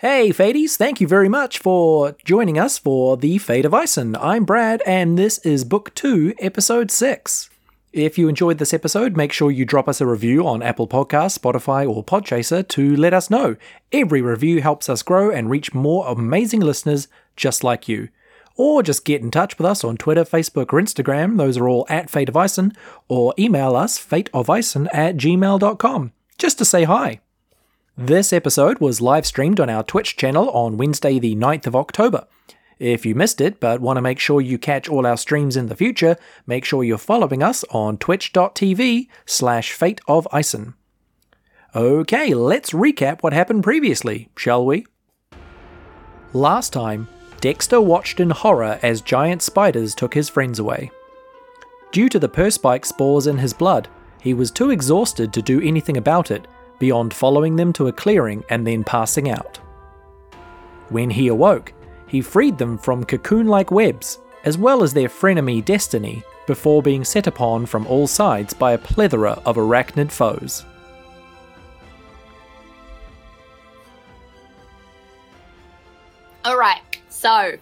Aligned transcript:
Hey, 0.00 0.30
Fadies, 0.30 0.76
thank 0.76 0.98
you 1.02 1.06
very 1.06 1.28
much 1.28 1.58
for 1.58 2.16
joining 2.24 2.58
us 2.58 2.78
for 2.78 3.18
The 3.18 3.36
Fate 3.36 3.66
of 3.66 3.74
Ison. 3.74 4.16
I'm 4.16 4.46
Brad, 4.46 4.82
and 4.86 5.18
this 5.18 5.36
is 5.40 5.62
Book 5.62 5.94
2, 5.94 6.36
Episode 6.38 6.90
6. 6.90 7.50
If 7.92 8.16
you 8.16 8.26
enjoyed 8.26 8.56
this 8.56 8.72
episode, 8.72 9.14
make 9.14 9.30
sure 9.30 9.50
you 9.50 9.66
drop 9.66 9.90
us 9.90 10.00
a 10.00 10.06
review 10.06 10.46
on 10.46 10.62
Apple 10.62 10.88
Podcasts, 10.88 11.38
Spotify, 11.38 11.86
or 11.86 12.02
Podchaser 12.02 12.66
to 12.68 12.96
let 12.96 13.12
us 13.12 13.28
know. 13.28 13.56
Every 13.92 14.22
review 14.22 14.62
helps 14.62 14.88
us 14.88 15.02
grow 15.02 15.30
and 15.30 15.50
reach 15.50 15.74
more 15.74 16.08
amazing 16.08 16.60
listeners 16.60 17.06
just 17.36 17.62
like 17.62 17.86
you. 17.86 18.08
Or 18.56 18.82
just 18.82 19.04
get 19.04 19.20
in 19.20 19.30
touch 19.30 19.58
with 19.58 19.66
us 19.66 19.84
on 19.84 19.98
Twitter, 19.98 20.24
Facebook, 20.24 20.72
or 20.72 20.80
Instagram. 20.80 21.36
Those 21.36 21.58
are 21.58 21.68
all 21.68 21.84
at 21.90 22.08
Fate 22.08 22.30
of 22.30 22.42
Ison, 22.42 22.72
or 23.06 23.34
email 23.38 23.76
us 23.76 23.98
fateofison 23.98 24.88
at 24.94 25.18
gmail.com 25.18 26.12
just 26.38 26.56
to 26.56 26.64
say 26.64 26.84
hi. 26.84 27.20
This 27.96 28.32
episode 28.32 28.78
was 28.78 29.00
live 29.00 29.26
streamed 29.26 29.58
on 29.60 29.68
our 29.68 29.82
Twitch 29.82 30.16
channel 30.16 30.48
on 30.50 30.76
Wednesday, 30.76 31.18
the 31.18 31.34
9th 31.34 31.66
of 31.66 31.76
October. 31.76 32.26
If 32.78 33.04
you 33.04 33.14
missed 33.14 33.40
it 33.40 33.60
but 33.60 33.80
want 33.80 33.98
to 33.98 34.02
make 34.02 34.18
sure 34.18 34.40
you 34.40 34.58
catch 34.58 34.88
all 34.88 35.06
our 35.06 35.16
streams 35.16 35.56
in 35.56 35.66
the 35.66 35.76
future, 35.76 36.16
make 36.46 36.64
sure 36.64 36.84
you're 36.84 36.96
following 36.96 37.42
us 37.42 37.64
on 37.70 37.98
twitch.tv 37.98 39.08
slash 39.26 39.72
fate 39.72 40.00
of. 40.08 40.26
Okay, 41.74 42.32
let's 42.32 42.70
recap 42.70 43.22
what 43.22 43.32
happened 43.32 43.64
previously, 43.64 44.30
shall 44.36 44.64
we? 44.64 44.86
Last 46.32 46.72
time, 46.72 47.08
Dexter 47.40 47.80
watched 47.80 48.20
in 48.20 48.30
horror 48.30 48.78
as 48.82 49.02
giant 49.02 49.42
spiders 49.42 49.94
took 49.94 50.14
his 50.14 50.28
friends 50.28 50.58
away. 50.58 50.90
Due 51.92 52.08
to 52.08 52.18
the 52.20 52.28
perspike 52.28 52.84
spores 52.84 53.26
in 53.26 53.36
his 53.36 53.52
blood, 53.52 53.88
he 54.22 54.32
was 54.32 54.50
too 54.50 54.70
exhausted 54.70 55.32
to 55.32 55.42
do 55.42 55.60
anything 55.60 55.96
about 55.96 56.30
it 56.30 56.46
beyond 56.80 57.14
following 57.14 57.54
them 57.54 57.72
to 57.74 57.86
a 57.86 57.92
clearing 57.92 58.42
and 58.50 58.66
then 58.66 58.82
passing 58.82 59.30
out. 59.30 59.58
When 60.88 61.10
he 61.10 61.28
awoke, 61.28 61.72
he 62.08 62.20
freed 62.20 62.58
them 62.58 62.76
from 62.76 63.04
cocoon 63.04 63.46
like 63.46 63.70
webs, 63.70 64.18
as 64.44 64.58
well 64.58 64.82
as 64.82 64.92
their 64.92 65.08
frenemy 65.08 65.64
Destiny, 65.64 66.24
before 66.48 66.82
being 66.82 67.04
set 67.04 67.28
upon 67.28 67.66
from 67.66 67.86
all 67.86 68.08
sides 68.08 68.52
by 68.52 68.72
a 68.72 68.78
plethora 68.78 69.40
of 69.46 69.54
arachnid 69.54 70.10
foes. 70.10 70.64
All 76.44 76.58
right, 76.58 76.80
so 77.08 77.52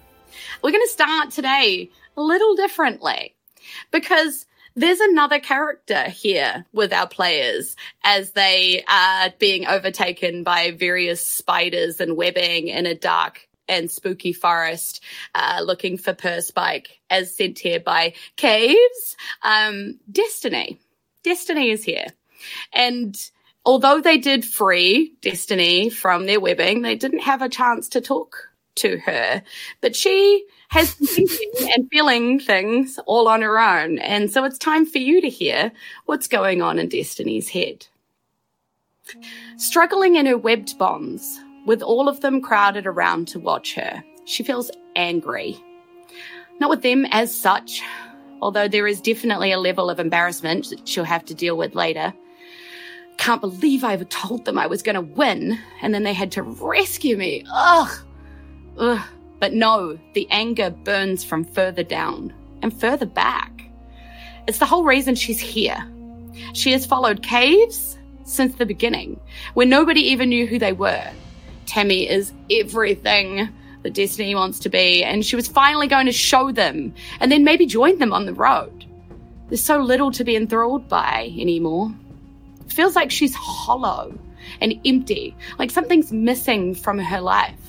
we're 0.62 0.70
going 0.70 0.86
to 0.86 0.92
start 0.92 1.30
today 1.30 1.90
a 2.16 2.22
little 2.22 2.54
differently 2.54 3.34
because 3.90 4.46
there's 4.78 5.00
another 5.00 5.40
character 5.40 6.04
here 6.04 6.64
with 6.72 6.92
our 6.92 7.08
players 7.08 7.74
as 8.04 8.30
they 8.30 8.84
are 8.88 9.32
being 9.38 9.66
overtaken 9.66 10.44
by 10.44 10.70
various 10.70 11.26
spiders 11.26 12.00
and 12.00 12.16
webbing 12.16 12.68
in 12.68 12.86
a 12.86 12.94
dark 12.94 13.48
and 13.68 13.90
spooky 13.90 14.32
forest, 14.32 15.02
uh, 15.34 15.60
looking 15.64 15.98
for 15.98 16.14
Perspike, 16.14 16.86
as 17.10 17.36
sent 17.36 17.58
here 17.58 17.80
by 17.80 18.14
Caves. 18.36 19.16
Um, 19.42 19.98
Destiny. 20.10 20.80
Destiny 21.24 21.70
is 21.70 21.82
here. 21.82 22.06
And 22.72 23.16
although 23.66 24.00
they 24.00 24.18
did 24.18 24.44
free 24.44 25.16
Destiny 25.20 25.90
from 25.90 26.26
their 26.26 26.40
webbing, 26.40 26.82
they 26.82 26.94
didn't 26.94 27.24
have 27.24 27.42
a 27.42 27.48
chance 27.48 27.88
to 27.90 28.00
talk 28.00 28.48
to 28.78 28.98
her. 28.98 29.42
But 29.80 29.94
she 29.94 30.44
has 30.68 30.92
thinking 30.94 31.70
and 31.74 31.88
feeling 31.90 32.38
things 32.38 32.98
all 33.06 33.28
on 33.28 33.42
her 33.42 33.58
own. 33.58 33.98
And 33.98 34.30
so 34.30 34.44
it's 34.44 34.58
time 34.58 34.86
for 34.86 34.98
you 34.98 35.20
to 35.20 35.28
hear 35.28 35.72
what's 36.06 36.28
going 36.28 36.62
on 36.62 36.78
in 36.78 36.88
Destiny's 36.88 37.48
head. 37.48 37.86
Struggling 39.56 40.16
in 40.16 40.26
her 40.26 40.36
webbed 40.36 40.78
bonds, 40.78 41.40
with 41.66 41.82
all 41.82 42.08
of 42.08 42.20
them 42.20 42.40
crowded 42.40 42.86
around 42.86 43.28
to 43.28 43.40
watch 43.40 43.74
her, 43.74 44.02
she 44.26 44.42
feels 44.42 44.70
angry. 44.96 45.56
Not 46.60 46.70
with 46.70 46.82
them 46.82 47.06
as 47.10 47.34
such, 47.34 47.82
although 48.42 48.68
there 48.68 48.86
is 48.86 49.00
definitely 49.00 49.52
a 49.52 49.58
level 49.58 49.88
of 49.88 50.00
embarrassment 50.00 50.68
that 50.70 50.86
she'll 50.86 51.04
have 51.04 51.24
to 51.26 51.34
deal 51.34 51.56
with 51.56 51.74
later. 51.74 52.12
Can't 53.16 53.40
believe 53.40 53.82
I 53.82 53.94
ever 53.94 54.04
told 54.04 54.44
them 54.44 54.58
I 54.58 54.66
was 54.66 54.82
going 54.82 54.94
to 54.94 55.00
win, 55.00 55.58
and 55.82 55.94
then 55.94 56.02
they 56.02 56.12
had 56.12 56.30
to 56.32 56.42
rescue 56.42 57.16
me. 57.16 57.44
Ugh. 57.52 57.90
Ugh. 58.78 59.00
But 59.40 59.52
no, 59.52 59.98
the 60.14 60.26
anger 60.30 60.70
burns 60.70 61.22
from 61.22 61.44
further 61.44 61.84
down 61.84 62.32
and 62.62 62.78
further 62.78 63.06
back. 63.06 63.62
It's 64.46 64.58
the 64.58 64.66
whole 64.66 64.84
reason 64.84 65.14
she's 65.14 65.38
here. 65.38 65.86
She 66.54 66.72
has 66.72 66.86
followed 66.86 67.22
caves 67.22 67.98
since 68.24 68.54
the 68.56 68.66
beginning, 68.66 69.20
when 69.54 69.68
nobody 69.68 70.00
even 70.00 70.28
knew 70.28 70.46
who 70.46 70.58
they 70.58 70.72
were. 70.72 71.08
Tammy 71.66 72.08
is 72.08 72.32
everything 72.50 73.48
that 73.82 73.94
Destiny 73.94 74.34
wants 74.34 74.58
to 74.60 74.68
be, 74.68 75.04
and 75.04 75.24
she 75.24 75.36
was 75.36 75.48
finally 75.48 75.86
going 75.86 76.06
to 76.06 76.12
show 76.12 76.50
them 76.50 76.94
and 77.20 77.30
then 77.30 77.44
maybe 77.44 77.64
join 77.64 77.98
them 77.98 78.12
on 78.12 78.26
the 78.26 78.34
road. 78.34 78.84
There's 79.48 79.64
so 79.64 79.78
little 79.78 80.10
to 80.12 80.24
be 80.24 80.36
enthralled 80.36 80.88
by 80.88 81.32
anymore. 81.38 81.92
It 82.66 82.72
feels 82.72 82.96
like 82.96 83.10
she's 83.10 83.34
hollow 83.34 84.18
and 84.60 84.80
empty, 84.84 85.36
like 85.58 85.70
something's 85.70 86.12
missing 86.12 86.74
from 86.74 86.98
her 86.98 87.20
life 87.20 87.67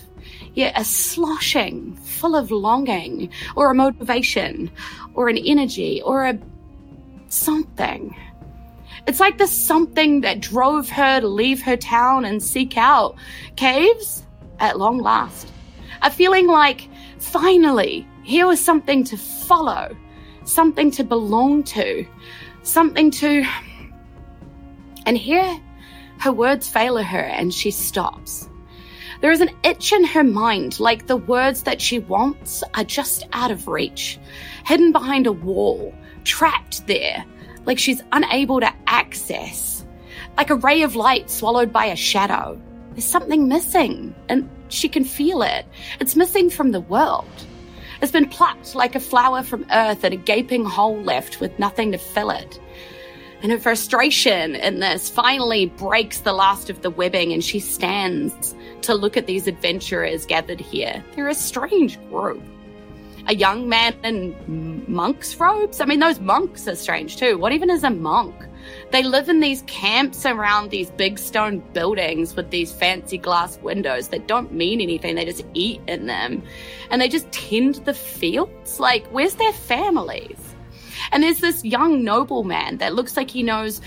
yet 0.60 0.74
a 0.76 0.84
sloshing 0.84 1.96
full 1.96 2.36
of 2.36 2.52
longing 2.52 3.32
or 3.56 3.72
a 3.72 3.74
motivation 3.76 4.70
or 5.14 5.30
an 5.30 5.38
energy 5.38 6.02
or 6.04 6.26
a 6.26 6.38
something. 7.30 8.16
It's 9.08 9.22
like 9.22 9.38
the 9.38 9.48
something 9.48 10.22
that 10.22 10.42
drove 10.42 10.90
her 10.90 11.22
to 11.22 11.28
leave 11.28 11.62
her 11.62 11.78
town 11.78 12.26
and 12.26 12.44
seek 12.44 12.78
out 12.78 13.16
caves 13.56 14.26
at 14.60 14.78
long 14.78 14.98
last. 14.98 15.48
A 16.02 16.12
feeling 16.12 16.48
like 16.48 16.90
finally 17.20 18.06
here 18.24 18.46
was 18.46 18.60
something 18.60 19.06
to 19.06 19.18
follow, 19.18 19.96
something 20.44 20.92
to 20.92 21.06
belong 21.06 21.64
to, 21.64 22.06
something 22.64 23.12
to. 23.12 23.46
And 25.06 25.18
here 25.18 25.58
her 26.20 26.34
words 26.34 26.68
fail 26.68 26.98
her 26.98 27.20
and 27.22 27.54
she 27.54 27.72
stops. 27.72 28.49
There 29.22 29.32
is 29.32 29.42
an 29.42 29.52
itch 29.64 29.92
in 29.92 30.06
her 30.06 30.24
mind, 30.24 30.80
like 30.80 31.08
the 31.08 31.18
words 31.18 31.64
that 31.64 31.82
she 31.82 32.00
wants 32.00 32.64
are 32.76 32.86
just 32.86 33.28
out 33.34 33.52
of 33.52 33.68
reach, 33.68 34.18
hidden 34.66 34.94
behind 34.94 35.28
a 35.28 35.32
wall, 35.34 35.94
trapped 36.24 36.88
there, 36.88 37.26
like 37.66 37.78
she's 37.78 38.02
unable 38.14 38.62
to 38.62 38.74
access, 38.88 39.86
like 40.38 40.50
a 40.50 40.56
ray 40.56 40.84
of 40.84 40.96
light 40.96 41.30
swallowed 41.30 41.74
by 41.74 41.86
a 41.86 41.98
shadow. 41.98 42.60
There's 42.92 43.04
something 43.04 43.50
missing, 43.50 44.16
and 44.30 44.50
she 44.70 44.88
can 44.88 45.04
feel 45.04 45.42
it. 45.42 45.66
It's 46.00 46.16
missing 46.16 46.50
from 46.50 46.72
the 46.72 46.82
world. 46.82 47.28
It's 48.02 48.14
been 48.14 48.30
plucked 48.30 48.74
like 48.74 48.96
a 48.96 49.02
flower 49.02 49.44
from 49.44 49.66
earth 49.70 50.06
and 50.06 50.14
a 50.14 50.18
gaping 50.18 50.64
hole 50.64 51.02
left 51.02 51.42
with 51.42 51.60
nothing 51.60 51.92
to 51.92 51.98
fill 51.98 52.30
it. 52.30 52.58
And 53.42 53.52
her 53.52 53.60
frustration 53.60 54.56
in 54.56 54.80
this 54.80 55.10
finally 55.10 55.68
breaks 55.68 56.20
the 56.20 56.34
last 56.34 56.70
of 56.70 56.82
the 56.82 56.90
webbing, 56.90 57.32
and 57.32 57.44
she 57.44 57.60
stands 57.60 58.54
to 58.82 58.94
look 58.94 59.16
at 59.16 59.28
these 59.28 59.48
adventurers 59.48 60.26
gathered 60.26 60.60
here. 60.60 61.04
They're 61.16 61.30
a 61.30 61.34
strange 61.34 62.00
group. 62.10 62.42
A 63.28 63.36
young 63.36 63.70
man 63.70 63.94
in 64.04 64.84
monk's 64.88 65.36
robes? 65.36 65.80
I 65.80 65.86
mean, 65.86 66.00
those 66.00 66.20
monks 66.20 66.68
are 66.68 66.76
strange 66.76 67.18
too. 67.18 67.38
What 67.38 67.54
even 67.54 67.70
is 67.70 67.84
a 67.84 67.90
monk? 67.90 68.36
They 68.92 69.04
live 69.04 69.30
in 69.30 69.40
these 69.40 69.64
camps 69.68 70.26
around 70.26 70.70
these 70.70 70.90
big 70.92 71.20
stone 71.20 71.60
buildings 71.74 72.36
with 72.36 72.50
these 72.50 72.72
fancy 72.72 73.18
glass 73.18 73.58
windows 73.60 74.10
that 74.10 74.28
don't 74.28 74.52
mean 74.52 74.82
anything. 74.82 75.16
They 75.16 75.26
just 75.26 75.46
eat 75.54 75.80
in 75.88 76.08
them. 76.08 76.44
And 76.90 77.02
they 77.02 77.08
just 77.08 77.32
tend 77.32 77.76
the 77.86 77.94
fields. 77.94 78.80
Like, 78.80 79.08
where's 79.08 79.36
their 79.36 79.54
families? 79.54 80.49
And 81.12 81.24
there's 81.24 81.40
this 81.40 81.64
young 81.64 82.04
nobleman 82.04 82.78
that 82.78 82.96
looks 82.96 83.18
like 83.18 83.30
he 83.30 83.44
knows 83.44 83.82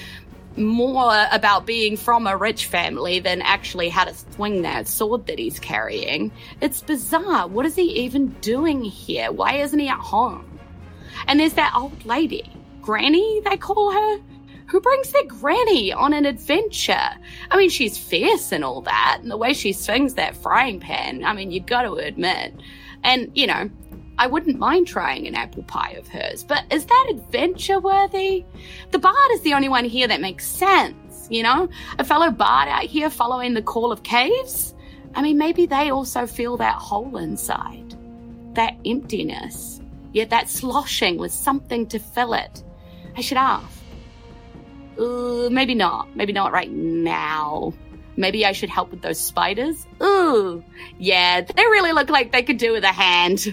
more 0.56 1.26
about 1.32 1.66
being 1.66 1.96
from 1.96 2.26
a 2.26 2.36
rich 2.36 2.66
family 2.66 3.20
than 3.20 3.40
actually 3.42 3.88
how 3.88 4.04
to 4.04 4.14
swing 4.14 4.62
that 4.62 4.86
sword 4.86 5.26
that 5.26 5.38
he's 5.38 5.58
carrying. 5.58 6.30
It's 6.60 6.82
bizarre. 6.82 7.48
What 7.48 7.64
is 7.64 7.74
he 7.74 8.04
even 8.04 8.28
doing 8.40 8.82
here? 8.82 9.32
Why 9.32 9.54
isn't 9.54 9.78
he 9.78 9.88
at 9.88 9.98
home? 9.98 10.58
And 11.26 11.40
there's 11.40 11.54
that 11.54 11.72
old 11.74 12.04
lady, 12.04 12.50
Granny, 12.82 13.40
they 13.44 13.56
call 13.56 13.92
her, 13.92 14.18
who 14.66 14.80
brings 14.80 15.10
their 15.10 15.24
granny 15.24 15.92
on 15.92 16.12
an 16.12 16.26
adventure. 16.26 17.08
I 17.50 17.56
mean, 17.56 17.70
she's 17.70 17.96
fierce 17.98 18.52
and 18.52 18.64
all 18.64 18.80
that, 18.82 19.18
and 19.20 19.30
the 19.30 19.36
way 19.36 19.52
she 19.52 19.72
swings 19.72 20.14
that 20.14 20.36
frying 20.36 20.80
pan, 20.80 21.24
I 21.24 21.32
mean, 21.32 21.50
you've 21.50 21.66
got 21.66 21.82
to 21.82 21.94
admit. 21.94 22.54
And, 23.04 23.30
you 23.34 23.46
know, 23.46 23.70
I 24.22 24.28
wouldn't 24.28 24.56
mind 24.56 24.86
trying 24.86 25.26
an 25.26 25.34
apple 25.34 25.64
pie 25.64 25.96
of 25.98 26.06
hers, 26.06 26.44
but 26.44 26.62
is 26.70 26.86
that 26.86 27.06
adventure 27.10 27.80
worthy? 27.80 28.44
The 28.92 29.00
bard 29.00 29.32
is 29.32 29.40
the 29.40 29.52
only 29.52 29.68
one 29.68 29.84
here 29.84 30.06
that 30.06 30.20
makes 30.20 30.46
sense, 30.46 31.26
you 31.28 31.42
know? 31.42 31.68
A 31.98 32.04
fellow 32.04 32.30
bard 32.30 32.68
out 32.68 32.84
here 32.84 33.10
following 33.10 33.52
the 33.52 33.62
call 33.62 33.90
of 33.90 34.04
caves? 34.04 34.76
I 35.16 35.22
mean, 35.22 35.38
maybe 35.38 35.66
they 35.66 35.90
also 35.90 36.28
feel 36.28 36.56
that 36.58 36.76
hole 36.76 37.16
inside, 37.16 37.96
that 38.54 38.76
emptiness, 38.86 39.80
yet 40.12 40.30
that 40.30 40.48
sloshing 40.48 41.18
with 41.18 41.32
something 41.32 41.88
to 41.88 41.98
fill 41.98 42.34
it. 42.34 42.62
I 43.16 43.22
should 43.22 43.38
ask. 43.38 43.76
Maybe 44.96 45.74
not. 45.74 46.14
Maybe 46.14 46.32
not 46.32 46.52
right 46.52 46.70
now. 46.70 47.74
Maybe 48.16 48.46
I 48.46 48.52
should 48.52 48.70
help 48.70 48.92
with 48.92 49.02
those 49.02 49.18
spiders. 49.18 49.84
Ooh, 50.00 50.62
yeah, 50.96 51.40
they 51.40 51.62
really 51.64 51.90
look 51.92 52.08
like 52.08 52.30
they 52.30 52.44
could 52.44 52.58
do 52.58 52.70
with 52.70 52.84
a 52.84 52.92
hand. 52.92 53.52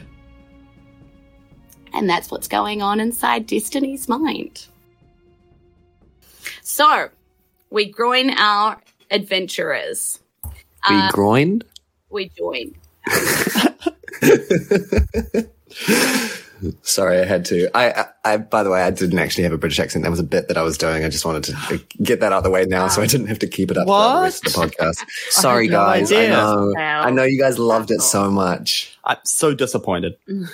And 1.94 2.10
that's 2.10 2.32
what's 2.32 2.48
going 2.48 2.82
on 2.82 3.00
inside 3.00 3.48
Destiny's 3.48 4.08
mind. 4.08 4.66
So, 6.62 7.10
we 7.70 7.92
join 7.94 8.32
our 8.32 8.82
adventurers. 9.12 10.20
We 10.44 10.50
Uh, 10.96 11.12
groined? 11.12 11.66
we 12.10 12.30
join. 12.30 12.76
Sorry, 16.82 17.22
I 17.22 17.26
had 17.26 17.46
to. 17.46 17.70
I, 17.76 17.92
I, 17.92 18.06
I, 18.34 18.38
by 18.38 18.64
the 18.64 18.70
way, 18.70 18.82
I 18.82 18.92
didn't 18.92 19.18
actually 19.20 19.46
have 19.46 19.54
a 19.54 19.58
British 19.58 19.80
accent. 19.80 20.04
That 20.04 20.10
was 20.12 20.20
a 20.20 20.24
bit 20.26 20.50
that 20.50 20.58
I 20.58 20.62
was 20.62 20.78
doing. 20.78 21.06
I 21.06 21.10
just 21.10 21.24
wanted 21.24 21.44
to 21.46 21.82
get 22.04 22.20
that 22.20 22.34
out 22.34 22.40
of 22.40 22.44
the 22.44 22.50
way 22.50 22.66
now, 22.66 22.90
so 22.90 23.02
I 23.02 23.06
didn't 23.08 23.28
have 23.28 23.40
to 23.40 23.48
keep 23.48 23.72
it 23.72 23.78
up 23.78 23.88
for 23.88 24.16
the 24.18 24.22
rest 24.24 24.46
of 24.46 24.54
the 24.54 24.60
podcast. 24.60 25.06
Sorry, 25.30 25.68
no 25.68 25.78
guys. 25.78 26.12
I 26.12 26.28
know. 26.28 26.74
Wow. 26.76 27.02
I 27.04 27.12
know 27.12 27.24
you 27.24 27.40
guys 27.40 27.58
loved 27.60 27.92
it 27.92 28.02
so 28.02 28.30
much. 28.30 28.98
I'm 29.06 29.18
so 29.24 29.54
disappointed. 29.54 30.18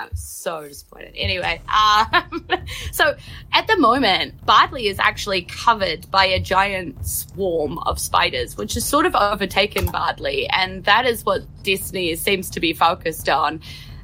I'm 0.00 0.14
so 0.16 0.66
disappointed. 0.66 1.12
Anyway, 1.14 1.60
um, 1.68 2.48
so 2.92 3.14
at 3.52 3.66
the 3.66 3.76
moment, 3.76 4.44
Bardley 4.46 4.86
is 4.86 4.98
actually 4.98 5.42
covered 5.42 6.10
by 6.10 6.24
a 6.24 6.40
giant 6.40 7.06
swarm 7.06 7.78
of 7.80 7.98
spiders, 7.98 8.56
which 8.56 8.74
has 8.74 8.84
sort 8.84 9.04
of 9.04 9.14
overtaken 9.14 9.86
Bardley, 9.86 10.48
and 10.48 10.84
that 10.84 11.04
is 11.04 11.26
what 11.26 11.42
Destiny 11.62 12.16
seems 12.16 12.48
to 12.50 12.60
be 12.60 12.72
focused 12.72 13.28
on. 13.28 13.60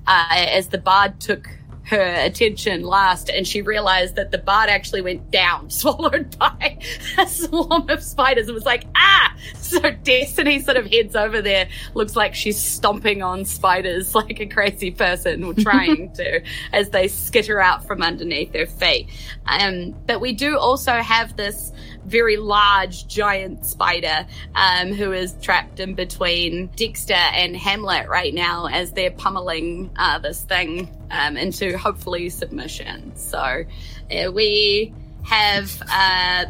Uh, 0.06 0.26
as 0.30 0.68
the 0.68 0.78
bard 0.78 1.18
took 1.18 1.48
her 1.86 2.14
attention 2.24 2.82
last, 2.82 3.28
and 3.28 3.46
she 3.46 3.62
realized 3.62 4.16
that 4.16 4.32
the 4.32 4.38
bard 4.38 4.68
actually 4.68 5.02
went 5.02 5.30
down, 5.30 5.70
swallowed 5.70 6.36
by 6.38 6.78
a 7.18 7.26
swarm 7.26 7.88
of 7.88 8.02
spiders, 8.02 8.48
and 8.48 8.54
was 8.54 8.64
like, 8.64 8.84
ah! 8.96 9.34
So 9.54 9.90
Destiny 9.90 10.60
sort 10.60 10.76
of 10.76 10.86
heads 10.86 11.16
over 11.16 11.42
there, 11.42 11.68
looks 11.94 12.16
like 12.16 12.34
she's 12.34 12.58
stomping 12.58 13.22
on 13.22 13.44
spiders 13.44 14.14
like 14.14 14.40
a 14.40 14.46
crazy 14.46 14.90
person, 14.90 15.44
or 15.44 15.54
trying 15.54 16.12
to, 16.14 16.42
as 16.72 16.90
they 16.90 17.08
skitter 17.08 17.60
out 17.60 17.86
from 17.86 18.02
underneath 18.02 18.54
her 18.54 18.66
feet. 18.66 19.08
Um, 19.46 19.94
but 20.06 20.20
we 20.20 20.32
do 20.32 20.58
also 20.58 20.92
have 20.92 21.36
this 21.36 21.72
very 22.04 22.36
large 22.36 23.08
giant 23.08 23.66
spider 23.66 24.26
um, 24.54 24.92
who 24.92 25.12
is 25.12 25.34
trapped 25.40 25.80
in 25.80 25.94
between 25.94 26.68
Dexter 26.76 27.14
and 27.14 27.56
Hamlet 27.56 28.08
right 28.08 28.32
now 28.32 28.66
as 28.66 28.92
they're 28.92 29.10
pummeling 29.10 29.90
uh, 29.96 30.18
this 30.18 30.42
thing 30.42 30.88
um, 31.10 31.36
into 31.36 31.76
hopefully 31.78 32.28
submission. 32.28 33.14
So 33.16 33.38
uh, 33.38 34.32
we 34.32 34.92
have 35.24 35.82
uh, 35.92 36.46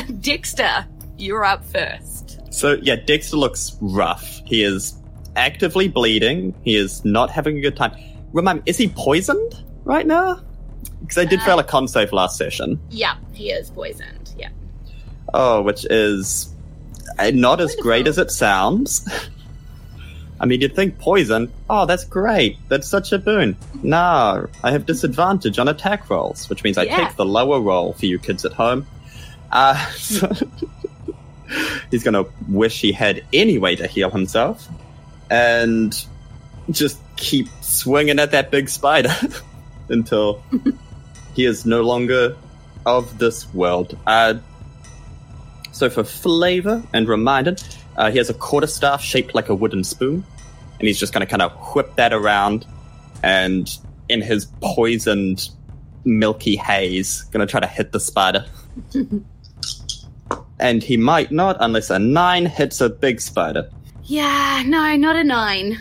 Dexter. 0.20 0.86
You're 1.16 1.44
up 1.44 1.64
first. 1.64 2.40
So 2.52 2.78
yeah, 2.82 2.96
Dexter 2.96 3.36
looks 3.36 3.76
rough. 3.80 4.40
He 4.44 4.62
is 4.62 4.94
actively 5.36 5.88
bleeding. 5.88 6.54
He 6.62 6.76
is 6.76 7.04
not 7.04 7.30
having 7.30 7.58
a 7.58 7.60
good 7.60 7.76
time. 7.76 7.92
Remind 8.32 8.58
me, 8.58 8.62
is 8.66 8.76
he 8.76 8.88
poisoned 8.88 9.62
right 9.84 10.06
now? 10.06 10.40
Because 11.00 11.18
I 11.18 11.24
did 11.24 11.40
Uh, 11.40 11.44
fail 11.44 11.58
a 11.58 11.64
con 11.64 11.86
save 11.88 12.12
last 12.12 12.36
session. 12.36 12.80
Yeah, 12.90 13.16
he 13.32 13.50
is 13.50 13.70
poisoned. 13.70 14.34
Yeah. 14.38 14.48
Oh, 15.32 15.62
which 15.62 15.84
is 15.90 16.52
uh, 17.18 17.30
not 17.34 17.60
as 17.60 17.74
great 17.76 18.06
as 18.06 18.18
it 18.18 18.30
sounds. 18.30 19.06
I 20.40 20.46
mean, 20.46 20.60
you'd 20.60 20.74
think 20.74 20.98
poison. 20.98 21.52
Oh, 21.70 21.86
that's 21.86 22.04
great. 22.04 22.58
That's 22.68 22.88
such 22.88 23.12
a 23.12 23.18
boon. 23.18 23.56
No, 23.82 24.48
I 24.64 24.72
have 24.72 24.84
disadvantage 24.84 25.58
on 25.58 25.68
attack 25.68 26.10
rolls, 26.10 26.48
which 26.50 26.64
means 26.64 26.76
I 26.76 26.82
Yeah. 26.84 26.96
take 27.06 27.16
the 27.16 27.24
lower 27.24 27.60
roll 27.60 27.92
for 27.92 28.06
you 28.06 28.18
kids 28.18 28.44
at 28.44 28.52
home. 28.52 28.86
Uh, 29.52 29.76
so 29.92 30.32
he's 31.90 32.02
going 32.02 32.14
to 32.14 32.30
wish 32.48 32.80
he 32.80 32.92
had 32.92 33.24
any 33.32 33.58
way 33.58 33.76
to 33.76 33.86
heal 33.86 34.10
himself 34.10 34.66
and 35.30 36.04
just 36.70 36.98
keep 37.16 37.46
swinging 37.60 38.18
at 38.18 38.32
that 38.32 38.50
big 38.50 38.68
spider 38.68 39.14
until 39.88 40.42
he 41.34 41.44
is 41.44 41.64
no 41.64 41.82
longer 41.82 42.36
of 42.86 43.18
this 43.18 43.52
world. 43.54 43.96
Uh, 44.06 44.34
so 45.72 45.88
for 45.90 46.04
flavor 46.04 46.82
and 46.92 47.08
reminder, 47.08 47.56
uh, 47.96 48.10
he 48.10 48.18
has 48.18 48.30
a 48.30 48.34
quarterstaff 48.34 49.02
shaped 49.02 49.34
like 49.34 49.48
a 49.48 49.54
wooden 49.54 49.84
spoon, 49.84 50.24
and 50.78 50.88
he's 50.88 50.98
just 50.98 51.12
going 51.12 51.26
to 51.26 51.30
kind 51.30 51.42
of 51.42 51.52
whip 51.74 51.94
that 51.96 52.12
around, 52.12 52.66
and 53.22 53.78
in 54.08 54.20
his 54.20 54.46
poisoned, 54.60 55.48
milky 56.04 56.56
haze, 56.56 57.22
going 57.24 57.46
to 57.46 57.50
try 57.50 57.60
to 57.60 57.66
hit 57.66 57.92
the 57.92 58.00
spider. 58.00 58.44
and 60.60 60.82
he 60.82 60.96
might 60.96 61.30
not 61.30 61.56
unless 61.60 61.90
a 61.90 61.98
nine 61.98 62.46
hits 62.46 62.80
a 62.80 62.88
big 62.88 63.20
spider. 63.20 63.70
Yeah, 64.04 64.62
no, 64.66 64.96
not 64.96 65.16
a 65.16 65.24
nine. 65.24 65.78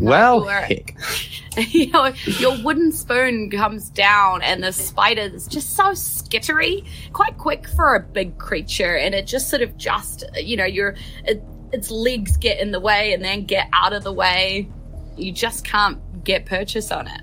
Well, 0.00 0.44
heck. 0.44 0.96
your, 1.70 2.12
your 2.38 2.62
wooden 2.62 2.92
spoon 2.92 3.50
comes 3.50 3.90
down 3.90 4.42
and 4.42 4.62
the 4.62 4.72
spider 4.72 5.22
is 5.22 5.48
just 5.48 5.74
so 5.74 5.86
skittery 5.90 6.86
quite 7.12 7.36
quick 7.36 7.68
for 7.68 7.96
a 7.96 8.00
big 8.00 8.38
creature 8.38 8.96
and 8.96 9.12
it 9.12 9.26
just 9.26 9.48
sort 9.48 9.62
of 9.62 9.76
just 9.76 10.24
you 10.36 10.56
know 10.56 10.64
your 10.64 10.94
it, 11.24 11.42
its 11.72 11.90
legs 11.90 12.36
get 12.36 12.60
in 12.60 12.70
the 12.70 12.78
way 12.78 13.12
and 13.12 13.24
then 13.24 13.44
get 13.44 13.68
out 13.72 13.92
of 13.92 14.04
the 14.04 14.12
way 14.12 14.68
you 15.16 15.32
just 15.32 15.64
can't 15.64 15.98
get 16.22 16.46
purchase 16.46 16.92
on 16.92 17.08
it 17.08 17.22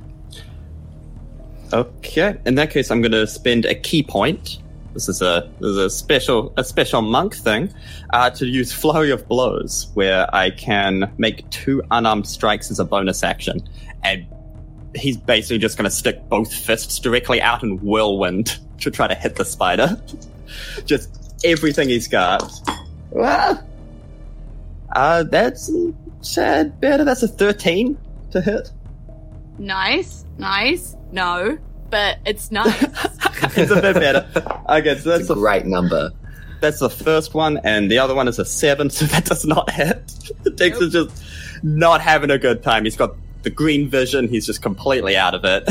Okay, 1.73 2.37
in 2.45 2.55
that 2.55 2.69
case, 2.69 2.91
I'm 2.91 3.01
going 3.01 3.11
to 3.11 3.27
spend 3.27 3.65
a 3.65 3.75
ki 3.75 4.03
point. 4.03 4.59
This 4.95 5.09
is 5.09 5.21
a 5.21 5.51
this 5.59 5.71
is 5.71 5.77
a 5.77 5.89
special 5.89 6.53
a 6.55 6.63
special 6.63 7.01
monk 7.01 7.35
thing 7.35 7.71
uh, 8.11 8.29
to 8.31 8.47
use 8.47 8.71
flurry 8.71 9.11
of 9.11 9.27
blows, 9.27 9.91
where 9.93 10.33
I 10.33 10.51
can 10.51 11.13
make 11.17 11.47
two 11.49 11.83
unarmed 11.91 12.25
strikes 12.25 12.71
as 12.71 12.79
a 12.79 12.85
bonus 12.85 13.21
action, 13.21 13.59
and 14.03 14.25
he's 14.95 15.17
basically 15.17 15.57
just 15.57 15.77
going 15.77 15.83
to 15.83 15.95
stick 15.95 16.29
both 16.29 16.51
fists 16.51 16.97
directly 16.97 17.41
out 17.41 17.61
in 17.61 17.77
whirlwind 17.79 18.57
to 18.79 18.89
try 18.89 19.05
to 19.05 19.15
hit 19.15 19.35
the 19.35 19.43
spider. 19.43 20.01
just 20.85 21.41
everything 21.43 21.89
he's 21.89 22.07
got. 22.07 22.49
Well, 23.11 23.67
uh, 24.95 25.23
that's 25.23 25.69
sad 26.21 26.79
better. 26.79 27.03
That's 27.03 27.21
a 27.21 27.27
thirteen 27.27 27.97
to 28.31 28.39
hit. 28.41 28.71
nice 29.59 30.25
nice 30.37 30.95
no 31.11 31.57
but 31.89 32.17
it's 32.25 32.51
nice 32.51 32.83
it's 33.55 33.71
a 33.71 33.81
bit 33.81 33.95
better. 33.95 34.27
Okay, 34.69 34.97
so 34.97 35.09
that's 35.09 35.21
It's 35.21 35.29
a 35.29 35.33
the 35.33 35.35
great 35.35 35.65
number. 35.65 36.11
That's 36.61 36.79
the 36.79 36.89
first 36.89 37.33
one, 37.33 37.57
and 37.63 37.91
the 37.91 37.99
other 37.99 38.15
one 38.15 38.27
is 38.27 38.39
a 38.39 38.45
seven, 38.45 38.89
so 38.91 39.05
that 39.05 39.25
does 39.25 39.45
not 39.45 39.69
hit. 39.69 40.13
Dix 40.55 40.79
is 40.79 40.93
just 40.93 41.23
not 41.63 42.01
having 42.01 42.31
a 42.31 42.37
good 42.37 42.63
time. 42.63 42.83
He's 42.85 42.95
got 42.95 43.15
the 43.43 43.49
green 43.49 43.87
vision, 43.89 44.27
he's 44.27 44.45
just 44.45 44.61
completely 44.61 45.15
out 45.15 45.35
of 45.35 45.45
it, 45.45 45.69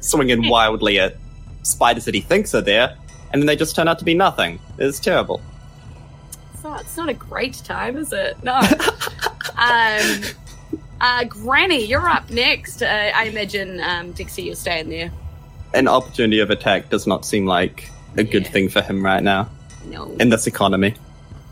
swinging 0.00 0.48
wildly 0.48 0.98
at 0.98 1.16
spiders 1.62 2.06
that 2.06 2.14
he 2.14 2.20
thinks 2.20 2.54
are 2.54 2.60
there, 2.60 2.96
and 3.32 3.40
then 3.40 3.46
they 3.46 3.56
just 3.56 3.76
turn 3.76 3.86
out 3.86 3.98
to 4.00 4.04
be 4.04 4.14
nothing. 4.14 4.58
It's 4.78 4.98
terrible. 4.98 5.40
So 6.60 6.74
it's 6.74 6.96
not 6.96 7.08
a 7.08 7.14
great 7.14 7.54
time, 7.64 7.96
is 7.96 8.12
it? 8.12 8.42
No. 8.42 8.54
um, 9.56 10.22
uh, 11.00 11.24
Granny, 11.24 11.84
you're 11.84 12.08
up 12.08 12.30
next. 12.30 12.82
Uh, 12.82 13.12
I 13.14 13.26
imagine, 13.26 13.80
um, 13.80 14.12
Dixie, 14.12 14.42
you're 14.44 14.54
staying 14.56 14.88
there. 14.88 15.12
An 15.74 15.88
opportunity 15.88 16.40
of 16.40 16.50
attack 16.50 16.88
does 16.88 17.06
not 17.06 17.26
seem 17.26 17.46
like 17.46 17.90
a 18.16 18.24
good 18.24 18.44
Yeah. 18.44 18.50
thing 18.50 18.68
for 18.68 18.80
him 18.80 19.04
right 19.04 19.22
now 19.22 19.48
No. 19.86 20.14
in 20.20 20.28
this 20.28 20.46
economy. 20.46 20.94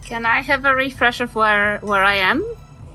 Can 0.05 0.25
I 0.25 0.41
have 0.43 0.65
a 0.65 0.75
refresh 0.75 1.21
of 1.21 1.35
where 1.35 1.79
where 1.83 2.05
I 2.05 2.15
am? 2.15 2.45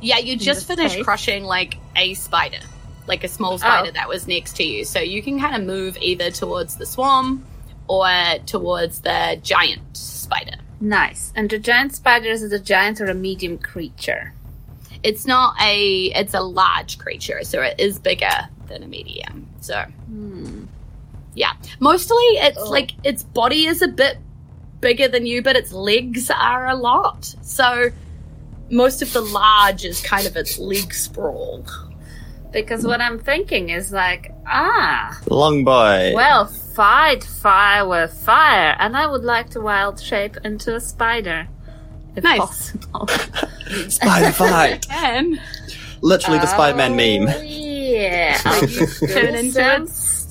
Yeah, 0.01 0.19
you 0.19 0.37
just 0.37 0.67
finished 0.67 0.95
case? 0.95 1.03
crushing 1.03 1.43
like 1.43 1.77
a 1.95 2.13
spider, 2.13 2.59
like 3.07 3.23
a 3.23 3.27
small 3.27 3.57
spider 3.57 3.89
oh. 3.89 3.91
that 3.91 4.07
was 4.07 4.27
next 4.27 4.55
to 4.57 4.63
you. 4.63 4.85
So 4.85 4.99
you 4.99 5.21
can 5.21 5.39
kind 5.39 5.55
of 5.55 5.63
move 5.63 5.97
either 6.01 6.31
towards 6.31 6.75
the 6.77 6.85
swarm 6.85 7.45
or 7.87 8.07
towards 8.45 9.01
the 9.01 9.39
giant 9.41 9.97
spider. 9.97 10.57
Nice. 10.79 11.33
And 11.35 11.49
the 11.49 11.57
giant 11.57 11.95
spider 11.95 12.29
is 12.29 12.43
it 12.43 12.53
a 12.53 12.59
giant 12.59 13.01
or 13.01 13.05
a 13.05 13.13
medium 13.13 13.57
creature? 13.57 14.33
It's 15.03 15.25
not 15.25 15.55
a, 15.61 16.05
it's 16.15 16.33
a 16.33 16.41
large 16.41 16.97
creature, 16.99 17.43
so 17.43 17.61
it 17.61 17.79
is 17.79 17.99
bigger 17.99 18.49
than 18.67 18.83
a 18.83 18.87
medium. 18.87 19.47
So. 19.61 19.85
Yeah, 21.37 21.53
mostly 21.79 22.25
it's 22.45 22.57
Oh. 22.57 22.69
like 22.69 22.91
its 23.03 23.23
body 23.23 23.65
is 23.65 23.81
a 23.81 23.87
bit 23.87 24.17
bigger 24.81 25.07
than 25.07 25.25
you, 25.25 25.41
but 25.41 25.55
its 25.55 25.71
legs 25.71 26.29
are 26.29 26.67
a 26.67 26.75
lot. 26.75 27.33
So 27.41 27.89
most 28.69 29.01
of 29.01 29.13
the 29.13 29.21
large 29.21 29.85
is 29.85 30.01
kind 30.01 30.25
of 30.27 30.35
its 30.35 30.57
leg 30.57 30.93
sprawl. 30.93 31.63
Because 32.51 32.85
what 32.87 33.01
I'm 33.01 33.19
thinking 33.19 33.69
is 33.69 33.91
like, 33.91 34.31
ah, 34.47 35.19
Long 35.29 35.63
boy. 35.63 36.13
well, 36.15 36.45
fight 36.47 37.23
fire 37.23 37.87
with 37.87 38.11
fire, 38.13 38.75
and 38.79 38.95
I 38.97 39.05
would 39.05 39.23
like 39.23 39.49
to 39.51 39.59
wild 39.61 39.99
shape 40.01 40.37
into 40.43 40.73
a 40.75 40.79
spider, 40.79 41.47
if 42.15 42.23
Nice. 42.23 42.39
possible. 42.39 43.07
Spider 43.89 44.31
fight. 44.31 44.85
And 44.91 45.39
Literally 46.01 46.39
the 46.39 46.45
Spider 46.47 46.77
Man 46.77 46.91
Oh, 46.93 46.95
meme. 47.25 47.43
Yeah, 47.43 48.39
I'll 48.45 48.61
use 48.63 48.99
Turn 48.99 49.35
into 49.35 49.59
a- 49.61 49.87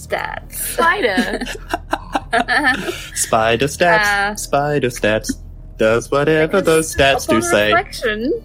stats. 0.09 0.53
spider. 0.55 1.41
Spider 3.15 3.67
stats. 3.67 4.05
Uh, 4.05 4.37
spider 4.37 4.89
stats. 4.89 5.31
Does 5.79 6.11
whatever 6.11 6.61
those 6.61 6.95
stats 6.95 7.29
do 7.29 7.41
say. 7.41 7.73
reflection, 7.73 8.43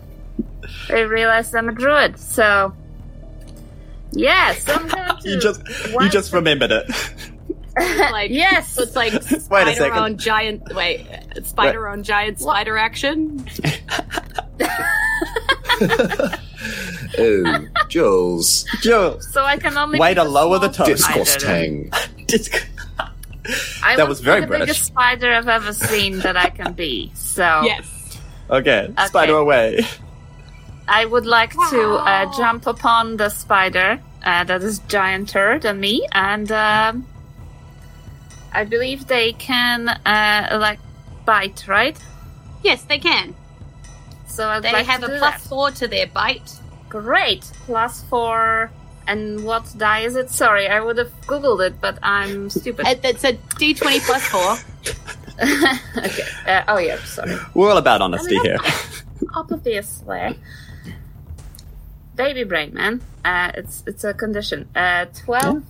I 0.89 0.99
realized 1.01 1.55
I'm 1.55 1.69
a 1.69 1.71
druid, 1.73 2.17
so 2.19 2.73
yes, 4.11 4.67
I'm 4.69 4.87
going 4.87 5.05
to. 5.21 5.29
You 5.29 5.39
just 5.39 5.61
you 5.67 5.95
What? 5.95 6.11
just 6.11 6.31
remembered 6.33 6.71
it. 6.71 6.89
Like 7.77 8.31
Yes. 8.31 8.77
it's 8.77 8.95
like 8.95 9.13
spider 9.23 9.73
second. 9.73 9.97
on 9.97 10.17
giant. 10.17 10.73
Wait, 10.75 11.07
spider 11.43 11.87
on 11.87 12.03
giant 12.03 12.39
spider 12.39 12.77
action. 12.77 13.45
Oh, 17.17 17.65
Jules. 17.89 18.65
Jules, 18.81 19.31
so 19.33 19.43
I 19.43 19.57
can 19.57 19.77
only 19.77 19.99
way 19.99 20.13
to 20.13 20.23
lower 20.23 20.59
the 20.59 20.71
small 20.71 20.87
tone. 20.87 20.97
spider 20.97 21.19
Discourse 21.23 21.43
tang. 21.43 21.91
Disc- 22.27 22.67
I 23.83 23.95
That 23.95 24.03
want 24.03 24.09
was 24.09 24.17
to 24.19 24.23
be 24.23 24.25
very 24.25 24.41
the 24.41 24.47
British. 24.47 24.67
biggest 24.67 24.85
spider 24.85 25.31
I've 25.33 25.47
ever 25.47 25.73
seen 25.73 26.19
that 26.19 26.37
I 26.37 26.49
can 26.49 26.73
be. 26.73 27.11
So 27.15 27.43
Yes. 27.65 28.19
okay, 28.49 28.93
spider 29.07 29.35
away. 29.37 29.81
I 30.87 31.05
would 31.05 31.25
like 31.25 31.51
to 31.53 31.81
uh, 31.93 32.37
jump 32.37 32.67
upon 32.67 33.17
the 33.17 33.29
spider 33.29 33.99
uh, 34.23 34.43
that 34.43 34.61
is 34.61 34.79
gianter 34.81 35.59
than 35.61 35.79
me, 35.79 36.05
and 36.11 36.51
um, 36.51 37.07
I 38.53 38.63
believe 38.65 39.07
they 39.07 39.33
can 39.33 39.87
uh, 39.89 40.57
like 40.59 40.79
bite, 41.25 41.67
right? 41.67 41.97
Yes, 42.63 42.83
they 42.83 42.99
can. 42.99 43.33
So 44.27 44.47
I'd 44.47 44.63
They 44.63 44.71
like 44.71 44.85
have 44.85 45.01
to 45.01 45.07
a 45.15 45.17
plus 45.17 45.41
that. 45.43 45.49
four 45.49 45.71
to 45.71 45.87
their 45.87 46.07
bite. 46.07 46.51
Great, 46.91 47.43
plus 47.65 48.03
four. 48.03 48.69
And 49.07 49.43
what 49.43 49.73
die 49.77 50.01
is 50.01 50.15
it? 50.15 50.29
Sorry, 50.29 50.67
I 50.67 50.79
would 50.79 50.97
have 50.97 51.11
googled 51.21 51.65
it, 51.65 51.81
but 51.81 51.97
I'm 52.03 52.49
stupid. 52.59 52.85
It- 52.87 53.01
It's 53.03 53.23
a 53.23 53.33
D20 53.33 53.99
plus 54.05 54.25
four. 54.27 54.51
okay. 56.05 56.23
Uh, 56.45 56.63
oh 56.67 56.77
yeah, 56.77 56.97
sorry. 57.03 57.35
We're 57.55 57.71
all 57.71 57.77
about 57.77 58.01
honesty 58.01 58.37
here. 58.39 58.57
Obviously. 59.35 60.37
Baby 62.15 62.43
brain, 62.43 62.73
man. 62.73 63.01
Uh, 63.23 63.51
it's 63.55 63.83
it's 63.87 64.03
a 64.03 64.13
condition. 64.13 64.67
Uh, 64.75 65.05
twelve 65.25 65.63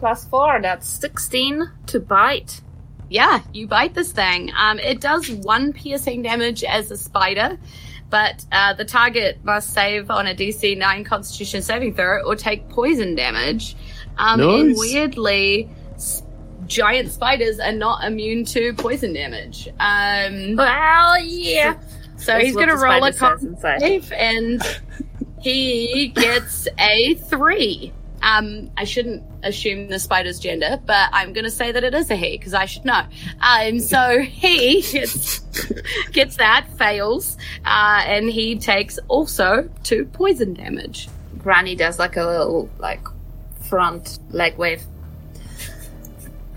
plus 0.00 0.24
four. 0.24 0.58
That's 0.60 0.88
sixteen 0.88 1.70
to 1.88 2.00
bite. 2.00 2.60
Yeah, 3.10 3.42
you 3.52 3.66
bite 3.68 3.94
this 3.94 4.10
thing. 4.12 4.50
Um, 4.58 4.78
it 4.78 5.00
does 5.00 5.28
one 5.30 5.72
piercing 5.74 6.22
damage 6.22 6.64
as 6.64 6.90
a 6.90 6.96
spider, 6.96 7.58
but 8.12 8.44
uh, 8.52 8.74
the 8.74 8.84
target 8.84 9.38
must 9.42 9.70
save 9.72 10.10
on 10.10 10.26
a 10.28 10.34
DC 10.34 10.76
9 10.78 11.02
Constitution 11.02 11.62
saving 11.62 11.94
throw 11.94 12.22
or 12.24 12.36
take 12.36 12.68
poison 12.68 13.14
damage. 13.16 13.74
Um, 14.18 14.38
And 14.40 14.76
weirdly, 14.76 15.68
s- 15.94 16.22
giant 16.66 17.10
spiders 17.10 17.58
are 17.58 17.72
not 17.72 18.04
immune 18.04 18.44
to 18.44 18.74
poison 18.74 19.14
damage. 19.14 19.66
Um, 19.80 20.56
Well, 20.56 21.20
yeah. 21.24 21.78
so 22.18 22.32
That's 22.32 22.44
he's 22.44 22.54
going 22.54 22.68
to 22.68 22.76
roll 22.76 23.02
a 23.02 23.12
spider 23.14 23.38
con 23.38 23.56
save, 23.80 24.12
and 24.12 24.62
he 25.40 26.08
gets 26.14 26.68
a 26.78 27.14
three. 27.14 27.92
Um, 28.22 28.70
I 28.76 28.84
shouldn't 28.84 29.24
assume 29.42 29.88
the 29.88 29.98
spider's 29.98 30.38
gender, 30.38 30.80
but 30.86 31.08
I'm 31.12 31.32
going 31.32 31.44
to 31.44 31.50
say 31.50 31.72
that 31.72 31.82
it 31.82 31.94
is 31.94 32.10
a 32.10 32.16
he 32.16 32.38
because 32.38 32.54
I 32.54 32.66
should 32.66 32.84
know. 32.84 33.02
Um, 33.40 33.80
so 33.80 34.20
he 34.22 34.82
gets 34.82 35.38
gets 36.12 36.36
that, 36.36 36.66
fails, 36.78 37.36
uh, 37.64 38.02
and 38.06 38.30
he 38.30 38.56
takes 38.56 38.98
also 39.08 39.68
two 39.82 40.04
poison 40.06 40.54
damage. 40.54 41.08
Granny 41.38 41.74
does 41.74 41.98
like 41.98 42.16
a 42.16 42.24
little 42.24 42.70
like 42.78 43.04
front 43.68 44.18
leg 44.30 44.56
wave. 44.56 44.82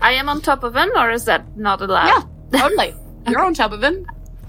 I 0.00 0.12
am 0.12 0.28
on 0.28 0.40
top 0.40 0.62
of 0.62 0.76
him, 0.76 0.90
or 0.94 1.10
is 1.10 1.24
that 1.24 1.56
not 1.56 1.80
allowed? 1.80 2.28
Yeah, 2.52 2.60
totally. 2.60 2.94
You're 3.28 3.44
on 3.44 3.54
top 3.54 3.72
of 3.72 3.82
him. 3.82 4.06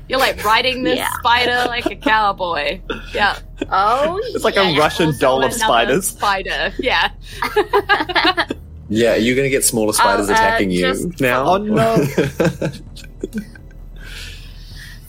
You're 0.10 0.20
like 0.20 0.44
riding 0.44 0.84
this 0.84 0.98
Yeah. 0.98 1.10
spider 1.20 1.66
like 1.68 1.86
a 1.86 1.96
cowboy. 1.96 2.80
Yeah. 3.14 3.38
Oh, 3.70 4.20
It's 4.34 4.44
like 4.46 4.56
yeah. 4.56 4.70
a 4.70 4.78
Russian 4.80 5.08
Also 5.08 5.20
doll 5.20 5.44
of 5.44 5.54
spiders. 5.54 6.08
Spider. 6.08 6.74
Yeah. 6.80 7.12
Yeah, 8.90 9.16
you're 9.16 9.36
going 9.36 9.46
to 9.46 9.50
get 9.50 9.66
smaller 9.66 9.92
spiders 9.92 10.30
uh, 10.30 10.32
attacking 10.34 10.72
you 10.72 11.12
now? 11.20 11.44
Oh 11.46 11.58
no! 11.58 11.98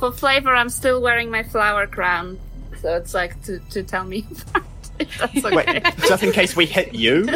For 0.00 0.10
flavor, 0.12 0.54
I'm 0.54 0.68
still 0.68 1.00
wearing 1.00 1.30
my 1.30 1.44
flower 1.44 1.86
crown, 1.86 2.38
so 2.82 2.94
it's 2.96 3.14
like 3.14 3.40
to 3.44 3.60
to 3.70 3.84
tell 3.84 4.04
me. 4.04 4.26
if 4.30 4.44
That's 5.18 5.44
okay. 5.44 5.54
Wait, 5.56 5.82
just 6.06 6.22
in 6.22 6.32
case 6.32 6.56
we 6.56 6.66
hit 6.66 6.94
you. 6.94 7.28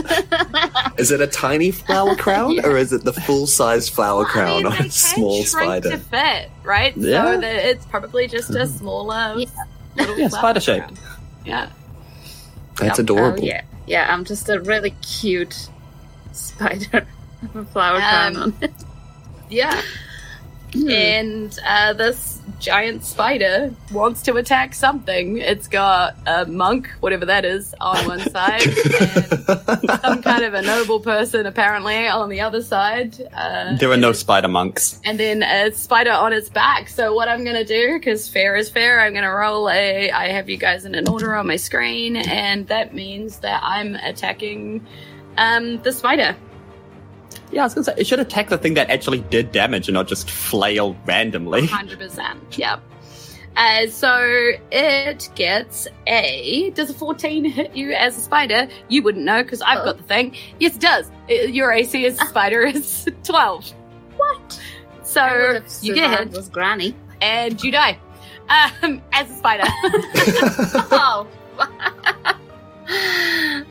is 0.98 1.10
it 1.10 1.20
a 1.20 1.26
tiny 1.26 1.70
flower 1.70 2.14
crown 2.16 2.64
or 2.64 2.76
is 2.76 2.92
it 2.92 3.04
the 3.04 3.12
full-sized 3.12 3.92
flower 3.92 4.24
crown 4.24 4.48
I 4.48 4.56
mean, 4.56 4.66
on 4.66 4.72
they 4.72 4.78
a 4.78 4.80
can 4.82 4.90
small 4.90 5.42
shrink 5.42 5.48
spider? 5.84 5.90
to 5.90 5.98
fit, 5.98 6.50
right? 6.64 6.96
Yeah. 6.96 7.40
So 7.40 7.40
it's 7.42 7.86
probably 7.86 8.28
just 8.28 8.50
a 8.50 8.66
smaller 8.66 9.34
Yeah. 9.38 9.46
little 9.96 10.18
Yeah, 10.18 10.28
spider 10.28 10.60
shape. 10.60 10.84
Yeah. 11.44 11.70
That's 12.76 12.98
Oh, 12.98 13.02
Oh 13.02 13.04
adorable. 13.04 13.44
yeah, 13.44 13.62
yeah. 13.86 14.12
I'm 14.12 14.24
just 14.24 14.48
a 14.48 14.60
really 14.60 14.90
cute 15.02 15.68
spider 16.32 17.06
with 17.42 17.56
a 17.56 17.64
flower 17.70 17.96
Um, 17.96 18.00
crown 18.00 18.36
on 18.36 18.54
it. 18.62 18.72
Yeah. 19.50 19.80
Hmm. 20.72 20.88
And 20.90 21.58
uh, 21.66 21.92
this 21.92 22.40
giant 22.58 23.04
spider 23.04 23.74
wants 23.92 24.22
to 24.22 24.36
attack 24.36 24.72
something. 24.74 25.36
It's 25.38 25.68
got 25.68 26.16
a 26.26 26.46
monk, 26.46 26.88
whatever 27.00 27.26
that 27.26 27.44
is, 27.44 27.74
on 27.80 28.06
one 28.06 28.20
side, 28.30 28.62
and 28.66 29.90
some 30.00 30.22
kind 30.22 30.44
of 30.44 30.54
a 30.54 30.62
noble 30.62 31.00
person 31.00 31.44
apparently 31.46 32.06
on 32.06 32.28
the 32.30 32.40
other 32.40 32.62
side. 32.62 33.16
Uh, 33.34 33.76
There 33.76 33.90
are 33.90 33.96
no 33.96 34.12
spider 34.12 34.48
monks. 34.48 35.00
and 35.04 35.18
then 35.20 35.42
a 35.42 35.72
spider 35.72 36.12
on 36.12 36.32
its 36.32 36.48
back. 36.48 36.88
So 36.88 37.12
what 37.14 37.28
I'm 37.28 37.44
gonna 37.44 37.64
do, 37.64 37.98
because 37.98 38.28
fair 38.28 38.56
is 38.56 38.70
fair, 38.70 39.00
I'm 39.00 39.12
gonna 39.12 39.34
roll 39.34 39.68
a. 39.68 40.10
I 40.10 40.28
have 40.28 40.48
you 40.48 40.56
guys 40.56 40.84
in 40.84 40.94
an 40.94 41.08
order 41.08 41.34
on 41.34 41.46
my 41.46 41.56
screen, 41.56 42.16
and 42.16 42.66
that 42.68 42.94
means 42.94 43.38
that 43.40 43.60
I'm 43.62 43.94
attacking 43.96 44.86
um, 45.36 45.82
the 45.82 45.92
spider. 45.92 46.34
Yeah, 47.52 47.60
I 47.62 47.64
was 47.64 47.74
gonna 47.74 47.84
say 47.84 47.94
it 47.98 48.06
should 48.06 48.18
attack 48.20 48.48
the 48.48 48.56
thing 48.58 48.74
that 48.74 48.90
actually 48.90 49.20
did 49.20 49.52
damage 49.52 49.86
and 49.88 49.94
not 49.94 50.08
just 50.08 50.30
flail 50.30 50.96
randomly. 51.04 51.66
Hundred 51.66 51.98
percent. 51.98 52.56
Yep. 52.58 52.80
Uh, 53.54 53.86
so 53.88 54.52
it 54.70 55.28
gets 55.34 55.86
a. 56.06 56.70
Does 56.70 56.88
a 56.88 56.94
14 56.94 57.44
hit 57.44 57.76
you 57.76 57.92
as 57.92 58.16
a 58.16 58.20
spider? 58.22 58.66
You 58.88 59.02
wouldn't 59.02 59.24
know 59.26 59.42
because 59.42 59.60
I've 59.60 59.84
got 59.84 59.98
the 59.98 60.02
thing. 60.04 60.34
Yes, 60.58 60.76
it 60.76 60.80
does. 60.80 61.10
Uh, 61.30 61.34
Your 61.34 61.70
AC 61.70 62.06
as 62.06 62.18
a 62.18 62.24
spider 62.24 62.62
is 62.66 63.06
12. 63.24 63.70
What? 64.16 64.60
So 65.02 65.20
I 65.20 65.60
you 65.82 65.94
get 65.94 66.10
survived 66.10 66.30
hit 66.30 66.36
with 66.38 66.52
Granny. 66.52 66.96
and 67.20 67.62
you 67.62 67.70
die. 67.72 67.98
Um, 68.48 69.02
as 69.12 69.30
a 69.30 69.34
spider. 69.34 69.64
Oh. 70.90 71.26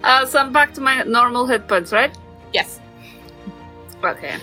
uh, 0.03 0.25
so 0.27 0.39
I'm 0.39 0.51
back 0.53 0.73
to 0.75 0.81
my 0.81 1.03
normal 1.03 1.47
hit 1.47 1.67
points, 1.67 1.91
right? 1.91 2.15
yes. 2.53 2.79
Okay. 4.03 4.35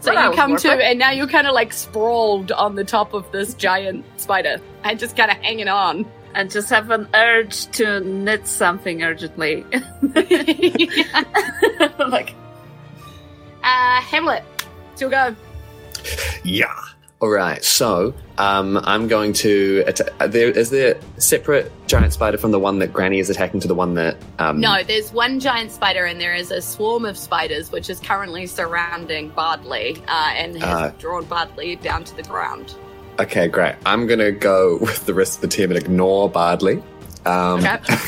So 0.00 0.12
Well, 0.12 0.22
that 0.22 0.30
you 0.32 0.36
come 0.36 0.56
to, 0.56 0.72
it. 0.72 0.80
and 0.82 0.98
now 0.98 1.10
you're 1.12 1.26
kind 1.26 1.46
of 1.46 1.54
like 1.54 1.72
sprawled 1.72 2.52
on 2.52 2.74
the 2.74 2.84
top 2.84 3.14
of 3.14 3.30
this 3.32 3.54
giant 3.54 4.04
spider 4.20 4.60
and 4.82 4.98
just 4.98 5.16
kind 5.16 5.30
of 5.30 5.36
hanging 5.38 5.68
on. 5.68 6.04
I 6.34 6.44
just 6.44 6.68
have 6.70 6.90
an 6.90 7.08
urge 7.14 7.66
to 7.72 8.00
knit 8.00 8.46
something 8.46 9.02
urgently. 9.02 9.64
like, 11.98 12.34
Uh, 13.62 14.00
Hamlet, 14.02 14.42
still 14.94 15.08
go. 15.10 15.34
Yeah. 16.42 16.74
All 17.24 17.30
right. 17.30 17.64
So, 17.64 18.12
um, 18.36 18.76
I'm 18.84 19.08
going 19.08 19.32
to. 19.32 19.82
Atta- 19.86 20.12
uh, 20.20 20.26
there 20.26 20.50
is 20.50 20.68
there 20.68 20.98
a 21.16 21.20
separate 21.22 21.72
giant 21.86 22.12
spider 22.12 22.36
from 22.36 22.50
the 22.50 22.58
one 22.60 22.80
that 22.80 22.92
Granny 22.92 23.18
is 23.18 23.30
attacking 23.30 23.60
to 23.60 23.68
the 23.68 23.74
one 23.74 23.94
that. 23.94 24.18
Um, 24.38 24.60
No, 24.60 24.82
there's 24.82 25.10
one 25.10 25.40
giant 25.40 25.72
spider, 25.72 26.04
and 26.04 26.20
there 26.20 26.34
is 26.34 26.50
a 26.50 26.60
swarm 26.60 27.06
of 27.06 27.16
spiders, 27.16 27.72
which 27.72 27.88
is 27.88 27.98
currently 27.98 28.46
surrounding 28.46 29.30
Bardley 29.30 30.02
uh, 30.06 30.32
and 30.36 30.54
has 30.62 30.82
Uh. 30.82 30.92
drawn 30.98 31.24
Bardley 31.24 31.76
down 31.76 32.04
to 32.04 32.14
the 32.14 32.24
ground. 32.24 32.74
Okay, 33.18 33.48
great. 33.48 33.76
I'm 33.86 34.06
gonna 34.06 34.30
go 34.30 34.76
with 34.82 35.06
the 35.06 35.14
rest 35.14 35.36
of 35.36 35.40
the 35.40 35.48
team 35.48 35.70
and 35.70 35.80
ignore 35.82 36.28
Bardley. 36.28 36.82
Um, 37.24 37.60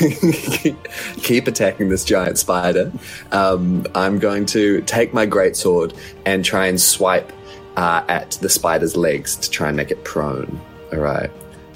keep 1.23 1.47
attacking 1.47 1.89
this 1.89 2.05
giant 2.05 2.37
spider. 2.37 2.91
Um, 3.31 3.87
I'm 3.95 4.19
going 4.19 4.45
to 4.47 4.81
take 4.81 5.11
my 5.11 5.25
greatsword 5.25 5.97
and 6.27 6.45
try 6.45 6.67
and 6.67 6.79
swipe 6.79 7.31
uh, 7.77 8.03
at 8.09 8.31
the 8.41 8.49
spider's 8.49 8.97
legs 8.97 9.37
to 9.37 9.49
try 9.49 9.69
and 9.69 9.77
make 9.77 9.91
it 9.91 10.03
prone. 10.03 10.59
All 10.91 10.99
right. 10.99 11.31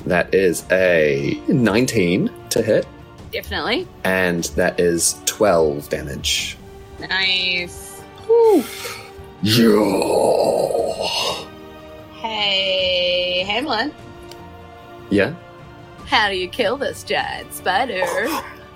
That 0.08 0.34
is 0.36 0.66
a 0.72 1.40
19 1.48 2.30
to 2.50 2.62
hit, 2.62 2.86
Definitely. 3.32 3.88
and 4.04 4.44
that 4.56 4.78
is 4.80 5.16
12 5.28 5.88
damage. 5.90 6.58
Nice. 7.00 8.02
Yeah. 9.44 11.46
Hey, 12.16 13.44
Hamlet, 13.48 13.94
Yeah. 15.10 15.34
how 16.06 16.30
do 16.30 16.36
you 16.36 16.48
kill 16.48 16.78
this 16.78 17.04
giant 17.04 17.54
spider 17.54 18.04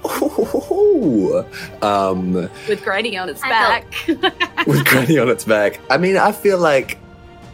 Ooh. 0.06 1.46
Um, 1.82 2.34
with 2.68 2.84
Granny 2.84 3.18
on 3.18 3.30
its 3.30 3.42
I 3.44 3.50
back? 3.50 3.94
with 4.68 4.86
Granny 4.86 5.18
on 5.18 5.30
its 5.30 5.44
back. 5.46 5.80
I 5.90 5.98
mean, 5.98 6.18
I 6.18 6.32
feel 6.32 6.58
like 6.60 6.98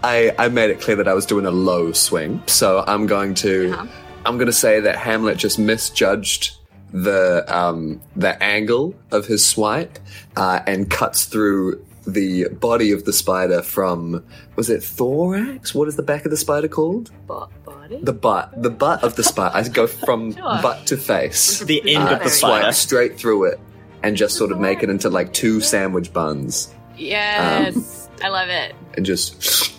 I, 0.03 0.33
I 0.37 0.47
made 0.49 0.69
it 0.71 0.81
clear 0.81 0.95
that 0.97 1.07
I 1.07 1.13
was 1.13 1.25
doing 1.25 1.45
a 1.45 1.51
low 1.51 1.91
swing, 1.91 2.41
so 2.47 2.83
I'm 2.87 3.05
going 3.07 3.33
to 3.35 3.71
Uh-huh. 3.73 3.87
I'm 4.25 4.37
going 4.37 4.47
to 4.47 4.53
say 4.53 4.79
that 4.81 4.97
Hamlet 4.97 5.37
just 5.37 5.57
misjudged 5.57 6.57
the 6.93 7.43
um, 7.47 8.01
the 8.15 8.41
angle 8.43 8.93
of 9.11 9.25
his 9.25 9.45
swipe 9.45 9.97
uh, 10.35 10.59
and 10.67 10.89
cuts 10.91 11.25
through 11.25 11.83
the 12.05 12.47
body 12.49 12.91
of 12.91 13.05
the 13.05 13.13
spider 13.13 13.61
from 13.61 14.23
was 14.55 14.69
it 14.69 14.83
thorax? 14.83 15.73
What 15.73 15.87
is 15.87 15.95
the 15.95 16.03
back 16.03 16.25
of 16.25 16.31
the 16.31 16.37
spider 16.37 16.67
called? 16.67 17.09
Bo- 17.27 17.49
body? 17.65 17.99
The 18.03 18.13
butt. 18.13 18.61
The 18.61 18.69
butt 18.71 19.03
of 19.03 19.15
the 19.15 19.23
spider. 19.23 19.55
I 19.55 19.67
go 19.67 19.87
from 19.87 20.31
Sure. 20.35 20.61
butt 20.61 20.85
to 20.87 20.97
face. 20.97 21.59
The 21.59 21.81
end 21.95 22.09
Uh, 22.09 22.15
of 22.17 22.23
the 22.23 22.29
swipe 22.29 22.61
spider. 22.61 22.73
straight 22.73 23.17
through 23.17 23.45
it 23.45 23.59
and 24.03 24.17
just 24.17 24.35
sort 24.35 24.51
of 24.51 24.59
make 24.59 24.83
it 24.83 24.89
into 24.89 25.09
like 25.09 25.31
two 25.33 25.61
sandwich 25.61 26.11
buns 26.13 26.73
Yes. 26.97 28.09
I 28.23 28.27
love 28.29 28.49
it. 28.49 28.75
and 28.95 29.05
just 29.05 29.70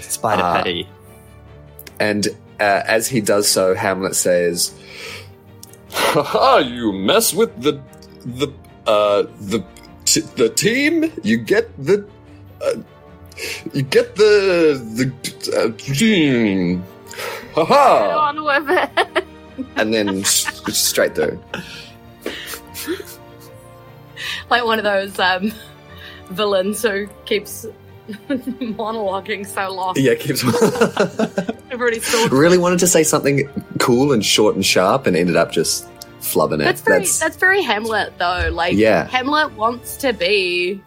Spider 0.00 0.42
patty. 0.42 0.88
And 2.00 2.28
uh, 2.60 2.82
as 2.86 3.08
he 3.08 3.20
does 3.20 3.48
so, 3.48 3.74
Hamlet 3.74 4.14
says, 4.14 4.72
"Ha 5.90 6.22
ha! 6.22 6.56
You 6.58 6.92
mess 6.92 7.32
with 7.34 7.60
the 7.62 7.80
the 8.24 8.48
uh, 8.86 9.22
the 9.40 9.64
t- 10.04 10.20
the 10.36 10.48
team. 10.50 11.12
You 11.22 11.38
get 11.38 11.70
the 11.82 12.06
uh, 12.62 12.74
you 13.72 13.82
get 13.82 14.16
the 14.16 14.80
the 14.94 15.12
uh, 15.56 15.70
team. 15.76 16.84
Ha 17.54 17.64
ha!" 17.64 18.28
on 18.28 18.44
with 18.44 18.70
it. 18.70 19.24
And 19.74 19.92
then 19.92 20.20
s- 20.20 20.46
straight 20.72 21.16
through. 21.16 21.42
Like 24.50 24.64
one 24.64 24.78
of 24.78 24.84
those 24.84 25.18
um, 25.18 25.52
villains 26.30 26.80
who 26.82 27.08
keeps 27.26 27.66
monologuing 28.28 29.46
so 29.46 29.70
long. 29.72 29.94
Yeah, 29.96 30.14
keeps. 30.14 30.42
Everybody 31.70 32.00
still. 32.00 32.28
really 32.30 32.58
wanted 32.58 32.78
to 32.80 32.86
say 32.86 33.02
something 33.02 33.48
cool 33.78 34.12
and 34.12 34.24
short 34.24 34.54
and 34.54 34.64
sharp, 34.64 35.06
and 35.06 35.16
ended 35.16 35.36
up 35.36 35.52
just 35.52 35.86
flubbing 36.20 36.54
it. 36.60 36.64
That's 36.64 36.80
very 36.82 36.98
that's, 37.00 37.36
very 37.36 37.62
Hamlet 37.62 38.12
though. 38.18 38.48
Like 38.52 38.74
Yeah. 38.74 39.06
Hamlet 39.08 39.52
wants 39.52 39.96
to 39.98 40.12
be, 40.12 40.80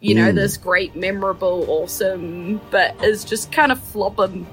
you 0.00 0.14
know, 0.14 0.30
Mm. 0.32 0.34
this 0.34 0.56
great, 0.56 0.96
memorable, 0.96 1.64
awesome, 1.68 2.60
but 2.70 2.94
is 3.04 3.24
just 3.24 3.52
kind 3.52 3.70
of 3.72 3.80
flopping. 3.80 4.46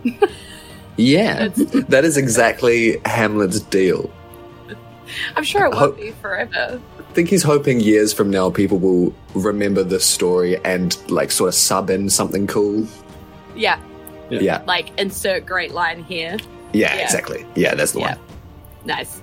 yeah. 0.98 1.48
that 1.90 2.04
is 2.06 2.18
exactly 2.18 3.00
Hamlet's 3.06 3.60
deal. 3.62 4.10
I'm 5.36 5.44
sure 5.44 5.66
it 5.66 5.74
won't 5.74 5.98
be 5.98 6.12
forever. 6.22 6.80
I 7.12 7.14
think 7.14 7.28
he's 7.28 7.44
hoping 7.44 7.82
years 7.82 8.14
from 8.14 8.30
now 8.32 8.50
people 8.50 8.80
will 8.80 9.14
remember 9.36 9.84
this 9.84 10.06
story 10.06 10.56
and 10.64 10.98
like 11.12 11.30
sort 11.30 11.50
of 11.50 11.56
sub 11.56 11.90
in 11.90 12.10
something 12.10 12.48
cool. 12.48 12.88
Yeah, 13.54 13.80
Yeah. 14.30 14.40
Yeah, 14.40 14.64
like 14.66 14.98
insert 14.98 15.46
great 15.46 15.74
line 15.74 16.06
here. 16.06 16.38
yeah, 16.72 16.96
Yeah. 16.96 17.02
exactly. 17.04 17.46
Yeah, 17.54 17.76
that's 17.76 17.92
the 17.92 18.00
Yeah. 18.00 18.16
one. 18.16 18.20
Nice. 18.86 19.22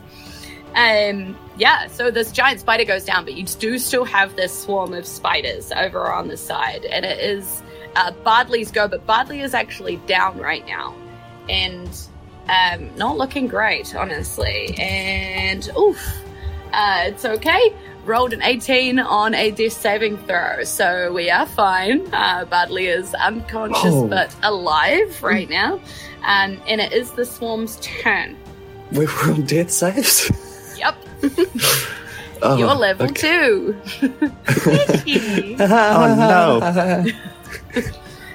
Um, 0.76 1.34
yeah, 1.56 1.86
so 1.86 2.10
this 2.10 2.30
giant 2.30 2.60
spider 2.60 2.84
goes 2.84 3.06
down, 3.06 3.24
but 3.24 3.32
you 3.32 3.44
do 3.44 3.78
still 3.78 4.04
have 4.04 4.36
this 4.36 4.52
swarm 4.64 4.92
of 4.92 5.06
spiders 5.06 5.72
over 5.74 6.12
on 6.12 6.28
the 6.28 6.36
side, 6.36 6.84
and 6.84 7.06
it 7.06 7.18
is 7.20 7.62
uh, 7.96 8.10
Bardley's 8.22 8.70
go, 8.70 8.86
but 8.86 9.06
Bardley 9.06 9.40
is 9.40 9.54
actually 9.54 9.96
down 10.06 10.36
right 10.38 10.66
now, 10.66 10.94
and 11.48 11.88
um, 12.50 12.94
not 12.98 13.16
looking 13.16 13.46
great, 13.48 13.94
honestly. 13.96 14.74
And 14.78 15.66
oof, 15.76 15.98
uh, 16.72 17.04
it's 17.06 17.24
okay. 17.24 17.74
Rolled 18.04 18.32
an 18.32 18.42
18 18.42 18.98
on 18.98 19.34
a 19.34 19.50
death 19.50 19.72
saving 19.72 20.16
throw, 20.18 20.64
so 20.64 21.12
we 21.12 21.28
are 21.30 21.44
fine. 21.46 22.02
Uh, 22.14 22.44
Bardley 22.46 22.86
is 22.86 23.12
unconscious 23.14 23.92
Oh. 23.94 24.08
but 24.08 24.34
alive 24.42 25.22
right 25.22 25.48
now, 25.50 25.74
um, 26.24 26.58
and 26.66 26.80
it 26.80 26.92
is 26.92 27.10
the 27.12 27.24
swarm's 27.26 27.76
turn. 27.82 28.36
We 28.92 29.04
were 29.06 29.32
on 29.32 29.42
death 29.44 29.70
saves. 29.70 30.30
Yep. 30.78 30.94
Oh, 32.40 32.56
You're 32.56 32.72
level 32.72 33.06
okay. 33.06 33.20
two. 33.20 33.76
Oh 35.60 36.14
no. 36.16 37.82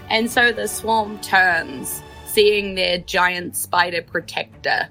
and 0.10 0.30
so 0.30 0.52
the 0.52 0.68
swarm 0.68 1.20
turns, 1.22 2.02
seeing 2.26 2.76
their 2.76 2.98
giant 2.98 3.56
spider 3.56 4.02
protector 4.02 4.90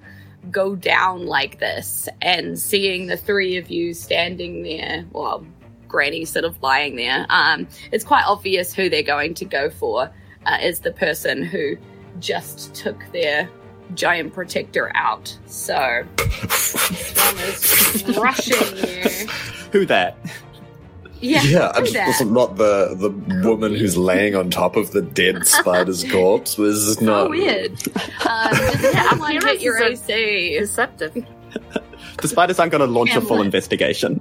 go 0.50 0.74
down 0.74 1.26
like 1.26 1.58
this, 1.58 2.08
and 2.20 2.58
seeing 2.58 3.06
the 3.06 3.16
three 3.16 3.56
of 3.56 3.70
you 3.70 3.94
standing 3.94 4.62
there, 4.62 5.04
well, 5.12 5.46
Granny 5.88 6.24
sort 6.24 6.44
of 6.44 6.60
lying 6.62 6.96
there. 6.96 7.26
Um, 7.28 7.68
it's 7.92 8.04
quite 8.04 8.24
obvious 8.26 8.72
who 8.72 8.88
they're 8.88 9.02
going 9.02 9.34
to 9.34 9.44
go 9.44 9.70
for. 9.70 10.10
Uh, 10.44 10.58
is 10.60 10.80
the 10.80 10.90
person 10.90 11.44
who 11.44 11.76
just 12.18 12.74
took 12.74 13.00
their 13.12 13.48
giant 13.94 14.32
protector 14.32 14.90
out. 14.96 15.36
So 15.46 16.04
this 16.16 17.14
one 17.16 17.38
is 17.38 18.18
rushing 18.18 18.76
you. 18.76 19.28
Who 19.70 19.86
that? 19.86 20.16
Yeah, 21.22 21.40
Yeah, 21.44 21.72
who 21.72 21.78
and 21.78 21.86
that? 21.94 22.06
was 22.08 22.20
not 22.30 22.56
the 22.56 22.94
the 22.96 23.10
woman 23.48 23.74
who's 23.74 23.96
laying 23.96 24.34
on 24.34 24.50
top 24.50 24.76
of 24.76 24.90
the 24.90 25.00
dead 25.02 25.46
spider's 25.58 26.04
corpse 26.10 26.58
was 26.58 26.96
so 26.98 27.04
not 27.04 27.30
weird. 27.30 27.70
Um, 28.28 28.50
does 28.50 28.82
Yeah, 28.82 29.08
someone 29.10 29.32
hit 29.46 29.62
your 29.62 29.76
appearances 29.76 30.10
AC? 30.10 30.58
Deceptive. 30.58 31.26
The 32.20 32.28
spiders 32.28 32.58
aren't 32.60 32.70
going 32.70 32.80
to 32.82 32.86
launch 32.86 33.10
a 33.16 33.20
full 33.20 33.30
Hamlet. 33.38 33.46
investigation. 33.46 34.20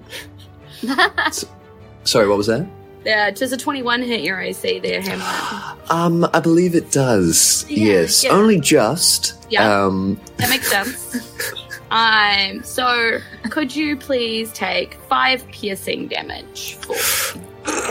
Sorry, 2.04 2.28
what 2.28 2.38
was 2.38 2.48
that? 2.48 2.66
Yeah, 3.06 3.30
does 3.32 3.52
a 3.52 3.58
21 3.58 4.02
hit 4.04 4.22
your 4.22 4.40
AC 4.42 4.80
there, 4.80 5.02
Hamlet? 5.02 5.78
Um, 5.92 6.26
I 6.34 6.40
believe 6.40 6.74
it 6.74 6.90
does. 6.92 7.66
Yeah, 7.70 7.86
yes, 8.00 8.24
yeah. 8.24 8.32
only 8.32 8.60
just. 8.62 9.36
Yeah. 9.50 9.86
Um, 9.86 10.20
That 10.38 10.50
makes 10.50 10.68
sense. 10.72 11.71
Um, 11.92 12.64
so 12.64 13.20
could 13.50 13.76
you 13.76 13.96
please 13.98 14.52
take 14.54 14.96
five 15.10 15.46
piercing 15.50 16.08
damage 16.08 16.76
for 16.76 16.94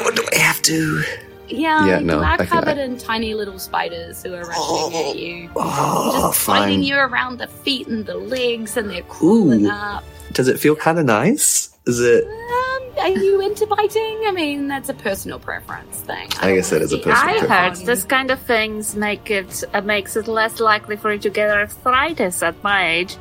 what 0.02 0.16
do 0.16 0.24
I 0.34 0.38
have 0.38 0.60
to? 0.62 1.02
Yeah, 1.48 1.84
Yeah, 1.86 1.98
you 1.98 2.06
no, 2.06 2.20
are 2.22 2.34
okay. 2.34 2.46
covered 2.46 2.78
in 2.78 2.96
tiny 2.96 3.34
little 3.34 3.58
spiders 3.58 4.22
who 4.22 4.34
are 4.34 4.44
rushing 4.44 4.94
at 5.10 5.18
you. 5.18 5.50
Oh, 5.56 6.30
Just 6.32 6.46
biting 6.46 6.78
fine. 6.78 6.82
you 6.82 6.96
around 6.96 7.38
the 7.38 7.48
feet 7.48 7.88
and 7.88 8.06
the 8.06 8.14
legs, 8.14 8.76
and 8.76 8.88
they're 8.88 9.02
crawling 9.02 9.66
Ooh. 9.66 9.70
up. 9.70 10.04
Does 10.32 10.46
it 10.48 10.60
feel 10.60 10.76
kind 10.76 10.98
of 10.98 11.06
nice? 11.06 11.76
Is 11.86 12.00
it? 12.00 12.24
Um, 12.24 12.82
are 13.00 13.08
you 13.08 13.40
into 13.40 13.66
biting? 13.66 14.22
I 14.26 14.30
mean, 14.32 14.68
that's 14.68 14.88
a 14.90 14.94
personal 14.94 15.40
preference 15.40 15.96
thing. 16.00 16.28
I 16.40 16.46
don't 16.48 16.56
guess 16.56 16.70
that 16.70 16.82
a 16.82 16.88
see 16.88 16.98
personal 17.00 17.16
I 17.28 17.32
you 17.34 17.40
heard 17.40 17.46
preference. 17.48 17.82
this 17.82 18.04
kind 18.04 18.30
of 18.30 18.38
things 18.40 18.94
make 18.94 19.28
it 19.30 19.64
uh, 19.74 19.80
makes 19.80 20.14
it 20.14 20.28
less 20.28 20.60
likely 20.60 20.96
for 20.96 21.12
you 21.12 21.18
to 21.18 21.30
get 21.30 21.50
arthritis 21.50 22.42
at 22.44 22.62
my 22.62 22.88
age. 22.88 23.16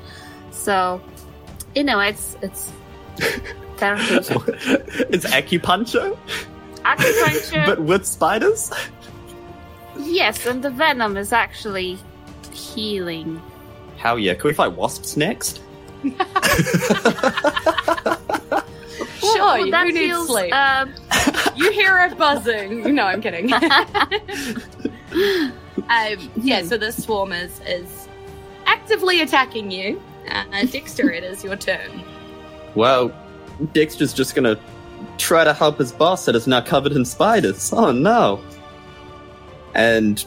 So, 0.70 1.02
you 1.74 1.84
know, 1.84 2.00
it's 2.00 2.38
it's 2.44 2.72
therapeutic. 3.78 4.38
it's 5.10 5.26
acupuncture, 5.26 6.16
Acupuncture, 6.86 7.66
but 7.66 7.80
with 7.82 8.06
spiders. 8.06 8.72
yes, 9.98 10.46
and 10.46 10.64
the 10.64 10.70
venom 10.70 11.18
is 11.18 11.34
actually 11.34 11.98
healing. 12.54 13.42
How 13.98 14.16
yeah? 14.18 14.36
Can 14.36 14.48
we 14.48 14.54
fight 14.54 14.74
wasps 14.74 15.18
next? 15.18 15.60
Sure, 16.04 16.12
Ooh, 19.58 19.66
you 19.66 19.72
that 19.72 19.88
who 19.88 19.92
needs 19.92 20.06
feels, 20.06 20.28
sleep? 20.28 20.54
um, 20.54 20.94
You 21.56 21.72
hear 21.72 21.98
it 22.06 22.16
buzzing. 22.16 22.94
No, 22.96 23.06
I'm 23.06 23.22
kidding. 23.22 23.52
um, 23.54 23.62
yeah, 26.44 26.62
so 26.62 26.78
this 26.78 27.04
swarm 27.04 27.34
is, 27.34 27.60
is 27.66 28.08
actively 28.68 29.22
attacking 29.22 29.72
you. 29.72 30.00
Uh, 30.30 30.66
Dexter, 30.66 31.12
it 31.12 31.24
is 31.24 31.44
your 31.44 31.56
turn. 31.56 32.04
Well, 32.76 33.12
Dexter's 33.74 34.14
just 34.14 34.36
gonna 34.36 34.60
try 35.18 35.44
to 35.44 35.54
help 35.54 35.78
his 35.78 35.92
boss 35.92 36.26
that 36.26 36.36
is 36.36 36.48
now 36.48 36.62
covered 36.62 36.92
in 36.94 37.06
spiders. 37.06 37.72
Oh 37.74 37.92
no! 37.92 38.42
And 39.76 40.24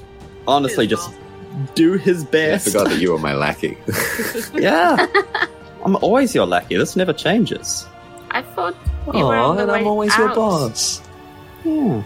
honestly, 0.46 0.86
His 0.86 0.98
just 0.98 1.12
do 1.74 1.94
his 1.94 2.24
best. 2.24 2.68
I 2.68 2.70
forgot 2.70 2.88
that 2.90 3.00
you 3.00 3.12
were 3.12 3.18
my 3.18 3.34
lackey. 3.34 3.76
yeah, 4.54 5.06
I'm 5.84 5.96
always 5.96 6.34
your 6.34 6.46
lackey. 6.46 6.76
This 6.76 6.96
never 6.96 7.12
changes. 7.12 7.86
I 8.30 8.42
thought 8.42 8.74
you 9.12 9.24
were 9.26 9.36
Oh, 9.36 9.54
the 9.54 9.62
and 9.62 9.70
I'm 9.70 9.82
way 9.82 9.88
always 9.88 10.16
your 10.16 10.30
out. 10.30 10.36
boss. 10.36 11.02
Yeah. 11.64 12.02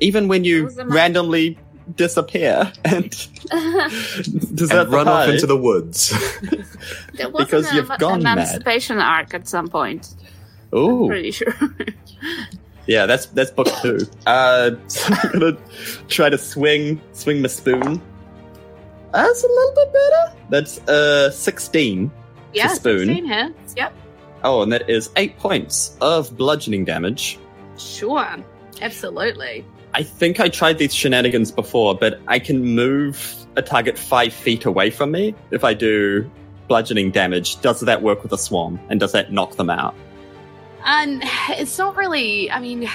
Even 0.00 0.28
when 0.28 0.44
you 0.44 0.64
was 0.64 0.78
a 0.78 0.86
randomly 0.86 1.58
disappear 1.94 2.72
and 2.84 3.10
deserve 4.54 4.86
And 4.86 4.92
run 4.92 5.08
off 5.08 5.28
into 5.28 5.46
the 5.46 5.56
woods. 5.56 6.10
there 7.14 7.28
was 7.30 7.44
Because 7.44 7.68
an 7.70 7.76
you've 7.76 7.90
em- 7.90 7.98
gone 7.98 8.22
mad. 8.22 8.32
emancipation 8.38 8.98
arc 8.98 9.34
at 9.34 9.46
some 9.46 9.68
point. 9.68 10.14
Oh, 10.72 11.08
Pretty 11.08 11.30
sure. 11.30 11.54
Yeah, 12.88 13.06
that's 13.06 13.26
that's 13.26 13.50
book 13.50 13.66
two. 13.82 13.98
Uh, 14.26 14.70
so 14.86 15.12
I'm 15.12 15.32
gonna 15.40 15.56
try 16.06 16.28
to 16.30 16.38
swing 16.38 17.00
swing 17.14 17.42
my 17.42 17.48
spoon. 17.48 18.00
That's 19.12 19.42
a 19.42 19.48
little 19.48 19.72
bit 19.74 19.92
better. 19.92 20.36
That's 20.50 20.78
uh 20.88 21.30
sixteen. 21.32 22.12
Yeah, 22.52 22.68
spoon. 22.68 23.06
16 23.08 23.26
hits. 23.26 23.74
Yep. 23.76 23.92
Oh, 24.44 24.62
and 24.62 24.70
that 24.72 24.88
is 24.88 25.10
eight 25.16 25.36
points 25.38 25.96
of 26.00 26.36
bludgeoning 26.36 26.84
damage. 26.84 27.40
Sure. 27.76 28.36
Absolutely. 28.80 29.64
I 29.96 30.02
think 30.02 30.40
I 30.40 30.50
tried 30.50 30.76
these 30.76 30.94
shenanigans 30.94 31.50
before, 31.50 31.94
but 31.94 32.20
I 32.28 32.38
can 32.38 32.62
move 32.62 33.34
a 33.56 33.62
target 33.62 33.98
five 33.98 34.34
feet 34.34 34.66
away 34.66 34.90
from 34.90 35.10
me 35.10 35.34
if 35.50 35.64
I 35.64 35.72
do 35.72 36.30
bludgeoning 36.68 37.12
damage, 37.12 37.60
does 37.62 37.80
that 37.80 38.02
work 38.02 38.22
with 38.22 38.30
a 38.32 38.36
swarm? 38.36 38.78
And 38.90 39.00
does 39.00 39.12
that 39.12 39.32
knock 39.32 39.56
them 39.56 39.70
out? 39.70 39.94
And 40.84 41.22
it's 41.50 41.78
not 41.78 41.96
really. 41.96 42.50
I 42.50 42.60
mean, 42.60 42.86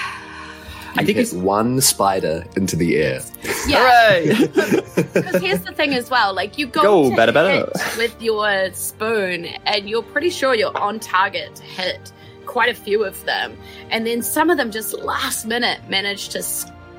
I 0.96 1.04
think 1.04 1.18
it's 1.18 1.34
one 1.34 1.82
spider 1.82 2.46
into 2.56 2.76
the 2.76 2.98
air. 2.98 3.22
yeah. 3.68 4.20
Hooray! 4.20 4.48
Because 5.12 5.42
here's 5.42 5.62
the 5.62 5.74
thing 5.74 5.94
as 5.96 6.10
well, 6.10 6.34
like 6.34 6.58
you 6.60 6.68
go, 6.68 6.82
Go, 6.84 7.10
to 7.10 7.16
better, 7.16 7.32
better. 7.32 7.70
hit 7.74 7.98
with 7.98 8.22
your 8.22 8.72
spoon, 8.74 9.46
and 9.66 9.90
you're 9.90 10.04
pretty 10.04 10.30
sure 10.30 10.54
you're 10.54 10.78
on 10.78 11.00
target 11.00 11.56
to 11.56 11.64
hit 11.64 12.14
quite 12.46 12.70
a 12.70 12.76
few 12.76 13.04
of 13.04 13.22
them, 13.26 13.58
and 13.90 14.06
then 14.06 14.22
some 14.22 14.50
of 14.50 14.58
them 14.58 14.70
just 14.72 14.94
last 15.00 15.48
minute 15.48 15.80
manage 15.90 16.30
to 16.30 16.44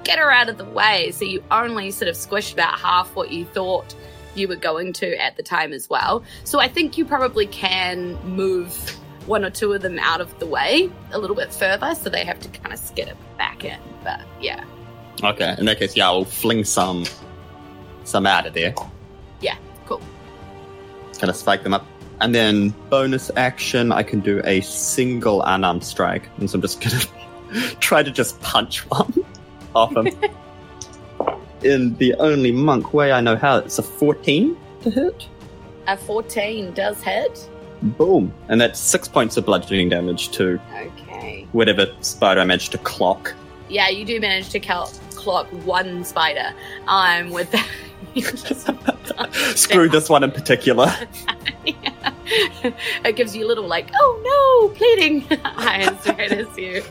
skitter 0.03 0.31
out 0.31 0.49
of 0.49 0.59
the 0.59 0.65
way, 0.65 1.13
so 1.13 1.25
you 1.25 1.43
only 1.51 1.91
sort 1.93 2.09
of 2.09 2.17
squished 2.17 2.53
about 2.53 2.79
half 2.79 3.15
what 3.15 3.31
you 3.31 3.45
thought 3.45 3.95
you 4.35 4.49
were 4.49 4.57
going 4.57 4.93
to 4.95 5.17
at 5.23 5.37
the 5.37 5.43
time 5.43 5.73
as 5.73 5.89
well. 5.89 6.25
So 6.45 6.59
I 6.59 6.69
think 6.69 6.99
you 6.99 7.05
probably 7.05 7.47
can 7.47 8.15
move 8.25 8.75
one 9.27 9.45
or 9.45 9.51
two 9.51 9.73
of 9.73 9.83
them 9.83 10.01
out 10.01 10.21
of 10.21 10.37
the 10.41 10.47
way 10.47 10.91
a 11.13 11.19
little 11.19 11.37
bit 11.37 11.53
further, 11.55 11.95
so 11.95 12.11
they 12.11 12.25
have 12.25 12.41
to 12.41 12.49
kind 12.49 12.73
of 12.73 12.81
skitter 12.81 13.15
back 13.39 13.65
in. 13.65 13.79
But 14.03 14.23
yeah, 14.41 14.65
okay, 15.23 15.55
in 15.59 15.67
that 15.67 15.79
case, 15.79 15.97
yeah, 15.97 16.07
I'll 16.07 16.25
fling 16.25 16.65
some 16.65 17.05
some 18.03 18.27
out 18.27 18.47
of 18.47 18.55
there. 18.55 18.75
yeah, 19.41 19.57
cool. 19.87 20.01
Kind 21.19 21.31
of 21.31 21.37
spike 21.37 21.63
them 21.63 21.75
up. 21.75 21.87
And 22.21 22.35
then 22.35 22.71
bonus 22.91 23.31
action, 23.37 23.93
I 23.93 24.03
can 24.03 24.21
do 24.21 24.41
a 24.45 24.61
single 24.63 25.43
unarmed 25.43 25.85
strike. 25.85 26.29
And 26.39 26.51
so 26.51 26.57
I'm 26.57 26.63
just 26.63 26.81
gonna 26.81 27.75
try 27.81 28.03
to 28.03 28.11
just 28.11 28.41
punch 28.41 28.81
one 28.91 29.13
off 29.75 29.97
him. 29.97 30.09
In 31.63 31.95
the 31.97 32.15
only 32.15 32.51
monk 32.51 32.93
way 32.93 33.13
I 33.13 33.21
know 33.21 33.37
how, 33.37 33.59
it's 33.59 33.79
a 33.79 33.83
14 33.83 34.57
to 34.83 34.91
hit. 34.91 35.29
A 35.87 35.97
14 35.97 36.73
does 36.73 37.01
hit. 37.03 37.49
Boom. 37.83 38.33
And 38.49 38.61
that's 38.61 38.81
six 38.81 39.07
points 39.09 39.37
of 39.37 39.47
bludgeoning 39.47 39.89
damage 39.89 40.31
to 40.33 40.61
Okay. 40.77 41.47
whatever 41.53 41.87
spider 42.01 42.41
I 42.41 42.45
managed 42.45 42.73
to 42.73 42.79
clock. 42.79 43.35
Yeah, 43.69 43.89
you 43.89 44.05
do 44.05 44.21
manage 44.21 44.51
to 44.51 44.61
cal- 44.61 44.93
clock 45.15 45.47
one 45.65 46.05
spider. 46.05 46.53
Um, 46.89 47.31
with 47.31 47.51
that. 47.53 47.67
Screw 49.57 49.89
this 49.89 50.09
one 50.11 50.23
in 50.25 50.31
particular. 50.33 50.93
it 53.05 53.17
gives 53.17 53.35
you 53.35 53.45
a 53.45 53.49
little 53.49 53.67
like, 53.67 53.91
oh 53.95 54.69
no, 54.71 54.77
pleading 54.77 55.27
eyes 55.45 56.07
right 56.07 56.33
as 56.33 56.57
you. 56.57 56.83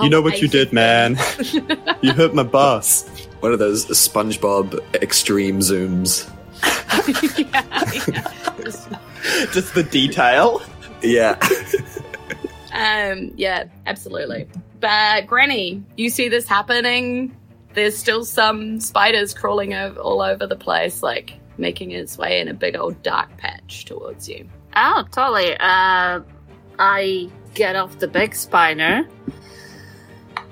You 0.00 0.08
know 0.08 0.20
what 0.20 0.40
you 0.40 0.48
did, 0.48 0.72
man. 0.72 1.16
you 2.02 2.12
hurt 2.12 2.34
my 2.34 2.42
boss. 2.42 3.08
One 3.40 3.52
of 3.52 3.58
those 3.58 3.86
SpongeBob 3.86 4.80
extreme 5.02 5.60
zooms. 5.60 6.28
Yeah. 7.52 8.32
Just 9.52 9.74
the 9.74 9.82
detail. 9.82 10.62
Yeah. 11.02 11.38
Um, 12.72 13.32
yeah, 13.36 13.64
absolutely. 13.86 14.48
But 14.80 15.26
Granny, 15.26 15.82
you 15.96 16.10
see 16.10 16.28
this 16.28 16.48
happening. 16.48 17.36
There's 17.74 17.96
still 17.96 18.24
some 18.24 18.80
spiders 18.80 19.34
crawling 19.34 19.74
over, 19.74 20.00
all 20.00 20.22
over 20.22 20.46
the 20.46 20.56
place, 20.56 21.02
like 21.02 21.34
making 21.58 21.90
its 21.90 22.16
way 22.16 22.40
in 22.40 22.48
a 22.48 22.54
big 22.54 22.76
old 22.76 23.02
dark 23.02 23.36
patch 23.36 23.84
towards 23.84 24.28
you. 24.28 24.48
Oh, 24.76 25.04
totally. 25.10 25.54
Uh, 25.58 26.20
I 26.78 27.30
get 27.54 27.76
off 27.76 27.98
the 27.98 28.08
big 28.08 28.34
spider, 28.34 29.08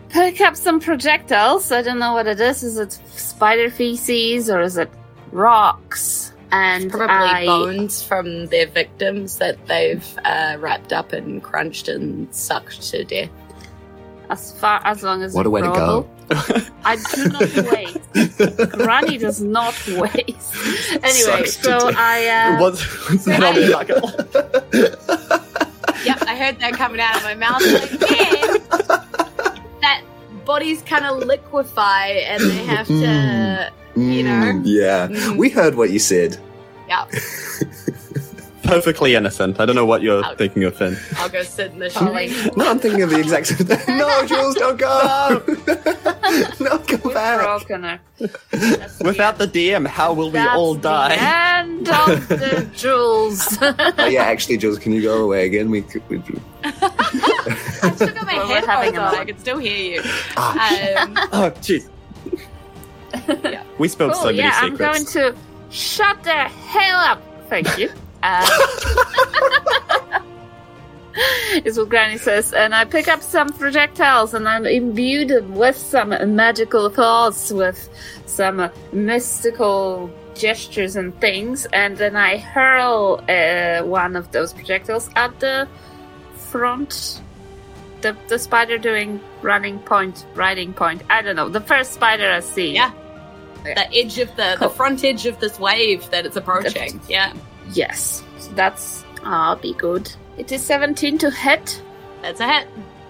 pick 0.09 0.41
up 0.41 0.57
some 0.57 0.81
projectiles. 0.81 1.71
I 1.71 1.83
don't 1.83 1.99
know 1.99 2.15
what 2.15 2.27
it 2.27 2.41
is. 2.41 2.63
Is 2.63 2.79
it 2.79 2.93
spider 2.93 3.71
feces 3.71 4.51
or 4.51 4.61
is 4.61 4.77
it 4.77 4.91
rocks? 5.31 6.33
And 6.53 6.91
Probably 6.91 7.15
I, 7.15 7.45
bones 7.45 8.03
from 8.03 8.47
their 8.47 8.67
victims 8.67 9.39
that 9.39 9.67
they've 9.67 10.19
uh, 10.25 10.57
wrapped 10.61 10.93
up 10.93 11.13
and 11.13 11.43
crunched 11.43 11.89
and 11.89 12.33
sucked 12.35 12.83
to 12.91 13.05
death. 13.05 13.31
As 14.31 14.53
far 14.59 14.81
as 14.85 15.03
long 15.03 15.23
as 15.23 15.35
What 15.35 15.47
a 15.47 15.49
it's 15.49 15.53
way 15.53 15.61
to 15.63 15.69
go. 15.69 16.09
I 16.85 16.97
do 17.15 17.29
not 17.29 17.71
waste. 17.73 18.73
Granny 18.73 19.19
does 19.19 19.41
not 19.41 19.75
waste. 19.89 20.55
Anyway, 20.93 21.47
Sucks 21.47 21.59
so. 21.61 21.79
I 21.95 22.27
uh, 22.57 22.61
was, 22.61 22.81
was 23.11 23.25
that 23.27 23.43
on 23.45 23.55
the 23.55 23.73
bucket? 23.73 25.27
Yep, 26.05 26.23
I 26.27 26.37
heard 26.37 26.59
that 26.61 26.73
coming 26.75 27.01
out 27.01 27.17
of 27.17 27.23
my 27.25 27.35
mouth. 27.35 27.63
Like, 27.63 28.11
yeah, 28.11 28.57
that 29.81 30.03
bodies 30.45 30.83
kind 30.83 31.05
of 31.07 31.19
liquefy 31.27 32.09
and 32.09 32.43
they 32.43 32.65
have 32.67 32.87
to. 32.87 33.73
You 33.97 34.23
know? 34.25 34.31
Mm, 34.31 34.63
yeah. 34.65 35.09
Mhm. 35.09 35.37
We 35.37 35.49
heard 35.49 35.75
what 35.75 35.91
you 35.91 35.99
said. 35.99 36.39
Yeah, 36.89 37.07
Perfectly 38.67 39.15
innocent. 39.15 39.61
I 39.61 39.67
don't 39.67 39.77
know 39.77 39.87
what 39.87 40.03
you're 40.03 40.25
Ouch. 40.25 40.37
thinking 40.39 40.65
of, 40.65 40.77
Finn. 40.77 40.97
I'll 41.17 41.29
go 41.29 41.43
sit 41.43 41.73
in 41.73 41.79
the 41.79 41.89
Totally. 41.91 42.29
trolley. 42.31 42.51
No, 42.57 42.71
I'm 42.71 42.79
thinking 42.79 43.03
of 43.03 43.11
the 43.11 43.21
exact 43.21 43.47
same 43.47 43.59
thing. 43.67 43.99
No, 43.99 44.27
Jules, 44.27 44.55
don't 44.57 44.77
go. 44.79 45.43
no, 46.61 46.79
come 46.87 47.01
we've 47.05 47.15
back. 47.15 47.41
broken 47.41 47.83
her. 47.85 48.01
Without 49.03 49.39
the 49.39 49.47
DM, 49.47 49.87
how 49.87 50.13
will 50.13 50.27
we 50.27 50.33
That's 50.33 50.57
all 50.57 50.75
the 50.75 50.81
die? 50.81 51.17
end 51.61 51.89
of 51.89 52.29
the 52.29 52.69
Jules. 52.75 53.57
Oh 53.63 54.07
yeah, 54.07 54.23
actually, 54.25 54.57
Jules, 54.59 54.79
can 54.79 54.93
you 54.93 55.03
go 55.03 55.23
away 55.25 55.47
again? 55.47 55.71
We, 55.71 55.83
could- 55.83 56.03
we 56.09 56.23
I 56.65 56.71
still 57.95 58.09
got 58.15 58.27
my 58.27 58.35
Well, 58.35 58.49
we're 58.49 58.55
headphones 58.57 58.67
having 58.67 58.97
a 58.97 59.01
on. 59.01 59.07
I 59.07 59.11
moment. 59.13 59.29
can 59.29 59.39
still 59.39 59.59
hear 59.59 59.95
you. 59.95 60.01
Ah, 60.37 61.03
Um, 61.03 61.17
Oh, 61.33 61.51
jeez. 61.61 61.89
Yeah. 63.45 63.63
We 63.79 63.89
spilled 63.89 64.13
oh 64.15 64.21
so 64.21 64.25
many 64.27 64.39
yeah, 64.39 64.53
I'm 64.55 64.77
going 64.77 65.05
to 65.07 65.35
shut 65.71 66.23
the 66.25 66.33
hell 66.33 66.99
up. 66.99 67.23
Thank 67.49 67.79
you. 67.79 67.91
Uh, 68.27 70.21
is 71.65 71.79
what 71.79 71.89
Granny 71.89 72.19
says, 72.19 72.53
and 72.53 72.75
I 72.75 72.85
pick 72.85 73.09
up 73.09 73.23
some 73.23 73.49
projectiles 73.51 74.35
and 74.35 74.49
I 74.49 74.59
imbue 74.69 75.25
them 75.25 75.55
with 75.55 75.77
some 75.77 76.11
magical 76.35 76.91
thoughts, 76.91 77.53
with 77.53 77.89
some 78.27 78.69
mystical 78.93 80.11
gestures 80.35 80.97
and 80.97 81.19
things, 81.21 81.67
and 81.73 81.97
then 81.97 82.17
I 82.17 82.37
hurl 82.37 83.23
uh, 83.29 83.83
one 83.87 84.17
of 84.17 84.33
those 84.33 84.53
projectiles 84.53 85.09
at 85.17 85.39
the 85.41 85.67
front. 86.35 87.23
The, 88.03 88.15
the 88.29 88.39
spider 88.39 88.77
doing 88.77 89.21
running 89.41 89.79
point, 89.79 90.27
riding 90.35 90.75
point. 90.75 91.03
I 91.09 91.23
don't 91.23 91.37
know. 91.37 91.49
The 91.49 91.63
first 91.63 91.95
spider 91.95 92.31
I 92.31 92.41
see. 92.41 92.75
Yeah. 92.75 92.93
the 93.65 93.89
edge 93.95 94.19
of 94.19 94.35
the 94.37 94.57
Cool. 94.59 94.69
the 94.69 94.75
front 94.75 95.03
edge 95.03 95.25
of 95.27 95.41
this 95.41 95.59
wave 95.59 96.09
that 96.11 96.27
it's 96.27 96.37
approaching. 96.37 97.01
Yeah, 97.09 97.33
Yes. 97.73 98.23
So 98.39 98.53
that's. 98.53 99.05
I'll 99.25 99.57
be 99.57 99.75
good. 99.75 100.11
It 100.39 100.53
is 100.53 100.63
17 100.63 101.19
to 101.19 101.31
hit. 101.31 101.83
that's 102.23 102.41
a 102.41 102.47
hit. 102.47 102.69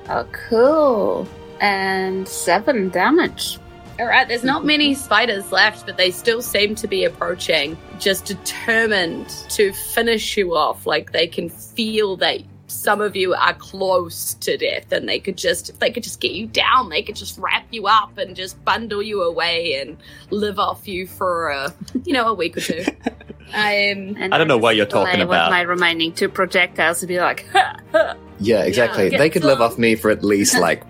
Oh, 0.08 0.26
cool. 0.48 1.28
And 1.60 2.26
7 2.26 2.90
damage. 2.90 3.58
All 3.98 4.06
right, 4.06 4.28
there's 4.28 4.44
not 4.44 4.64
many 4.64 4.94
spiders 4.94 5.52
left, 5.52 5.86
but 5.86 5.96
they 5.96 6.10
still 6.10 6.42
seem 6.42 6.74
to 6.76 6.86
be 6.86 7.04
approaching, 7.04 7.78
just 7.98 8.26
determined 8.26 9.28
to 9.48 9.72
finish 9.72 10.36
you 10.36 10.54
off. 10.54 10.86
Like 10.86 11.12
they 11.12 11.26
can 11.26 11.48
feel 11.48 12.16
that 12.18 12.40
some 12.68 13.00
of 13.00 13.14
you 13.16 13.32
are 13.34 13.54
close 13.54 14.34
to 14.34 14.56
death, 14.56 14.90
and 14.92 15.08
they 15.08 15.18
could 15.20 15.36
just, 15.38 15.70
if 15.70 15.78
they 15.78 15.90
could 15.90 16.02
just 16.02 16.20
get 16.20 16.32
you 16.32 16.46
down, 16.46 16.88
they 16.88 17.02
could 17.02 17.16
just 17.16 17.38
wrap 17.38 17.66
you 17.70 17.86
up 17.86 18.18
and 18.18 18.34
just 18.34 18.62
bundle 18.64 19.02
you 19.02 19.22
away 19.22 19.74
and 19.80 19.96
live 20.30 20.58
off 20.58 20.88
you 20.88 21.06
for 21.06 21.48
a, 21.50 21.72
you 22.04 22.12
know, 22.12 22.26
a 22.28 22.34
week 22.34 22.56
or 22.56 22.60
two. 22.60 22.84
Um, 23.54 24.16
And 24.18 24.34
I 24.34 24.38
don't 24.38 24.48
know 24.48 24.56
just 24.56 24.62
what 24.64 24.74
you're 24.74 24.86
play 24.86 25.04
talking 25.04 25.20
with 25.20 25.28
about. 25.28 25.52
my 25.52 25.60
remaining 25.60 26.12
two 26.12 26.28
projectiles 26.28 26.98
to 26.98 27.06
be 27.06 27.20
like, 27.20 27.46
ha, 27.52 27.76
ha. 27.92 28.16
yeah, 28.40 28.64
exactly. 28.64 29.08
Yeah. 29.08 29.18
They 29.18 29.30
could 29.30 29.44
live 29.44 29.60
off 29.60 29.78
me 29.78 29.94
for 29.94 30.10
at 30.10 30.24
least 30.24 30.58
like 30.58 30.82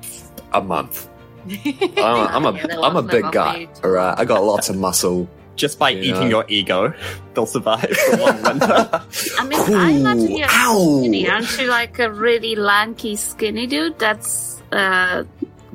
a 0.54 0.62
month. 0.62 1.06
I'm, 1.46 1.98
I'm 1.98 2.46
a, 2.46 2.52
Yeah, 2.54 2.80
I'm 2.80 2.96
a 2.96 3.02
big 3.02 3.30
guy. 3.30 3.58
me. 3.58 3.68
All 3.84 3.90
right, 3.90 4.14
I 4.18 4.24
got 4.24 4.42
lots 4.42 4.70
of 4.70 4.76
muscle. 4.78 5.28
Just 5.56 5.78
by 5.78 5.90
You 5.90 6.14
eating 6.14 6.28
your 6.30 6.44
ego, 6.48 6.92
they'll 7.34 7.46
survive 7.46 7.88
for 7.90 8.16
one 8.18 8.42
winter. 8.42 8.66
I 9.38 9.44
mean, 9.46 9.74
I 9.74 9.90
imagine 9.90 10.30
Ooh, 10.32 10.38
you're 10.38 10.48
ow. 10.50 10.98
skinny. 11.00 11.28
Aren't 11.28 11.58
you 11.58 11.66
like 11.68 11.98
a 11.98 12.10
really 12.12 12.54
lanky, 12.54 13.16
skinny 13.16 13.66
dude 13.66 13.98
that's 13.98 14.62
uh, 14.72 15.24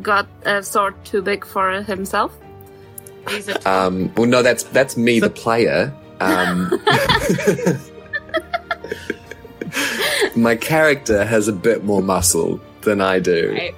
got 0.02 0.28
a 0.46 0.62
sword 0.64 0.94
too 1.04 1.22
big 1.22 1.44
for 1.46 1.82
himself? 1.82 2.38
Um, 3.66 4.12
well, 4.16 4.26
no, 4.28 4.42
that's 4.42 4.64
that's 4.64 4.98
me, 4.98 5.20
the 5.20 5.30
player. 5.30 5.94
Um, 6.20 6.72
my 10.36 10.56
character 10.56 11.24
has 11.24 11.48
a 11.48 11.54
bit 11.54 11.84
more 11.84 12.02
muscle 12.02 12.60
than 12.82 13.00
I 13.02 13.20
do. 13.20 13.52
right. 13.54 13.76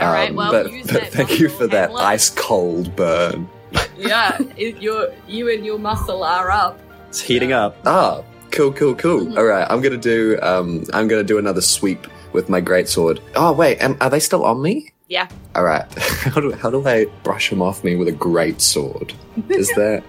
All 0.00 0.12
right, 0.12 0.30
Um, 0.30 0.36
well, 0.36 0.50
but, 0.50 0.72
use 0.72 0.86
but 0.86 1.02
that 1.02 1.12
thank 1.12 1.38
you 1.38 1.48
for 1.48 1.66
that 1.68 1.90
ice 1.92 2.30
cold 2.30 2.94
burn. 2.96 3.48
Yeah, 3.96 4.38
if 4.56 4.80
you're, 4.80 5.12
you 5.28 5.50
and 5.50 5.64
your 5.64 5.78
muscle 5.78 6.22
are 6.24 6.50
up. 6.50 6.80
It's 7.10 7.20
heating 7.20 7.52
up. 7.52 7.76
Ah, 7.84 8.22
cool, 8.50 8.72
cool, 8.72 8.94
cool. 8.94 9.26
Mhm. 9.26 9.36
All 9.36 9.44
right, 9.44 9.66
I'm 9.70 9.82
gonna 9.82 9.96
do 9.98 10.38
um, 10.42 10.84
I'm 10.94 11.06
gonna 11.06 11.22
do 11.22 11.36
another 11.38 11.60
sweep 11.60 12.06
with 12.32 12.48
my 12.48 12.62
greatsword. 12.62 13.20
Oh 13.36 13.52
wait, 13.52 13.78
am, 13.78 13.96
are 14.00 14.08
they 14.08 14.20
still 14.20 14.44
on 14.44 14.62
me? 14.62 14.90
Yeah. 15.08 15.28
All 15.54 15.64
right. 15.64 15.84
How 15.98 16.40
do 16.40 16.52
how 16.52 16.70
do 16.70 16.86
I 16.86 17.06
brush 17.24 17.50
them 17.50 17.60
off 17.60 17.82
me 17.84 17.96
with 17.96 18.08
a 18.08 18.12
greatsword? 18.12 19.12
Is 19.50 19.68
that? 19.76 20.02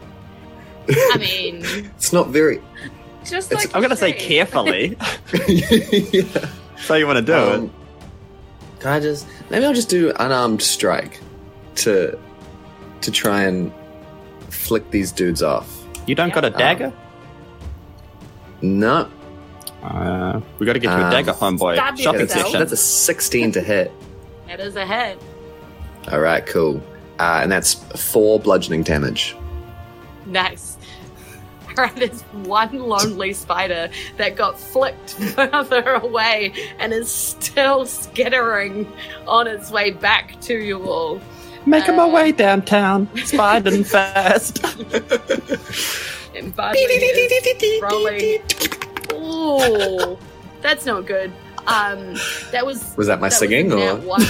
I 0.90 1.18
mean, 1.18 1.62
It's 1.98 2.14
not 2.14 2.30
very. 2.30 2.62
Just 3.26 3.52
like 3.54 3.76
I'm 3.76 3.82
gonna 3.82 3.96
say 3.98 4.18
say. 4.18 4.28
carefully. 4.28 4.98
yeah. 5.48 6.46
so 6.78 6.96
you 6.96 7.06
want 7.08 7.18
to 7.18 7.24
do 7.26 7.34
Um, 7.36 7.66
it? 7.66 7.72
Can 8.80 8.92
I 8.94 9.00
just 9.00 9.28
maybe 9.50 9.66
I'll 9.66 9.74
just 9.74 9.90
do 9.90 10.12
unarmed 10.18 10.62
strike 10.62 11.20
to 11.76 12.18
to 13.02 13.12
try 13.12 13.44
and 13.44 13.72
flick 14.50 14.90
these 14.92 15.12
dudes 15.12 15.42
off. 15.42 15.86
You 16.08 16.16
don't 16.16 16.34
got 16.34 16.44
a 16.46 16.52
um, 16.52 16.58
dagger? 16.58 16.94
No, 18.62 19.10
Uh, 19.84 20.40
we 20.60 20.66
got 20.68 20.74
to 20.74 20.80
get 20.80 20.92
you 20.92 20.98
a 20.98 21.06
Um, 21.06 21.12
dagger, 21.12 21.34
homeboy. 21.34 21.76
Stab 21.76 21.98
yeah, 21.98 22.04
Shopping 22.04 22.20
that's, 22.20 22.34
a, 22.34 22.38
yourself. 22.38 22.46
session. 22.52 22.60
that's 22.60 22.72
a 22.72 22.78
16 22.78 23.52
to 23.54 23.62
hit. 23.62 23.92
That 24.48 24.60
is 24.60 24.76
a 24.76 24.86
hit. 24.86 25.20
All 26.12 26.20
right, 26.20 26.46
cool. 26.46 26.82
Uh, 27.20 27.40
and 27.42 27.52
that's 27.52 27.74
four 27.74 28.40
bludgeoning 28.40 28.84
damage. 28.84 29.36
Nice. 30.28 30.78
Alright, 31.70 31.96
there's 31.96 32.22
one 32.22 32.78
lonely 32.78 33.34
spider 33.34 33.90
that 34.18 34.36
got 34.36 34.60
flicked 34.60 35.12
further 35.36 35.94
away 35.96 36.54
and 36.80 36.94
is 36.94 37.10
still 37.12 37.86
skittering 37.86 38.92
on 39.26 39.48
its 39.48 39.72
way 39.72 39.90
back 39.92 40.40
to 40.42 40.56
you 40.58 40.84
all. 40.90 41.20
Making 41.66 41.96
my 41.96 42.04
Uh, 42.04 42.08
way 42.10 42.32
downtown, 42.32 43.08
spiding 43.26 43.84
fast. 43.84 44.64
And 46.34 46.56
rolling. 47.82 48.40
Ooh, 49.14 50.18
that's 50.62 50.86
not 50.86 51.06
good. 51.06 51.32
Um, 51.68 52.16
that 52.52 52.66
was 52.66 52.96
Was 52.98 53.08
that 53.08 53.20
my 53.20 53.28
that 53.30 53.34
singing 53.36 53.66
was 53.70 53.76
or? 53.76 53.98
nat 53.98 54.04
one 54.08 54.24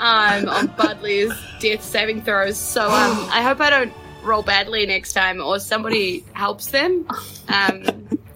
um, 0.00 0.48
on 0.48 0.68
Budley's 0.76 1.32
death 1.60 1.82
saving 1.82 2.22
throws. 2.22 2.58
So 2.58 2.82
um, 2.82 3.28
I 3.30 3.40
hope 3.42 3.60
I 3.60 3.70
don't 3.70 3.92
roll 4.24 4.42
badly 4.42 4.84
next 4.86 5.12
time, 5.12 5.40
or 5.40 5.58
somebody 5.60 6.24
helps 6.32 6.66
them, 6.66 7.06
Um, 7.48 7.84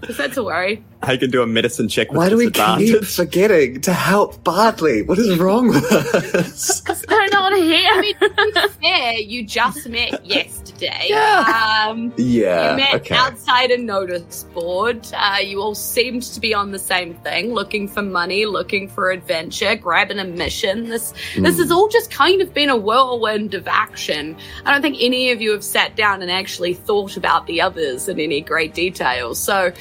because 0.01 0.17
that's 0.17 0.37
a 0.37 0.45
worry. 0.45 0.83
I 1.03 1.17
can 1.17 1.31
do 1.31 1.43
a 1.43 1.47
medicine 1.47 1.89
check 1.89 2.09
with 2.11 2.19
Why 2.19 2.29
do 2.29 2.37
we 2.37 2.47
keep 2.47 2.55
disadvantage. 2.55 3.15
forgetting 3.15 3.81
to 3.83 3.93
help 3.93 4.43
Bardley? 4.43 5.03
What 5.03 5.19
is 5.19 5.39
wrong 5.39 5.69
with 5.69 5.85
us? 5.93 6.81
They're 7.09 7.29
not 7.29 7.55
here. 7.57 7.89
I 7.93 8.01
mean, 8.01 8.15
to 8.19 8.69
be 8.81 8.89
fair, 8.89 9.13
you 9.15 9.45
just 9.45 9.89
met 9.89 10.27
yesterday. 10.27 11.07
Yeah. 11.09 11.87
Um, 11.89 12.13
yeah. 12.17 12.71
you 12.73 12.77
met 12.79 12.95
okay. 12.97 13.15
outside 13.15 13.71
a 13.71 13.79
notice 13.79 14.45
board. 14.55 15.07
Uh, 15.15 15.37
you 15.43 15.61
all 15.63 15.75
seemed 15.77 16.23
to 16.25 16.41
be 16.41 16.53
on 16.53 16.73
the 16.73 16.79
same 16.79 17.15
thing, 17.15 17.53
looking 17.55 17.87
for 17.89 18.03
money, 18.03 18.47
looking 18.47 18.89
for 18.89 19.11
adventure, 19.11 19.77
grabbing 19.77 20.19
a 20.19 20.25
mission. 20.25 20.89
This 20.89 21.13
this 21.37 21.55
Hmm. 21.55 21.61
has 21.61 21.71
all 21.71 21.89
just 21.89 22.11
kind 22.11 22.43
of 22.43 22.53
been 22.53 22.69
a 22.69 22.77
whirlwind 22.77 23.55
of 23.55 23.67
action. 23.69 24.37
I 24.65 24.73
don't 24.73 24.83
think 24.83 24.97
any 25.01 25.31
of 25.31 25.41
you 25.41 25.53
have 25.53 25.65
sat 25.65 25.95
down 25.97 26.23
and 26.23 26.31
actually 26.31 26.75
thought 26.75 27.17
about 27.17 27.47
the 27.47 27.61
others 27.61 28.09
in 28.09 28.19
any 28.21 28.41
great 28.41 28.75
detail. 28.75 29.35
So 29.35 29.73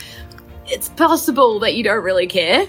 it's 0.67 0.89
possible 0.89 1.59
that 1.59 1.75
you 1.75 1.83
don't 1.83 2.03
really 2.03 2.27
care. 2.27 2.67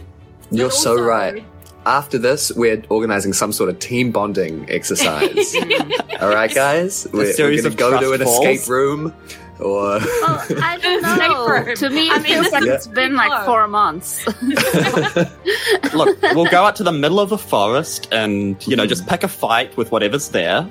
You're 0.50 0.68
But 0.68 0.74
so 0.74 1.00
right. 1.02 1.44
After 1.86 2.18
this, 2.18 2.52
we're 2.52 2.82
organizing 2.90 3.32
some 3.32 3.50
sort 3.52 3.70
of 3.70 3.78
team 3.78 4.10
bonding 4.12 4.66
exercise. 4.68 5.54
All 6.20 6.28
right, 6.28 6.52
guys? 6.54 7.06
We're, 7.12 7.24
we're 7.24 7.36
going 7.36 7.62
to 7.62 7.70
go 7.70 7.98
to 8.00 8.12
an 8.12 8.20
falls. 8.24 8.44
escape 8.44 8.68
room 8.68 9.14
or. 9.60 9.98
Well, 9.98 10.44
I 10.62 10.78
don't 10.82 11.04
Escape 11.04 11.28
know. 11.30 11.48
room. 11.48 11.74
To 11.76 11.88
me, 11.90 12.10
I 12.10 12.16
it 12.16 12.22
mean, 12.22 12.32
feels 12.32 12.44
this 12.44 12.52
like 12.52 12.62
is- 12.62 12.68
it's 12.68 12.86
been 12.88 13.14
like 13.14 13.46
four 13.46 13.68
months. 13.68 14.26
Look, 15.94 16.20
we'll 16.34 16.50
go 16.50 16.64
out 16.64 16.76
to 16.76 16.82
the 16.82 16.92
middle 16.92 17.20
of 17.20 17.30
the 17.30 17.38
forest 17.38 18.08
and, 18.12 18.64
you 18.66 18.76
know, 18.76 18.86
just 18.86 19.06
pick 19.06 19.22
a 19.22 19.28
fight 19.28 19.74
with 19.76 19.90
whatever's 19.90 20.28
there 20.30 20.68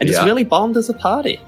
and 0.00 0.08
just 0.08 0.20
Yeah. 0.20 0.24
really 0.26 0.44
bond 0.44 0.76
as 0.76 0.88
a 0.88 0.94
party. 0.94 1.40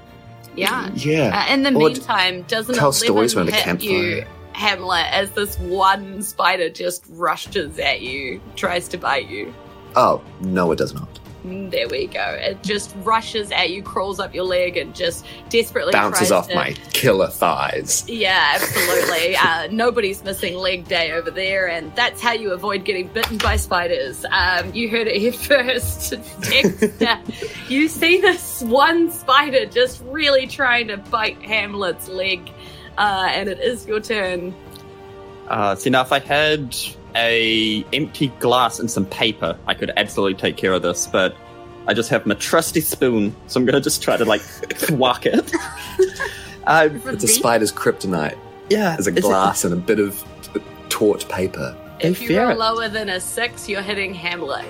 yeah. 0.55 0.89
yeah. 0.93 1.45
Uh, 1.49 1.53
in 1.53 1.63
the 1.63 1.69
Or 1.73 1.89
meantime, 1.89 2.43
doesn't 2.43 2.75
tell 2.75 2.89
it 2.89 2.93
stories 2.93 3.35
around 3.35 3.49
a 3.49 3.51
hit 3.51 3.63
campfire. 3.63 3.89
you, 3.89 4.25
Hamlet, 4.55 5.05
as 5.11 5.31
this 5.31 5.57
one 5.59 6.21
spider 6.23 6.69
just 6.69 7.03
rushes 7.09 7.77
at 7.79 8.01
you, 8.01 8.41
tries 8.55 8.87
to 8.89 8.97
bite 8.97 9.27
you? 9.29 9.53
Oh, 9.95 10.21
no, 10.41 10.71
it 10.71 10.77
does 10.77 10.93
not. 10.93 11.07
Mm, 11.45 11.69
There 11.69 11.87
we 11.87 12.07
go. 12.07 12.37
It 12.39 12.63
just 12.63 12.93
rushes 13.03 13.51
at 13.51 13.69
you, 13.69 13.83
crawls 13.83 14.19
up 14.19 14.33
your 14.33 14.45
leg, 14.45 14.77
and 14.77 14.95
just 14.95 15.25
desperately 15.49 15.91
Bounces 15.91 16.29
tries 16.29 16.31
off 16.31 16.47
to- 16.49 16.55
my 16.55 16.71
killer 16.91 17.27
thighs. 17.27 18.03
Yeah, 18.09 18.53
absolutely. 18.55 19.35
uh, 19.35 19.67
nobody's 19.71 20.23
missing 20.23 20.55
leg 20.55 20.87
day 20.87 21.11
over 21.11 21.29
there, 21.29 21.67
and 21.69 21.95
that's 21.95 22.19
how 22.19 22.31
you 22.33 22.51
avoid 22.51 22.83
getting 22.83 23.07
bitten 23.09 23.37
by 23.37 23.57
spiders. 23.57 24.25
Um, 24.31 24.73
you 24.73 24.89
heard 24.89 25.07
it 25.07 25.17
here 25.17 25.33
first. 25.33 26.15
Dexter, 26.41 27.19
you 27.69 27.89
see 27.89 28.19
this 28.21 28.63
one 28.63 29.11
spider 29.11 29.67
just 29.67 30.01
really 30.05 30.47
trying 30.47 30.87
to 30.87 30.97
bite 30.97 31.39
Hamlet's 31.43 32.07
leg, 32.09 32.49
uh, 32.97 33.27
and 33.31 33.49
it 33.49 33.59
is 33.59 33.85
your 33.87 33.99
turn. 33.99 34.53
Uh, 35.47 35.75
see, 35.75 35.89
now 35.89 36.01
if 36.01 36.11
I 36.11 36.19
had 36.19 36.75
a 37.15 37.83
empty 37.93 38.27
glass 38.39 38.79
and 38.79 38.89
some 38.89 39.05
paper, 39.05 39.57
I 39.67 39.73
could 39.73 39.91
absolutely 39.95 40.35
take 40.39 40.57
care 40.57 40.73
of 40.73 40.81
this, 40.81 41.07
but 41.07 41.35
I 41.87 41.93
just 41.93 42.09
have 42.09 42.25
my 42.25 42.35
trusty 42.35 42.81
spoon, 42.81 43.35
so 43.47 43.59
I'm 43.59 43.65
gonna 43.65 43.79
just 43.81 44.01
try 44.01 44.17
to, 44.17 44.25
like, 44.25 44.41
thwack 44.73 45.25
it. 45.27 45.51
uh, 46.65 46.89
It's 47.05 47.23
a 47.23 47.27
spider's 47.27 47.71
kryptonite. 47.71 48.37
yeah, 48.69 48.95
There's 48.95 49.07
a 49.07 49.11
is 49.11 49.17
it- 49.17 49.21
glass 49.21 49.63
and 49.65 49.73
a 49.73 49.77
bit 49.77 49.99
of 49.99 50.23
taut 50.89 51.27
paper. 51.29 51.77
If 52.01 52.21
you 52.21 52.27
fear 52.29 52.41
roll 52.43 52.51
it. 52.51 52.57
lower 52.57 52.89
than 52.89 53.07
a 53.09 53.19
six, 53.21 53.69
you're 53.69 53.81
hitting 53.81 54.13
Hamlet. 54.13 54.65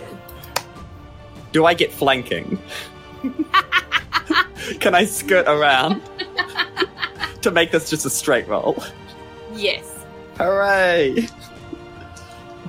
Do 1.53 1.65
I 1.65 1.73
get 1.73 1.91
flanking? 1.91 2.59
Can 4.79 4.93
I 4.93 5.05
skirt 5.05 5.47
around 5.47 6.01
to 7.45 7.51
make 7.51 7.71
this 7.71 7.89
just 7.89 8.05
a 8.05 8.09
straight 8.09 8.47
roll? 8.47 8.83
Yes. 9.53 10.05
Hooray! 10.37 11.27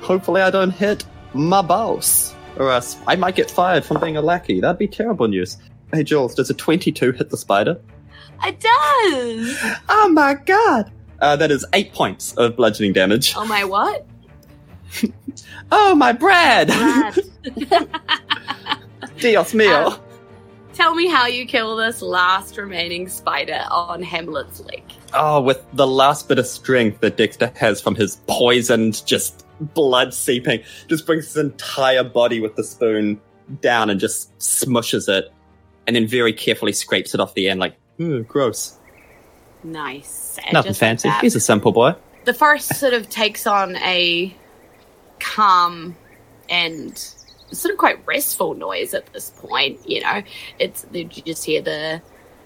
Hopefully, 0.02 0.42
I 0.42 0.50
don't 0.50 0.70
hit 0.70 1.04
my 1.32 1.62
boss, 1.62 2.34
or 2.56 2.70
else 2.70 2.96
I 3.06 3.16
might 3.16 3.34
get 3.34 3.50
fired 3.50 3.84
from 3.84 4.00
being 4.00 4.16
a 4.16 4.22
lackey. 4.22 4.60
That'd 4.60 4.78
be 4.78 4.86
terrible 4.86 5.28
news. 5.28 5.56
Hey, 5.92 6.04
Jules, 6.04 6.34
does 6.34 6.50
a 6.50 6.54
22 6.54 7.12
hit 7.12 7.30
the 7.30 7.36
spider? 7.36 7.80
It 8.44 8.60
does! 8.60 9.58
Oh 9.88 10.10
my 10.12 10.34
god! 10.34 10.92
Uh, 11.20 11.36
that 11.36 11.50
is 11.50 11.64
eight 11.72 11.94
points 11.94 12.34
of 12.34 12.56
bludgeoning 12.56 12.92
damage. 12.92 13.34
Oh 13.36 13.46
my 13.46 13.64
what? 13.64 14.06
Oh, 15.72 15.94
my 15.94 16.12
bread! 16.12 16.68
Brad, 16.68 17.18
Dios 19.18 19.52
mio! 19.52 19.88
Um, 19.98 20.05
Tell 20.76 20.94
me 20.94 21.06
how 21.06 21.26
you 21.26 21.46
kill 21.46 21.74
this 21.74 22.02
last 22.02 22.58
remaining 22.58 23.08
spider 23.08 23.64
on 23.70 24.02
Hamlet's 24.02 24.60
leg. 24.60 24.82
Oh, 25.14 25.40
with 25.40 25.64
the 25.72 25.86
last 25.86 26.28
bit 26.28 26.38
of 26.38 26.46
strength 26.46 27.00
that 27.00 27.16
Dexter 27.16 27.50
has 27.56 27.80
from 27.80 27.94
his 27.94 28.16
poisoned, 28.26 29.04
just 29.06 29.46
blood 29.58 30.12
seeping, 30.12 30.62
just 30.86 31.06
brings 31.06 31.24
his 31.26 31.38
entire 31.38 32.04
body 32.04 32.40
with 32.40 32.56
the 32.56 32.62
spoon 32.62 33.18
down 33.62 33.88
and 33.88 33.98
just 33.98 34.36
smushes 34.38 35.08
it, 35.08 35.32
and 35.86 35.96
then 35.96 36.06
very 36.06 36.34
carefully 36.34 36.72
scrapes 36.72 37.14
it 37.14 37.20
off 37.20 37.32
the 37.32 37.48
end, 37.48 37.58
like, 37.58 37.74
ooh, 37.98 38.22
gross. 38.24 38.76
Nice. 39.64 40.38
And 40.44 40.52
Nothing 40.52 40.70
just 40.70 40.82
like 40.82 40.88
fancy. 41.00 41.10
He's 41.22 41.34
a 41.34 41.40
simple 41.40 41.72
boy. 41.72 41.94
the 42.26 42.34
forest 42.34 42.76
sort 42.76 42.92
of 42.92 43.08
takes 43.08 43.46
on 43.46 43.76
a 43.76 44.34
calm 45.20 45.96
and 46.50 47.02
sort 47.52 47.72
of 47.72 47.78
quite 47.78 48.04
restful 48.06 48.54
noise 48.54 48.94
at 48.94 49.12
this 49.12 49.30
point. 49.30 49.78
You 49.88 50.02
know, 50.02 50.22
it's 50.58 50.86
you 50.92 51.04
just 51.04 51.44
hear 51.44 51.62
the 51.62 52.02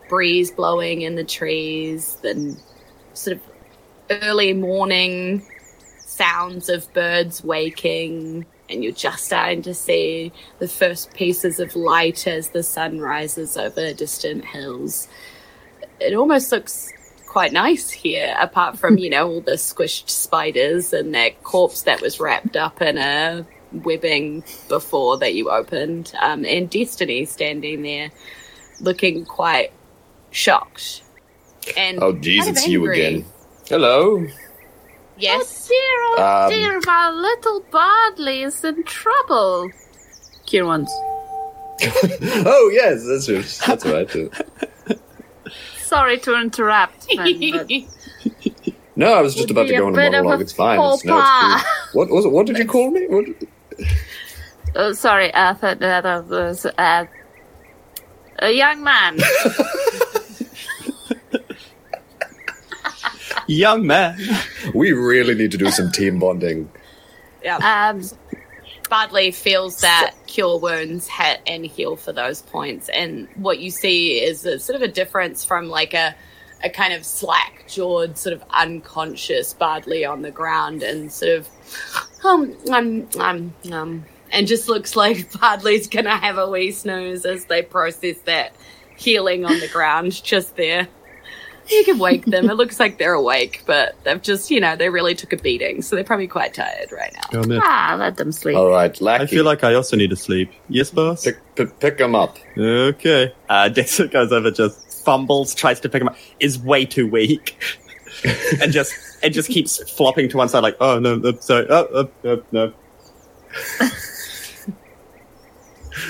breeze 0.08 0.50
blowing 0.50 1.02
in 1.02 1.14
the 1.14 1.24
trees, 1.24 2.18
then 2.22 2.56
sort 3.14 3.36
of 3.36 3.42
early 4.22 4.52
morning 4.52 5.46
sounds 5.98 6.68
of 6.68 6.92
birds 6.92 7.42
waking, 7.42 8.44
and 8.68 8.84
you're 8.84 8.92
just 8.92 9.24
starting 9.24 9.62
to 9.62 9.74
see 9.74 10.32
the 10.58 10.68
first 10.68 11.14
pieces 11.14 11.60
of 11.60 11.74
light 11.74 12.26
as 12.26 12.50
the 12.50 12.62
sun 12.62 13.00
rises 13.00 13.56
over 13.56 13.92
distant 13.94 14.44
hills. 14.44 15.08
It 16.00 16.14
almost 16.14 16.52
looks 16.52 16.92
quite 17.26 17.52
nice 17.52 17.90
here, 17.90 18.36
apart 18.38 18.78
from, 18.78 18.98
you 18.98 19.08
know, 19.08 19.28
all 19.28 19.40
the 19.40 19.52
squished 19.52 20.10
spiders 20.10 20.92
and 20.92 21.14
that 21.14 21.42
corpse 21.42 21.82
that 21.82 22.00
was 22.02 22.20
wrapped 22.20 22.56
up 22.56 22.82
in 22.82 22.98
a 22.98 23.46
webbing 23.72 24.44
before 24.68 25.18
that 25.18 25.34
you 25.34 25.50
opened, 25.50 26.12
um, 26.20 26.44
and 26.44 26.68
Destiny 26.70 27.24
standing 27.24 27.82
there 27.82 28.10
looking 28.80 29.24
quite 29.24 29.72
shocked. 30.30 31.02
And 31.76 32.02
Oh, 32.02 32.12
jeez, 32.14 32.38
kind 32.38 32.50
of 32.50 32.56
it's 32.56 32.68
you 32.68 32.90
again. 32.90 33.24
Hello. 33.68 34.26
Yes. 35.18 35.68
dear, 35.68 35.76
oh 35.78 36.44
Um, 36.46 36.50
dear, 36.50 36.80
my 36.86 37.10
little 37.10 37.60
Bardley 37.70 38.42
is 38.42 38.64
in 38.64 38.82
trouble. 38.84 39.70
Kieran's. 40.46 40.90
oh, 41.82 42.70
yes, 42.72 43.04
that's 43.06 43.28
right. 43.28 43.62
That's 43.66 43.84
right. 43.86 45.00
Sorry 45.78 46.18
to 46.20 46.40
interrupt. 46.40 47.04
friend, 47.14 47.52
but 47.52 47.70
No, 48.96 49.14
I 49.14 49.22
was 49.22 49.34
just 49.34 49.50
about 49.50 49.66
to 49.68 49.76
go 49.76 49.86
on 49.86 49.94
a 49.94 49.96
monologue. 49.96 50.40
a 50.40 50.42
It's 50.42 50.52
fine. 50.52 50.78
It's, 50.80 51.04
no, 51.04 51.18
it's 51.18 51.26
pas. 51.28 51.62
cool. 51.92 52.00
What 52.00 52.10
was 52.10 52.24
it? 52.24 52.28
What 52.32 52.46
did 52.46 52.58
you 52.58 52.66
call 52.66 52.90
me? 52.90 53.06
What? 53.08 53.24
Oh, 54.74 54.92
sorry, 54.92 55.34
I 55.34 55.54
thought 55.54 55.80
that 55.80 56.04
was 56.28 56.64
uh, 56.66 57.06
a 58.38 58.50
young 58.50 58.82
man. 58.82 59.18
Young 63.46 63.84
man. 63.84 64.16
We 64.74 64.92
really 64.92 65.34
need 65.34 65.50
to 65.50 65.58
do 65.58 65.72
some 65.72 65.90
team 65.90 66.20
bonding. 66.20 66.70
Yeah. 67.42 67.56
Um, 67.56 68.02
Bardley 68.88 69.32
feels 69.32 69.80
that 69.80 70.14
cure 70.28 70.58
wounds 70.58 71.08
ha- 71.08 71.38
and 71.48 71.66
heal 71.66 71.96
for 71.96 72.12
those 72.12 72.42
points. 72.42 72.88
And 72.88 73.26
what 73.34 73.58
you 73.58 73.72
see 73.72 74.22
is 74.22 74.46
a 74.46 74.60
sort 74.60 74.76
of 74.76 74.82
a 74.82 74.88
difference 74.88 75.44
from 75.44 75.68
like 75.68 75.94
a, 75.94 76.14
a 76.62 76.70
kind 76.70 76.92
of 76.92 77.04
slack 77.04 77.64
jawed, 77.68 78.18
sort 78.18 78.34
of 78.34 78.42
unconscious 78.50 79.54
Bardley 79.54 80.04
on 80.04 80.22
the 80.22 80.30
ground 80.30 80.82
and 80.82 81.10
sort 81.12 81.38
of, 81.38 81.48
um, 82.24 82.56
um, 82.70 83.08
um, 83.18 83.54
um, 83.72 84.04
and 84.32 84.46
just 84.46 84.68
looks 84.68 84.96
like 84.96 85.32
Bardley's 85.40 85.88
gonna 85.88 86.16
have 86.16 86.38
a 86.38 86.48
wee 86.48 86.72
snooze 86.72 87.24
as 87.24 87.46
they 87.46 87.62
process 87.62 88.18
that 88.24 88.54
healing 88.96 89.44
on 89.44 89.58
the 89.60 89.68
ground 89.68 90.22
just 90.22 90.56
there. 90.56 90.88
You 91.70 91.84
can 91.84 91.98
wake 91.98 92.24
them. 92.24 92.50
It 92.50 92.54
looks 92.54 92.80
like 92.80 92.98
they're 92.98 93.14
awake, 93.14 93.62
but 93.64 93.94
they've 94.02 94.20
just, 94.20 94.50
you 94.50 94.60
know, 94.60 94.74
they 94.74 94.88
really 94.88 95.14
took 95.14 95.32
a 95.32 95.36
beating, 95.36 95.82
so 95.82 95.94
they're 95.94 96.04
probably 96.04 96.26
quite 96.26 96.52
tired 96.52 96.90
right 96.90 97.14
now. 97.32 97.42
Man. 97.42 97.60
ah, 97.62 97.96
let 97.96 98.16
them 98.16 98.32
sleep. 98.32 98.56
All 98.56 98.68
right, 98.68 99.00
Lackey. 99.00 99.22
I 99.22 99.26
feel 99.28 99.44
like 99.44 99.62
I 99.62 99.74
also 99.74 99.96
need 99.96 100.10
to 100.10 100.16
sleep. 100.16 100.50
Yes, 100.68 100.90
boss? 100.90 101.24
pick, 101.24 101.38
pick, 101.54 101.78
pick 101.78 101.98
them 101.98 102.16
up. 102.16 102.38
Okay. 102.58 103.32
Uh, 103.48 103.68
Dexter 103.68 104.08
goes 104.08 104.32
over, 104.32 104.50
just 104.50 104.89
fumbles, 105.10 105.54
tries 105.56 105.80
to 105.80 105.88
pick 105.88 106.00
him 106.00 106.08
up, 106.08 106.16
is 106.38 106.56
way 106.58 106.84
too 106.84 107.08
weak, 107.08 107.60
and 108.62 108.70
just 108.72 108.94
it 109.24 109.30
just 109.30 109.48
keeps 109.48 109.82
flopping 109.90 110.28
to 110.28 110.36
one 110.36 110.48
side, 110.48 110.62
like, 110.62 110.76
oh 110.80 111.00
no, 111.00 111.16
no 111.16 111.32
sorry, 111.40 111.66
oh, 111.68 111.88
oh, 111.92 112.10
oh 112.24 112.42
no. 112.52 112.72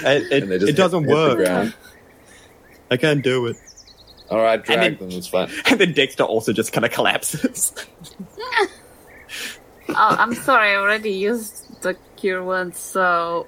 it 0.05 0.33
it, 0.33 0.43
And 0.43 0.53
they 0.53 0.59
just 0.59 0.71
it 0.71 0.77
doesn't 0.77 1.05
hit- 1.05 1.09
hit 1.17 1.17
work. 1.17 1.37
ground. 1.39 1.75
I 2.91 2.97
can't 2.99 3.23
do 3.25 3.47
it. 3.47 3.57
All 4.31 4.39
right, 4.43 4.63
drag 4.63 4.99
then- 4.99 5.09
them. 5.09 5.17
It's 5.19 5.29
fine. 5.29 5.49
And 5.67 5.81
then 5.81 5.93
Dexter 5.95 6.25
also 6.25 6.53
just 6.53 6.73
kind 6.73 6.85
of 6.85 6.91
collapses. 6.93 7.73
Oh, 9.89 9.95
I'm 9.97 10.35
sorry, 10.35 10.73
I 10.73 10.77
already 10.77 11.11
used 11.13 11.83
the 11.83 11.97
cure 12.17 12.45
once, 12.45 12.79
so 12.79 13.47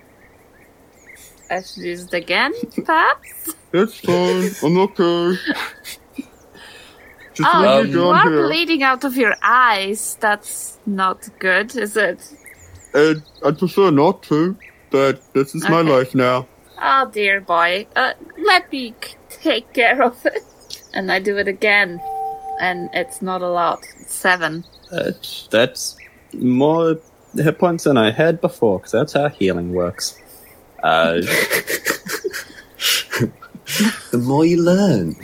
I 1.51 1.63
should 1.63 1.85
use 1.85 2.05
it 2.05 2.15
again, 2.15 2.53
perhaps? 2.85 3.55
It's 3.73 3.99
fine. 4.01 4.51
I'm 4.63 4.79
okay. 4.79 5.39
Just 7.35 7.49
Oh, 7.55 7.81
you 7.83 8.09
are 8.09 8.29
bleeding 8.29 8.83
out 8.83 9.05
of 9.05 9.17
your 9.17 9.35
eyes. 9.43 10.17
That's 10.21 10.79
not 10.85 11.29
good, 11.39 11.75
is 11.77 11.97
it? 11.97 12.21
Uh, 12.95 13.15
I 13.45 13.53
prefer 13.53 13.91
not 13.91 14.23
to, 14.25 14.57
but 14.91 15.23
this 15.33 15.55
is 15.55 15.67
my 15.69 15.81
life 15.81 16.15
now. 16.15 16.47
Oh 16.81 17.09
dear 17.11 17.41
boy. 17.41 17.87
Uh, 17.97 18.13
let 18.45 18.71
me 18.71 18.95
c- 19.03 19.15
take 19.31 19.73
care 19.73 20.03
of 20.03 20.25
it. 20.27 20.43
And 20.93 21.11
I 21.11 21.21
do 21.21 21.39
it 21.39 21.49
again. 21.49 22.01
And 22.61 22.91
it's 22.93 23.23
not 23.23 23.41
a 23.41 23.49
lot. 23.49 23.81
It's 24.01 24.15
seven. 24.15 24.65
That's, 24.91 25.49
that's 25.51 25.97
more 26.35 26.99
hit 27.35 27.59
points 27.59 27.85
than 27.85 27.97
I 27.97 28.11
had 28.11 28.41
before, 28.43 28.79
because 28.79 28.93
that's 28.93 29.15
how 29.15 29.29
healing 29.31 29.73
works. 29.73 30.19
Uh, 30.83 31.23
The 34.11 34.19
more 34.19 34.45
you 34.45 34.63
learn. 34.63 35.17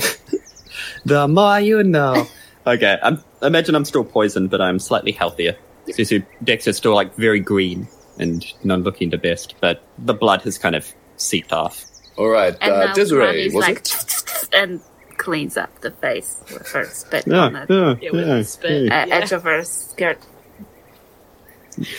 the 1.05 1.29
more 1.29 1.61
you 1.61 1.83
know. 1.83 2.27
Okay, 2.67 2.99
I'm, 3.03 3.25
imagine 3.41 3.75
I'm 3.75 3.87
still 3.87 4.05
poisoned, 4.05 4.51
but 4.51 4.61
I'm 4.61 4.79
slightly 4.79 5.13
healthier. 5.13 5.57
So 5.87 5.95
you 5.97 6.05
see 6.05 6.23
Dexter's 6.45 6.77
still 6.77 6.95
like 6.95 7.15
very 7.15 7.41
green 7.41 7.89
and 8.19 8.45
not 8.63 8.81
looking 8.81 9.09
the 9.09 9.17
best, 9.17 9.55
but 9.63 9.83
the 9.97 10.13
blood 10.13 10.43
has 10.43 10.59
kind 10.59 10.77
of 10.77 10.93
seeped 11.17 11.51
off. 11.55 11.87
All 12.19 12.29
right, 12.29 12.55
And 12.61 12.73
uh, 12.75 12.87
now 12.87 12.93
Desiree, 12.93 13.47
was 13.47 13.55
like, 13.55 13.79
it? 13.79 14.49
and 14.53 14.83
cleans 15.17 15.57
up 15.57 15.81
the 15.81 15.93
face 15.93 16.37
with 16.53 16.69
her 16.73 16.85
spit 16.85 17.25
Yeah, 17.27 17.39
on 17.39 17.53
the 17.55 17.67
yeah, 17.71 17.95
Yeah, 18.03 18.11
with 18.11 18.27
the 18.27 18.45
spit. 18.45 18.93
uh, 18.93 19.05
Yeah. 19.09 19.15
edge 19.15 19.33
of 19.33 19.45
her 19.45 19.65
skirt. 19.65 20.19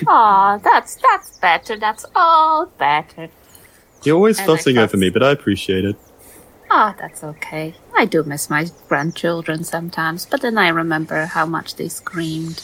Aw, 0.07 0.57
that's 0.57 0.95
that's 0.95 1.37
better. 1.39 1.77
That's 1.77 2.05
all 2.15 2.67
better. 2.77 3.29
You're 4.03 4.17
always 4.17 4.39
And 4.39 4.51
I 4.51 4.55
fussing 4.55 4.77
over 4.77 4.97
me, 4.97 5.09
but 5.09 5.23
I 5.23 5.31
appreciate 5.31 5.85
it. 5.85 5.95
Ah, 6.71 6.95
that's 6.99 7.23
okay. 7.23 7.73
I 7.95 8.05
do 8.05 8.23
miss 8.23 8.49
my 8.49 8.67
grandchildren 8.87 9.63
sometimes, 9.63 10.25
but 10.25 10.41
then 10.41 10.57
I 10.57 10.69
remember 10.69 11.25
how 11.25 11.45
much 11.45 11.75
they 11.75 11.89
screamed. 11.89 12.63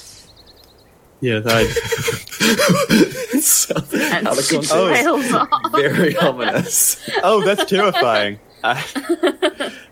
Yeah, 1.21 1.41
I, 1.45 1.63
So, 3.39 3.75
out 3.75 4.37
of 4.37 4.47
context. 4.49 4.71
Oh. 4.73 5.47
Very 5.71 6.15
ominous. 6.17 7.09
oh, 7.23 7.43
that's 7.43 7.65
terrifying. 7.65 8.39
Uh, 8.63 8.81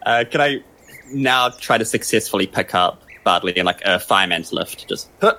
uh, 0.04 0.24
can 0.32 0.42
I 0.42 0.64
now 1.14 1.50
try 1.50 1.78
to 1.78 1.86
successfully 1.86 2.48
pick 2.48 2.74
up 2.74 3.04
Bardley 3.24 3.56
in 3.56 3.68
like 3.68 3.80
a 3.86 4.00
fireman's 4.00 4.52
lift? 4.52 4.88
Just 4.88 5.12
huh, 5.22 5.36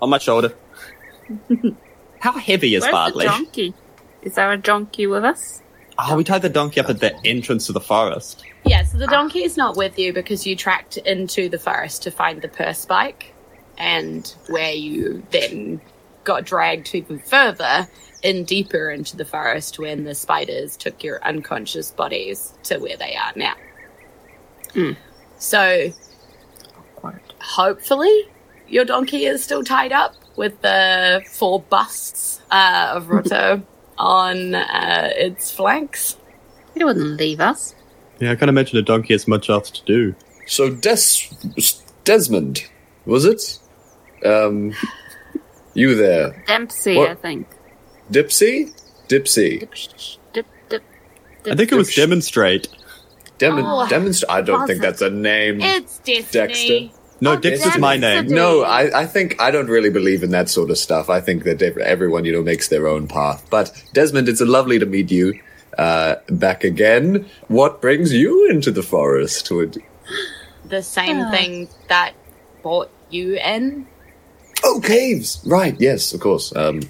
on 0.00 0.08
my 0.08 0.18
shoulder. 0.18 0.54
How 2.20 2.30
heavy 2.30 2.76
is 2.76 2.82
Where's 2.82 2.92
Bardley? 2.92 3.24
the 3.24 3.32
donkey? 3.32 3.74
Is 4.22 4.38
our 4.38 4.56
donkey 4.56 5.08
with 5.08 5.24
us? 5.24 5.62
Oh, 6.02 6.16
we 6.16 6.24
tied 6.24 6.42
the 6.42 6.48
donkey 6.48 6.80
up 6.80 6.88
at 6.88 7.00
the 7.00 7.14
entrance 7.26 7.66
to 7.66 7.72
the 7.72 7.80
forest. 7.80 8.44
Yeah, 8.64 8.84
so 8.84 8.96
the 8.96 9.06
donkey 9.06 9.42
is 9.42 9.56
not 9.56 9.76
with 9.76 9.98
you 9.98 10.12
because 10.12 10.46
you 10.46 10.56
tracked 10.56 10.96
into 10.96 11.48
the 11.48 11.58
forest 11.58 12.02
to 12.04 12.10
find 12.10 12.40
the 12.40 12.48
purse 12.48 12.78
spike, 12.78 13.34
and 13.76 14.34
where 14.48 14.72
you 14.72 15.22
then 15.30 15.80
got 16.24 16.44
dragged 16.44 16.94
even 16.94 17.18
further 17.18 17.88
in 18.22 18.44
deeper 18.44 18.90
into 18.90 19.16
the 19.16 19.24
forest 19.24 19.78
when 19.78 20.04
the 20.04 20.14
spiders 20.14 20.76
took 20.76 21.02
your 21.02 21.22
unconscious 21.24 21.90
bodies 21.90 22.52
to 22.64 22.78
where 22.78 22.96
they 22.96 23.14
are 23.16 23.32
now. 23.36 23.54
Hmm. 24.72 24.92
So 25.38 25.90
Awkward. 26.96 27.20
hopefully 27.40 28.28
your 28.68 28.84
donkey 28.84 29.24
is 29.24 29.42
still 29.42 29.64
tied 29.64 29.92
up 29.92 30.14
with 30.36 30.60
the 30.62 31.22
four 31.30 31.60
busts 31.60 32.40
uh, 32.50 32.92
of 32.94 33.08
Roto 33.08 33.62
on 34.00 34.54
uh, 34.54 35.10
its 35.14 35.50
flanks. 35.52 36.16
It 36.74 36.84
wouldn't 36.84 37.16
leave 37.18 37.40
us. 37.40 37.74
Yeah, 38.18 38.32
I 38.32 38.36
can't 38.36 38.48
imagine 38.48 38.78
a 38.78 38.82
donkey 38.82 39.14
has 39.14 39.28
much 39.28 39.50
else 39.50 39.70
to 39.70 39.84
do. 39.84 40.14
So 40.46 40.70
Des 40.70 40.96
Desmond, 42.04 42.64
was 43.06 43.24
it? 43.24 43.58
Um, 44.24 44.74
you 45.74 45.94
there, 45.94 46.42
Dempsey, 46.46 46.96
What? 46.96 47.10
I 47.10 47.14
think. 47.14 47.46
Dipsy? 48.10 48.72
Dipsy. 49.08 49.60
Dip, 49.60 50.10
dip, 50.32 50.46
dip, 50.68 50.82
I 51.52 51.56
think 51.56 51.72
it 51.72 51.76
was 51.76 51.88
Dipsh- 51.90 51.96
demonstrate. 51.96 52.68
Demon- 53.38 53.64
Oh, 53.64 53.86
demonst- 53.88 54.24
I 54.28 54.42
don't 54.42 54.66
think 54.66 54.82
that's 54.82 55.00
a 55.00 55.08
name. 55.10 55.60
It's 55.62 55.98
Destiny. 56.00 56.22
Dexter. 56.32 56.99
No, 57.20 57.32
Oh, 57.32 57.40
is 57.42 57.78
my 57.78 57.96
name. 57.96 58.28
No, 58.28 58.62
I, 58.62 59.02
I 59.02 59.06
think 59.06 59.40
I 59.40 59.50
don't 59.50 59.68
really 59.68 59.90
believe 59.90 60.22
in 60.22 60.30
that 60.30 60.48
sort 60.48 60.70
of 60.70 60.78
stuff. 60.78 61.10
I 61.10 61.20
think 61.20 61.44
that 61.44 61.60
everyone, 61.62 62.24
you 62.24 62.32
know, 62.32 62.42
makes 62.42 62.68
their 62.68 62.86
own 62.88 63.06
path. 63.06 63.44
But 63.50 63.72
Desmond, 63.92 64.28
it's 64.28 64.40
lovely 64.40 64.78
to 64.78 64.86
meet 64.86 65.10
you 65.10 65.38
uh, 65.78 66.16
back 66.30 66.64
again. 66.64 67.26
What 67.48 67.80
brings 67.82 68.12
you 68.12 68.48
into 68.50 68.70
the 68.70 68.82
forest? 68.82 69.50
Would 69.50 69.82
The 70.68 70.82
same 70.82 71.18
Ah. 71.20 71.30
thing 71.30 71.68
that 71.88 72.14
brought 72.62 72.90
you 73.10 73.34
in. 73.36 73.86
oh, 74.64 74.80
caves, 74.80 75.42
right? 75.46 75.76
Yes, 75.78 76.12
of 76.14 76.20
course. 76.20 76.54
Um, 76.56 76.80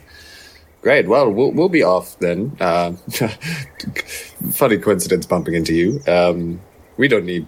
great. 0.82 1.08
Well, 1.08 1.30
we'll 1.30 1.50
we'll 1.52 1.68
be 1.68 1.82
off 1.82 2.18
then. 2.20 2.56
Uh, 2.60 2.92
funny 4.52 4.78
coincidence 4.78 5.26
bumping 5.26 5.54
into 5.54 5.74
you. 5.74 6.00
Um, 6.06 6.60
we 6.96 7.08
don't 7.08 7.24
need 7.26 7.46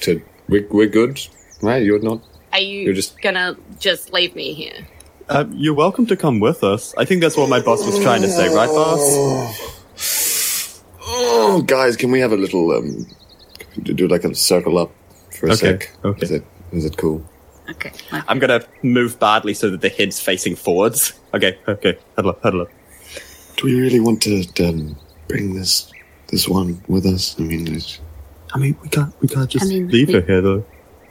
to. 0.00 0.20
We're, 0.48 0.66
we're 0.70 0.88
good, 0.88 1.20
right? 1.62 1.82
You're 1.82 1.98
not. 2.00 2.20
Are 2.52 2.60
you 2.60 2.80
You're 2.80 2.94
just- 2.94 3.20
gonna 3.22 3.56
just 3.78 4.12
leave 4.12 4.34
me 4.34 4.52
here? 4.54 4.86
Uh, 5.28 5.44
you're 5.52 5.74
welcome 5.74 6.06
to 6.06 6.16
come 6.16 6.40
with 6.40 6.64
us. 6.64 6.92
I 6.98 7.04
think 7.04 7.20
that's 7.20 7.36
what 7.36 7.48
my 7.48 7.60
boss 7.60 7.86
was 7.86 8.00
trying 8.00 8.22
to 8.22 8.28
say, 8.28 8.48
right, 8.54 8.68
boss? 8.68 9.66
Oh, 11.12 11.62
guys, 11.62 11.96
can 11.96 12.10
we 12.10 12.20
have 12.20 12.32
a 12.32 12.36
little 12.36 12.70
um, 12.72 13.06
do 13.82 13.92
do 13.92 14.06
like 14.08 14.24
a 14.24 14.34
circle 14.34 14.78
up 14.78 14.90
for 15.38 15.46
a 15.48 15.52
Okay, 15.52 15.56
sec? 15.56 15.90
okay. 16.04 16.22
Is 16.22 16.30
it 16.30 16.44
is 16.72 16.84
it 16.84 16.96
cool? 16.96 17.24
Okay. 17.68 17.92
I'm 18.12 18.38
gonna 18.38 18.62
move 18.82 19.18
Bardley 19.18 19.54
so 19.54 19.70
that 19.70 19.80
the 19.80 19.88
head's 19.88 20.20
facing 20.20 20.56
forwards. 20.56 21.12
Okay, 21.34 21.58
okay, 21.68 21.98
huddle 22.16 22.30
up, 22.32 22.42
huddle 22.42 22.62
up. 22.62 22.68
Do 23.56 23.66
we 23.66 23.80
really 23.80 24.00
want 24.00 24.22
to 24.22 24.44
um, 24.68 24.96
bring 25.28 25.54
this 25.54 25.90
this 26.28 26.48
one 26.48 26.82
with 26.88 27.06
us? 27.06 27.36
I 27.38 27.42
mean, 27.42 27.74
it's, 27.74 28.00
I 28.54 28.58
mean, 28.58 28.76
we 28.82 28.88
can't, 28.88 29.12
we 29.20 29.28
can't 29.28 29.48
just 29.50 29.64
I 29.66 29.68
mean, 29.68 29.88
leave 29.88 30.08
we- 30.08 30.14
her 30.14 30.20
here 30.22 30.40
though. 30.40 30.64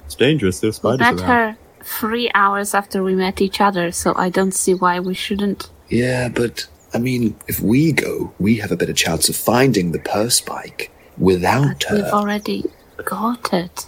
It's 0.10 0.16
dangerous. 0.16 0.60
There's 0.60 0.82
We 0.82 0.89
spiders 0.97 0.99
met 0.99 1.20
around. 1.22 1.30
her 1.53 1.57
three 1.84 2.32
hours 2.34 2.74
after 2.74 3.03
we 3.03 3.14
met 3.14 3.41
each 3.41 3.62
other, 3.62 3.91
so 3.91 4.14
I 4.16 4.30
don't 4.30 4.53
see 4.53 4.74
why 4.74 4.99
we 4.99 5.14
shouldn't. 5.14 5.70
yeah, 5.89 6.30
but 6.30 6.66
I 6.95 6.97
mean, 6.97 7.36
if 7.47 7.60
we 7.60 7.91
go, 7.91 8.34
we 8.39 8.57
have 8.57 8.72
a 8.72 8.76
better 8.76 8.93
chance 8.93 9.30
of 9.30 9.36
finding 9.36 9.91
the 9.91 9.99
purse 9.99 10.36
spike 10.36 10.91
without 11.20 11.84
her. 11.84 11.97
We've 11.97 12.05
already 12.22 12.66
got 13.05 13.53
it. 13.53 13.86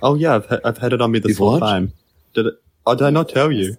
Oh 0.00 0.14
yeah, 0.14 0.36
I've, 0.36 0.46
ha- 0.46 0.60
I've 0.64 0.78
had 0.78 0.92
it 0.92 1.00
on 1.00 1.10
me 1.10 1.18
this 1.18 1.30
You've 1.30 1.38
whole 1.38 1.52
what? 1.54 1.60
time. 1.60 1.92
Did 2.34 2.46
it? 2.46 2.54
Oh, 2.86 2.94
did 2.94 3.06
I 3.06 3.10
not 3.10 3.28
tell 3.28 3.50
you? 3.50 3.76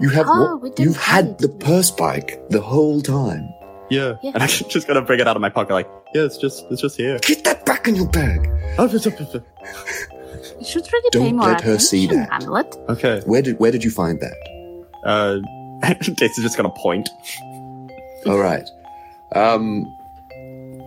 You 0.00 0.10
have 0.10 0.26
Oh, 0.28 0.52
what? 0.56 0.62
we 0.62 0.68
didn't 0.70 0.84
You've 0.84 0.96
had 0.98 1.24
have 1.28 1.38
the 1.38 1.48
it. 1.48 1.60
purse 1.60 1.88
spike 1.88 2.46
the 2.50 2.60
whole 2.60 3.00
time. 3.00 3.48
Yeah. 3.88 4.16
Yeah. 4.22 4.32
And 4.34 4.42
I'm 4.42 4.48
just 4.76 4.86
gonna 4.86 5.00
bring 5.02 5.20
it 5.20 5.26
out 5.26 5.36
of 5.36 5.40
my 5.42 5.48
pocket, 5.48 5.72
like, 5.72 5.88
yeah, 6.14 6.24
it's 6.24 6.36
just, 6.36 6.66
it's 6.70 6.82
just 6.82 6.96
here. 6.98 7.18
Get 7.22 7.42
that 7.44 7.64
back 7.64 7.88
in 7.88 7.96
your 7.96 8.08
bag. 8.08 8.50
Oh, 8.78 8.86
You 10.60 10.66
should 10.66 10.92
really 10.92 11.10
pay 11.12 11.18
Don't 11.18 11.36
more 11.36 11.48
let 11.48 11.60
her 11.62 11.78
see 11.78 12.04
attention, 12.04 12.28
that. 12.28 12.42
Hamlet. 12.42 12.76
Okay. 12.88 13.22
Where 13.26 13.42
did 13.42 13.58
where 13.58 13.70
did 13.72 13.82
you 13.82 13.90
find 13.90 14.20
that? 14.20 14.36
Uh, 15.04 15.38
Dace 16.14 16.36
is 16.38 16.44
just 16.44 16.56
gonna 16.56 16.70
point. 16.70 17.08
All 18.26 18.38
right. 18.38 18.68
Um, 19.34 19.84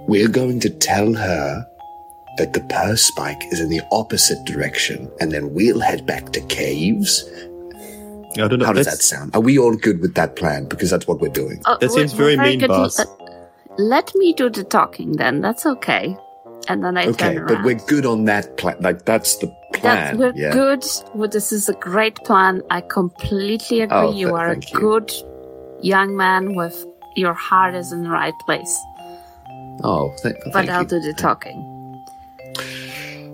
we're 0.08 0.28
going 0.28 0.60
to 0.60 0.70
tell 0.70 1.14
her 1.14 1.66
that 2.38 2.54
the 2.54 2.62
purse 2.62 3.02
spike 3.04 3.42
is 3.52 3.60
in 3.60 3.70
the 3.70 3.82
opposite 3.92 4.44
direction, 4.46 5.10
and 5.20 5.32
then 5.32 5.54
we'll 5.54 5.80
head 5.80 6.06
back 6.06 6.32
to 6.34 6.42
caves. 6.42 7.24
I 8.36 8.48
don't 8.48 8.60
know. 8.60 8.66
How 8.66 8.74
does 8.74 8.86
that 8.88 9.02
sound? 9.02 9.36
Are 9.36 9.42
we 9.42 9.58
all 9.58 9.76
good 9.76 10.02
with 10.02 10.16
that 10.16 10.36
plan? 10.36 10.66
Because 10.66 10.90
that's 10.90 11.08
what 11.08 11.20
we're 11.20 11.30
doing. 11.32 11.62
Oh, 11.66 11.78
That 11.80 11.90
we're- 11.92 12.02
seems 12.02 12.14
very 12.14 12.36
we're 12.36 12.44
mean, 12.44 12.60
good. 12.60 12.68
boss. 12.70 13.00
Uh, 13.00 13.06
let 13.78 14.14
me 14.16 14.34
do 14.34 14.50
the 14.50 14.64
talking 14.64 15.14
then. 15.14 15.42
That's 15.42 15.66
okay. 15.66 16.18
And 16.70 16.84
then 16.84 16.98
I 16.98 17.08
Okay, 17.08 17.38
but 17.40 17.62
we're 17.64 17.80
good 17.88 18.06
on 18.06 18.26
that 18.26 18.56
plan. 18.58 18.78
Like 18.80 19.04
that's 19.06 19.36
the 19.38 19.48
That's, 19.74 19.82
plan. 19.82 20.18
we're 20.18 20.34
yeah. 20.36 20.54
good. 20.54 20.86
Well, 21.14 21.28
this 21.30 21.52
is 21.52 21.68
a 21.68 21.74
great 21.74 22.16
plan. 22.24 22.62
I 22.70 22.80
completely 22.82 23.82
agree. 23.82 23.98
Oh, 23.98 24.12
you 24.14 24.28
th- 24.28 24.38
are 24.40 24.52
a 24.52 24.56
you. 24.60 24.80
good 24.80 25.12
young 25.82 26.16
man 26.16 26.56
with 26.56 26.86
your 27.16 27.34
heart 27.34 27.76
is 27.76 27.92
in 27.92 28.04
the 28.04 28.10
right 28.10 28.34
place. 28.46 28.80
Oh, 29.84 30.14
th- 30.24 30.36
But 30.54 30.70
I'll 30.70 30.84
you. 30.84 30.88
do 30.88 31.00
the 31.02 31.14
talking. 31.14 31.60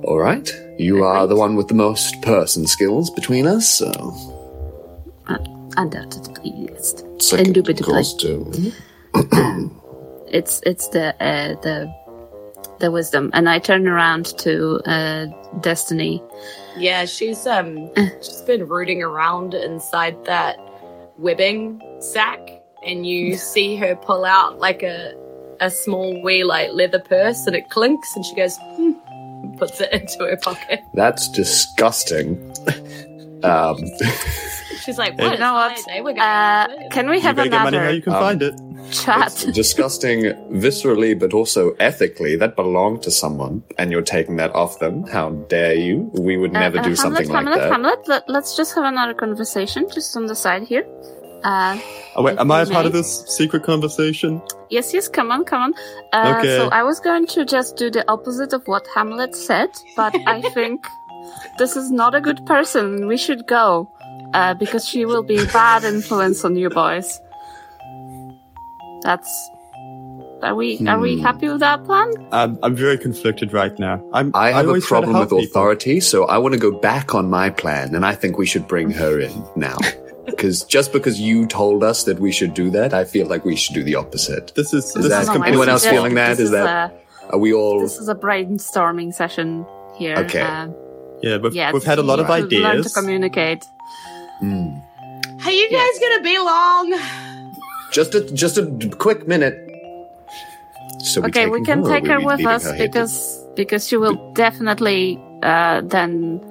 All 0.05 0.17
right. 0.17 0.49
You 0.79 1.03
are 1.03 1.27
the 1.27 1.35
one 1.35 1.55
with 1.55 1.67
the 1.67 1.73
most 1.75 2.21
person 2.21 2.65
skills 2.65 3.09
between 3.11 3.45
us, 3.45 3.67
so 3.67 3.91
Uh, 5.27 5.37
undoubtedly, 5.77 6.51
yes. 6.71 6.95
second, 7.19 7.57
of 7.57 7.67
Indubitably. 7.67 7.93
course, 7.93 8.13
to 8.15 8.71
It's 10.31 10.61
it's 10.65 10.87
the 10.89 11.13
uh, 11.21 11.55
the 11.61 11.91
the 12.79 12.91
wisdom. 12.91 13.29
And 13.33 13.49
I 13.49 13.59
turn 13.59 13.87
around 13.87 14.37
to 14.39 14.79
uh, 14.85 15.27
Destiny. 15.61 16.23
Yeah, 16.77 17.05
she's 17.05 17.45
um 17.45 17.89
she's 18.21 18.41
been 18.41 18.67
rooting 18.67 19.01
around 19.01 19.53
inside 19.53 20.25
that 20.25 20.57
webbing 21.17 21.81
sack 21.99 22.39
and 22.85 23.05
you 23.05 23.35
see 23.35 23.75
her 23.75 23.95
pull 23.95 24.23
out 24.23 24.59
like 24.59 24.83
a 24.83 25.13
a 25.59 25.69
small 25.69 26.21
wee 26.23 26.43
like 26.43 26.71
leather 26.71 26.99
purse 26.99 27.45
and 27.45 27.55
it 27.55 27.69
clinks 27.69 28.15
and 28.15 28.23
she 28.23 28.33
goes 28.35 28.57
hmm, 28.57 28.91
and 29.07 29.57
puts 29.57 29.81
it 29.81 29.91
into 29.93 30.19
her 30.19 30.37
pocket. 30.37 30.79
That's 30.93 31.27
disgusting. 31.29 32.37
um, 33.43 33.77
She's 34.89 34.97
like, 34.97 35.19
what? 35.19 35.33
You 35.33 35.37
know 35.37 35.53
what? 35.53 35.71
It's 35.73 35.85
my 35.87 35.93
day, 35.93 36.01
We're 36.01 36.17
Uh, 36.19 36.89
can 36.89 37.07
we 37.09 37.17
You 37.17 37.21
have 37.21 37.35
better 37.35 37.49
get 37.49 37.63
money 37.63 37.77
how 37.77 37.89
you 37.89 38.01
can 38.01 38.13
Um, 38.13 38.19
find 38.27 38.41
it. 38.41 38.55
chat? 38.91 39.27
it's 39.27 39.45
disgusting 39.63 40.19
viscerally, 40.63 41.11
but 41.23 41.31
also 41.39 41.61
ethically. 41.79 42.35
That 42.35 42.55
belonged 42.55 43.03
to 43.03 43.11
someone, 43.11 43.61
and 43.77 43.91
you're 43.91 44.01
taking 44.17 44.37
that 44.37 44.51
off 44.55 44.79
them. 44.79 44.95
How 45.15 45.29
dare 45.55 45.75
you? 45.75 46.09
We 46.29 46.37
would 46.37 46.55
Uh, 46.55 46.59
never 46.65 46.79
uh, 46.79 46.83
do 46.89 46.95
something 46.95 47.27
Hamlet, 47.29 47.45
like 47.51 47.59
Hamlet, 47.59 47.59
that. 47.59 47.71
Hamlet, 47.71 48.07
let, 48.07 48.23
let's 48.35 48.57
just 48.57 48.73
have 48.73 48.85
another 48.85 49.13
conversation 49.13 49.81
just 49.93 50.17
on 50.17 50.25
the 50.25 50.35
side 50.35 50.63
here. 50.63 50.85
Uh, 51.43 51.77
Oh 52.15 52.23
wait, 52.23 52.39
am 52.39 52.51
I 52.51 52.61
a 52.61 52.65
part 52.65 52.87
of 52.87 52.93
this 52.93 53.09
secret 53.37 53.61
conversation? 53.63 54.41
yes, 54.71 54.91
yes, 54.95 55.07
come 55.07 55.31
on, 55.31 55.45
come 55.45 55.61
on. 55.67 55.73
Uh, 56.11 56.33
Okay. 56.39 56.57
So 56.57 56.69
I 56.79 56.81
was 56.81 56.99
going 56.99 57.27
to 57.35 57.45
just 57.45 57.77
do 57.77 57.91
the 57.91 58.03
opposite 58.15 58.51
of 58.53 58.63
what 58.65 58.87
Hamlet 58.95 59.35
said, 59.35 59.69
but 59.95 60.13
I 60.25 60.41
think 60.57 60.79
this 61.59 61.75
is 61.77 61.91
not 61.91 62.15
a 62.15 62.21
good 62.21 62.41
person. 62.47 63.07
We 63.07 63.17
should 63.17 63.45
go 63.47 63.87
uh, 64.33 64.53
because 64.55 64.87
she 64.87 65.05
will 65.05 65.23
be 65.23 65.37
a 65.39 65.45
bad 65.45 65.83
influence 65.83 66.43
on 66.45 66.55
you 66.55 66.69
boys. 66.69 67.19
That's. 69.03 69.49
Are 70.41 70.55
we 70.55 70.79
are 70.87 70.99
we 70.99 71.15
Hmm. 71.17 71.21
happy 71.21 71.49
with 71.49 71.59
that 71.59 71.83
plan? 71.83 72.13
I'm, 72.31 72.57
I'm 72.63 72.73
very 72.75 72.97
conflicted 72.97 73.51
right 73.51 73.77
now. 73.77 74.01
I'm. 74.13 74.31
I 74.33 74.51
have 74.51 74.65
a 74.65 74.67
always 74.69 74.85
try 74.85 74.99
to 75.01 75.05
problem 75.05 75.19
with 75.19 75.29
help 75.29 75.41
people. 75.41 75.61
authority, 75.61 75.99
so 75.99 76.25
I 76.25 76.37
want 76.37 76.53
to 76.53 76.59
go 76.59 76.71
back 76.71 77.13
on 77.13 77.29
my 77.29 77.49
plan, 77.49 77.93
and 77.93 78.05
I 78.05 78.15
think 78.15 78.37
we 78.37 78.45
should 78.45 78.65
bring 78.67 78.91
her 78.91 79.19
in 79.19 79.31
now. 79.55 79.77
Because 80.25 80.63
just 80.65 80.93
because 80.93 81.19
you 81.19 81.47
told 81.47 81.83
us 81.83 82.03
that 82.03 82.19
we 82.19 82.31
should 82.31 82.53
do 82.53 82.69
that, 82.69 82.93
I 82.93 83.03
feel 83.03 83.25
like 83.25 83.45
we 83.45 83.55
should 83.55 83.73
do 83.73 83.81
the 83.83 83.95
opposite. 83.95 84.53
This 84.55 84.75
is 84.75 84.85
Is 84.85 84.93
this 84.93 85.07
that 85.09 85.23
is 85.23 85.29
anyone 85.29 85.69
else 85.69 85.83
feeling 85.87 86.13
that? 86.15 86.37
This 86.37 86.45
Is 86.45 86.51
that- 86.51 86.91
a, 86.91 87.33
Are 87.33 87.39
we 87.39 87.51
all 87.51 87.81
this 87.81 87.97
is 87.97 88.09
a 88.09 88.13
brainstorming 88.13 89.11
session 89.11 89.65
here. 89.97 90.15
Okay. 90.17 90.41
Uh, 90.41 90.67
Yeah, 91.23 91.37
we've, 91.37 91.55
yeah, 91.55 91.71
we've 91.73 91.83
had 91.83 91.97
a 91.97 92.03
lot 92.03 92.19
of 92.19 92.27
to 92.27 92.31
Learn 92.33 92.47
to 92.49 92.57
ideas. 92.57 92.93
communicate. 92.93 93.65
Hmm. 94.39 94.79
Hey, 95.41 95.53
you 95.57 95.69
guys 95.69 95.99
gonna 95.99 96.21
be 96.23 96.37
long? 96.37 96.99
just 97.91 98.13
a 98.15 98.21
just 98.33 98.57
a 98.57 98.65
quick 98.97 99.27
minute? 99.27 99.55
So 100.99 101.23
okay, 101.23 101.47
we 101.47 101.59
taking 101.59 101.65
can 101.65 101.83
her 101.83 101.89
take 101.89 102.03
will 102.03 102.11
her 102.19 102.25
with 102.37 102.45
us 102.45 102.63
her 102.65 102.73
here? 102.73 102.87
because 102.87 103.43
because 103.55 103.87
she 103.87 103.97
will 103.97 104.33
definitely 104.33 105.19
uh, 105.43 105.81
then 105.81 106.41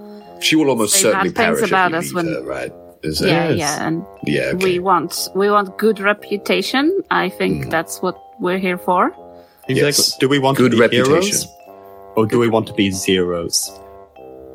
she 0.40 0.56
will 0.56 0.70
almost 0.70 0.94
certainly 1.00 1.30
bad 1.30 1.54
perish 1.56 1.68
about 1.68 1.92
if 1.92 1.98
us 1.98 2.08
you 2.10 2.16
when- 2.16 2.26
her, 2.26 2.42
right? 2.42 2.72
Is 3.04 3.20
yeah 3.20 3.50
Yes. 3.50 3.58
yeah 3.58 3.86
and 3.86 4.04
yeah? 4.24 4.52
Okay. 4.54 4.64
we 4.64 4.78
want 4.80 5.28
we 5.34 5.48
want 5.50 5.78
good 5.78 6.00
reputation. 6.00 6.90
I 7.10 7.28
think 7.28 7.66
Mhm. 7.66 7.70
that's 7.70 8.02
what 8.02 8.16
we're 8.40 8.58
here 8.58 8.78
for. 8.78 9.12
Exactly. 9.68 9.86
Yes. 9.86 10.16
Do 10.18 10.28
we 10.28 10.38
want 10.40 10.56
Good 10.58 10.72
to 10.72 10.76
be 10.76 10.80
reputation. 10.80 11.12
heroes, 11.12 11.46
or 12.16 12.26
do 12.26 12.38
we 12.40 12.48
want 12.48 12.66
to 12.66 12.72
be 12.74 12.90
zeros? 12.90 13.70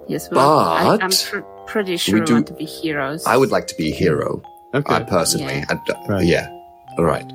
Yes, 0.10 0.30
we 0.30 0.36
want- 0.36 0.68
I, 0.68 0.98
I'm 1.00 1.10
But 1.10 1.28
pr- 1.32 1.48
pretty 1.68 1.98
sure 1.98 2.20
we, 2.20 2.26
do- 2.26 2.34
want 2.36 2.48
to 2.48 2.54
be 2.54 2.66
heroes. 2.66 3.26
I 3.26 3.38
would 3.38 3.52
like 3.52 3.68
to 3.68 3.76
be 3.76 3.92
a 3.92 3.96
hero. 3.96 4.42
Okay. 4.74 4.94
I 4.96 5.04
personally. 5.04 5.54
Yeah. 5.60 5.66
I- 5.70 6.08
Right. 6.12 6.26
yeah. 6.26 6.48
All 6.98 7.06
right. 7.06 7.26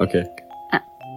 okay. 0.00 0.24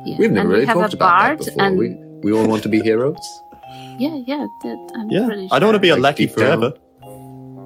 yeah. 0.06 0.18
We've 0.18 0.32
never 0.32 0.40
and 0.40 0.50
really 0.50 0.60
we 0.62 0.66
have 0.68 0.78
talked 0.78 0.94
a 0.94 0.98
about 0.98 1.18
bard 1.20 1.40
that 1.40 1.46
before. 1.46 1.64
and 1.64 1.78
We 1.78 1.88
we 2.24 2.32
all 2.34 2.48
want 2.48 2.64
to 2.64 2.70
be 2.70 2.82
heroes. 2.82 3.18
yeah 4.00 4.16
yeah 4.28 4.46
that, 4.64 4.78
I'm 4.96 5.10
Yeah. 5.10 5.26
pretty 5.28 5.48
I 5.52 5.60
don't 5.60 5.68
want 5.70 5.76
to 5.76 5.80
be 5.80 5.90
a 5.90 5.94
sure. 5.94 6.02
Like 6.02 6.14
lackey 6.20 6.26
deep 6.28 6.36
down. 6.36 6.60
forever. 6.60 6.74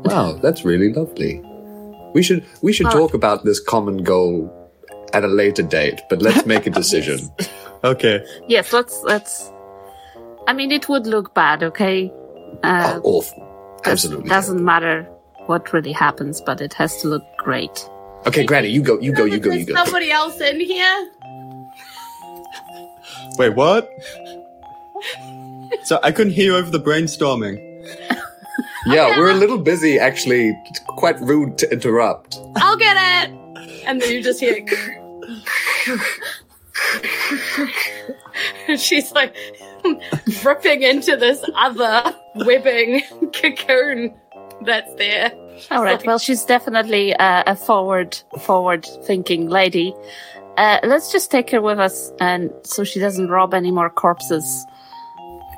Wow, 0.06 0.34
that's 0.42 0.64
really 0.66 0.94
lovely. 0.94 1.42
We 2.14 2.22
should 2.24 2.46
we 2.62 2.72
should 2.74 2.88
Well- 2.88 2.98
talk 3.08 3.14
about 3.14 3.44
this 3.46 3.60
common 3.60 4.04
goal 4.04 4.50
at 5.14 5.24
a 5.24 5.28
later 5.28 5.64
date, 5.64 6.02
but 6.10 6.22
let's 6.22 6.46
make 6.46 6.66
a 6.68 6.70
decision. 6.82 7.20
Okay. 7.84 8.26
Yes, 8.48 8.74
let's 8.74 9.04
let's. 9.04 9.52
I 10.48 10.54
mean, 10.54 10.72
it 10.72 10.90
would 10.90 11.06
look 11.06 11.36
bad, 11.36 11.62
okay? 11.62 12.12
Uh, 12.64 12.94
oh, 13.04 13.18
awful. 13.22 13.45
Does- 13.86 14.06
Absolutely. 14.06 14.30
doesn't 14.30 14.64
matter 14.64 15.04
what 15.46 15.72
really 15.74 15.92
happens, 15.92 16.42
but 16.42 16.60
it 16.62 16.74
has 16.74 17.02
to 17.02 17.08
look 17.08 17.24
great. 17.38 17.88
Okay, 18.26 18.44
Granny, 18.46 18.70
you 18.70 18.82
go, 18.82 19.00
you 19.00 19.14
go, 19.14 19.24
you 19.26 19.40
go, 19.40 19.52
you 19.52 19.66
There's 19.66 19.78
go. 19.78 19.84
somebody 19.86 20.12
else 20.12 20.42
in 20.42 20.60
here. 20.60 21.12
Wait, 23.38 23.50
what? 23.50 23.90
so 25.84 26.00
I 26.02 26.12
couldn't 26.12 26.34
hear 26.34 26.56
over 26.56 26.70
the 26.72 26.80
brainstorming. 26.80 27.62
Yeah, 28.88 29.18
we're 29.18 29.32
a 29.32 29.36
little 29.36 29.58
busy 29.58 30.00
actually. 30.00 30.50
It's 30.66 30.80
quite 30.80 31.20
rude 31.20 31.58
to 31.60 31.72
interrupt. 31.72 32.40
I'll 32.56 32.78
get 32.78 32.96
it. 32.98 33.32
And 33.86 34.02
then 34.02 34.12
you 34.12 34.24
just 34.24 34.40
hear. 34.40 34.66
She's 38.78 39.12
like 39.12 39.36
ripping 40.44 40.82
into 40.84 41.16
this 41.16 41.44
other 41.56 42.16
webbing 42.36 43.02
cocoon 43.34 44.14
that's 44.62 44.94
there. 44.96 45.32
All 45.72 45.84
right. 45.84 46.06
Well, 46.06 46.20
she's 46.20 46.44
definitely 46.44 47.14
uh, 47.16 47.44
a 47.48 47.56
forward, 47.56 48.18
forward-thinking 48.42 49.50
lady. 49.50 49.94
Uh, 50.58 50.80
let's 50.84 51.12
just 51.12 51.32
take 51.32 51.50
her 51.52 51.62
with 51.62 51.80
us, 51.80 52.12
and 52.20 52.52
so 52.64 52.84
she 52.84 53.00
doesn't 53.00 53.30
rob 53.30 53.54
any 53.54 53.72
more 53.72 53.90
corpses. 53.90 54.66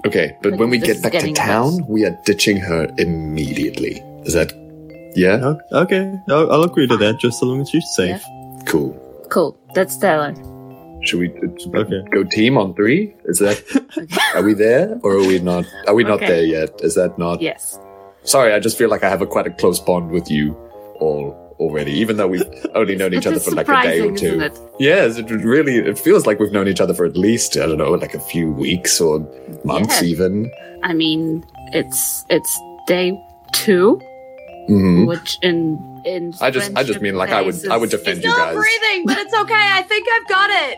Okay, 0.05 0.35
but 0.41 0.57
when 0.57 0.69
we 0.69 0.77
get 0.77 1.01
back 1.01 1.11
to 1.11 1.17
getting 1.17 1.35
town, 1.35 1.85
we 1.87 2.05
are 2.05 2.17
ditching 2.25 2.57
her 2.57 2.87
immediately. 2.97 4.01
Is 4.23 4.33
that? 4.33 4.53
Yeah, 5.15 5.55
okay, 5.71 6.19
I'll, 6.29 6.51
I'll 6.51 6.63
agree 6.63 6.87
to 6.87 6.97
that, 6.97 7.19
just 7.19 7.39
so 7.39 7.47
long 7.47 7.61
as 7.61 7.69
she's 7.69 7.87
safe. 7.95 8.23
cool. 8.65 8.93
Cool. 9.29 9.57
That's 9.73 9.97
Taylor. 9.97 10.33
Should 11.03 11.19
we 11.19 11.29
uh, 11.29 11.79
Okay. 11.79 12.01
go 12.11 12.23
team 12.23 12.57
on 12.57 12.73
three? 12.73 13.15
Is 13.25 13.39
that? 13.39 13.63
are 14.35 14.43
we 14.43 14.53
there 14.53 14.99
or 15.03 15.13
are 15.13 15.27
we 15.27 15.39
not? 15.39 15.65
Are 15.87 15.93
we 15.95 16.03
not 16.03 16.17
Okay. 16.17 16.27
there 16.27 16.43
yet? 16.43 16.81
Is 16.81 16.95
that 16.95 17.17
not? 17.17 17.41
Yes. 17.41 17.79
Sorry, 18.23 18.53
I 18.53 18.59
just 18.59 18.77
feel 18.77 18.89
like 18.89 19.03
I 19.03 19.09
have 19.09 19.21
a 19.21 19.25
quite 19.27 19.47
a 19.47 19.51
close 19.51 19.79
bond 19.79 20.11
with 20.11 20.29
you 20.29 20.53
all 20.99 21.35
already, 21.59 21.91
even 21.93 22.17
though 22.17 22.27
we've 22.27 22.43
only 22.75 22.95
known 22.95 23.13
each 23.13 23.25
other 23.25 23.39
for 23.39 23.51
like 23.51 23.67
a 23.69 23.81
day 23.83 24.01
or 24.01 24.15
two. 24.15 24.25
isn't 24.27 24.41
it? 24.41 24.59
Yes, 24.79 25.17
it 25.17 25.29
really 25.31 25.77
it 25.77 25.97
feels 25.97 26.25
like 26.25 26.39
we've 26.39 26.51
known 26.51 26.67
each 26.67 26.81
other 26.81 26.93
for 26.93 27.05
at 27.05 27.15
least 27.15 27.55
I 27.57 27.65
don't 27.67 27.77
know, 27.77 27.91
like 27.91 28.13
a 28.13 28.19
few 28.19 28.51
weeks 28.51 28.99
or 28.99 29.19
months 29.63 30.01
Yeah. 30.01 30.07
even. 30.09 30.51
I 30.83 30.93
mean, 30.93 31.45
it's 31.73 32.25
it's 32.29 32.59
day 32.87 33.17
two, 33.53 34.01
hmm 34.67 35.05
which 35.05 35.37
in 35.41 35.79
in 36.05 36.33
I 36.41 36.51
just 36.51 36.71
I 36.75 36.83
just 36.83 37.01
mean 37.01 37.15
like 37.15 37.29
I 37.31 37.41
would 37.41 37.53
days 37.55 37.67
I 37.69 37.77
would 37.77 37.93
is- 37.93 37.99
defend 37.99 38.17
He's 38.17 38.25
you 38.25 38.31
not 38.31 38.53
guys. 38.53 38.55
breathing, 38.55 39.05
but 39.05 39.17
it's 39.17 39.33
okay. 39.33 39.53
I 39.79 39.81
think 39.83 40.05
I've 40.11 40.27
got 40.27 40.49
it. 40.49 40.77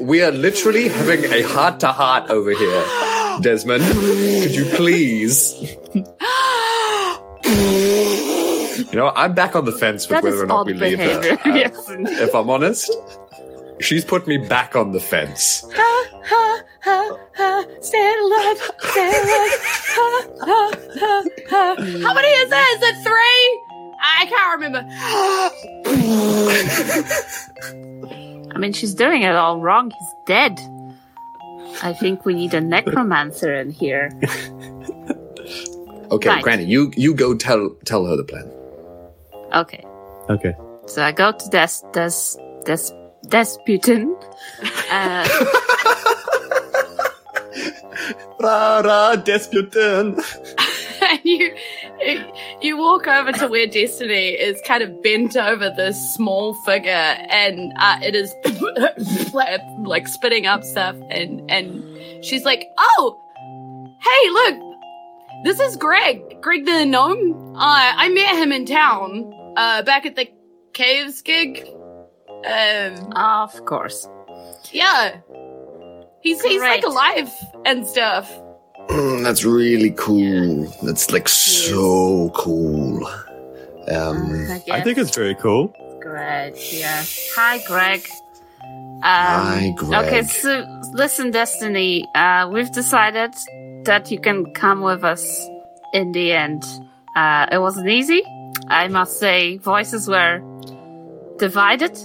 We 0.00 0.22
are 0.22 0.32
literally 0.32 0.88
having 0.88 1.24
a 1.32 1.42
heart 1.42 1.80
to 1.80 1.88
heart 1.88 2.30
over 2.30 2.50
here. 2.50 2.84
Desmond, 3.40 3.84
could 3.84 4.54
you 4.54 4.64
please? 4.66 5.76
You 8.92 9.02
know, 9.02 9.12
I'm 9.14 9.34
back 9.34 9.54
on 9.56 9.64
the 9.64 9.72
fence 9.72 10.08
with 10.08 10.16
That 10.16 10.24
whether 10.24 10.42
or 10.42 10.46
not 10.46 10.64
we 10.66 10.72
leave 10.72 10.98
her. 10.98 11.20
Uh, 11.20 11.36
yes. 11.54 11.86
If 11.90 12.34
I'm 12.34 12.48
honest, 12.48 12.90
she's 13.80 14.04
put 14.04 14.26
me 14.26 14.38
back 14.38 14.74
on 14.74 14.92
the 14.92 15.00
fence. 15.00 15.64
ha, 15.74 16.06
ha, 16.22 16.62
alive, 18.26 18.60
stay 18.80 19.08
alive. 19.08 19.60
Ha, 19.88 20.28
ha, 20.40 20.70
ha, 20.98 21.24
ha. 21.50 21.74
How 21.76 22.14
many 22.14 22.28
is 22.28 22.48
that? 22.50 22.68
Is 22.76 22.82
it 22.88 22.96
three? 23.04 23.60
I 24.00 24.26
can't 24.32 24.52
remember. 24.60 24.82
I 28.56 28.58
mean, 28.58 28.72
she's 28.72 28.94
doing 28.94 29.20
it 29.20 29.36
all 29.36 29.60
wrong. 29.60 29.90
He's 29.90 30.14
dead. 30.24 30.58
I 31.82 31.92
think 31.92 32.24
we 32.24 32.32
need 32.32 32.54
a 32.54 32.60
necromancer 32.60 33.54
in 33.54 33.70
here. 33.70 34.10
Okay, 36.08 36.28
Right. 36.28 36.42
Granny, 36.42 36.64
you 36.64 36.92
you 36.96 37.14
go 37.14 37.34
tell 37.34 37.70
tell 37.84 38.06
her 38.06 38.14
the 38.16 38.22
plan. 38.22 38.48
Okay. 39.52 39.84
Okay. 40.30 40.54
So 40.86 41.02
I 41.02 41.10
go 41.10 41.32
to 41.32 41.48
Des 41.50 41.82
Des 41.92 42.38
Des 42.64 42.92
Desputin. 43.28 44.14
Uh, 44.88 45.26
Ra 48.38 48.80
ra 48.86 49.16
Desputin. 49.16 50.14
and 51.02 51.20
you 51.24 51.52
you 52.62 52.76
walk 52.76 53.06
over 53.06 53.32
to 53.32 53.48
where 53.48 53.66
Destiny 53.66 54.30
is 54.30 54.60
kind 54.66 54.82
of 54.82 55.02
bent 55.02 55.36
over 55.36 55.70
this 55.76 56.14
small 56.14 56.54
figure, 56.64 56.90
and 56.90 57.72
uh, 57.76 57.98
it 58.02 58.14
is 58.14 58.34
like 59.84 60.08
spitting 60.08 60.46
up 60.46 60.64
stuff, 60.64 60.96
and 61.10 61.50
and 61.50 62.24
she's 62.24 62.44
like, 62.44 62.66
"Oh, 62.78 63.20
hey, 64.00 64.30
look, 64.30 65.44
this 65.44 65.60
is 65.60 65.76
Greg, 65.76 66.40
Greg 66.40 66.64
the 66.64 66.84
gnome. 66.84 67.54
Uh, 67.56 67.92
I 67.96 68.08
met 68.08 68.36
him 68.36 68.52
in 68.52 68.66
town, 68.66 69.32
uh, 69.56 69.82
back 69.82 70.06
at 70.06 70.16
the 70.16 70.28
caves 70.72 71.22
gig. 71.22 71.66
Um, 72.44 73.12
of 73.12 73.64
course. 73.64 74.08
yeah." 74.72 75.20
He's, 76.22 76.42
he's 76.42 76.60
like 76.60 76.82
alive 76.82 77.30
and 77.64 77.86
stuff. 77.86 78.28
Mm, 78.88 79.22
that's 79.24 79.44
really 79.44 79.90
cool. 79.92 80.66
That's 80.82 81.10
like 81.10 81.28
so 81.28 82.30
cool. 82.34 83.06
Um, 83.88 84.50
I, 84.50 84.62
I 84.72 84.80
think 84.82 84.98
it's 84.98 85.14
very 85.14 85.34
cool. 85.36 85.74
Greg. 86.00 86.54
Yeah. 86.72 87.04
Hi, 87.34 87.58
Greg. 87.66 88.06
Um, 88.62 89.02
Hi, 89.02 89.72
Greg. 89.76 90.06
Okay, 90.06 90.22
so 90.22 90.80
listen, 90.92 91.30
Destiny. 91.30 92.06
Uh, 92.14 92.48
we've 92.52 92.72
decided 92.72 93.34
that 93.84 94.10
you 94.10 94.18
can 94.18 94.52
come 94.54 94.80
with 94.80 95.04
us 95.04 95.40
in 95.92 96.12
the 96.12 96.32
end. 96.32 96.64
Uh, 97.14 97.46
it 97.50 97.58
wasn't 97.58 97.88
easy. 97.88 98.22
I 98.68 98.88
must 98.88 99.18
say, 99.18 99.58
voices 99.58 100.08
were 100.08 100.40
divided. 101.38 101.96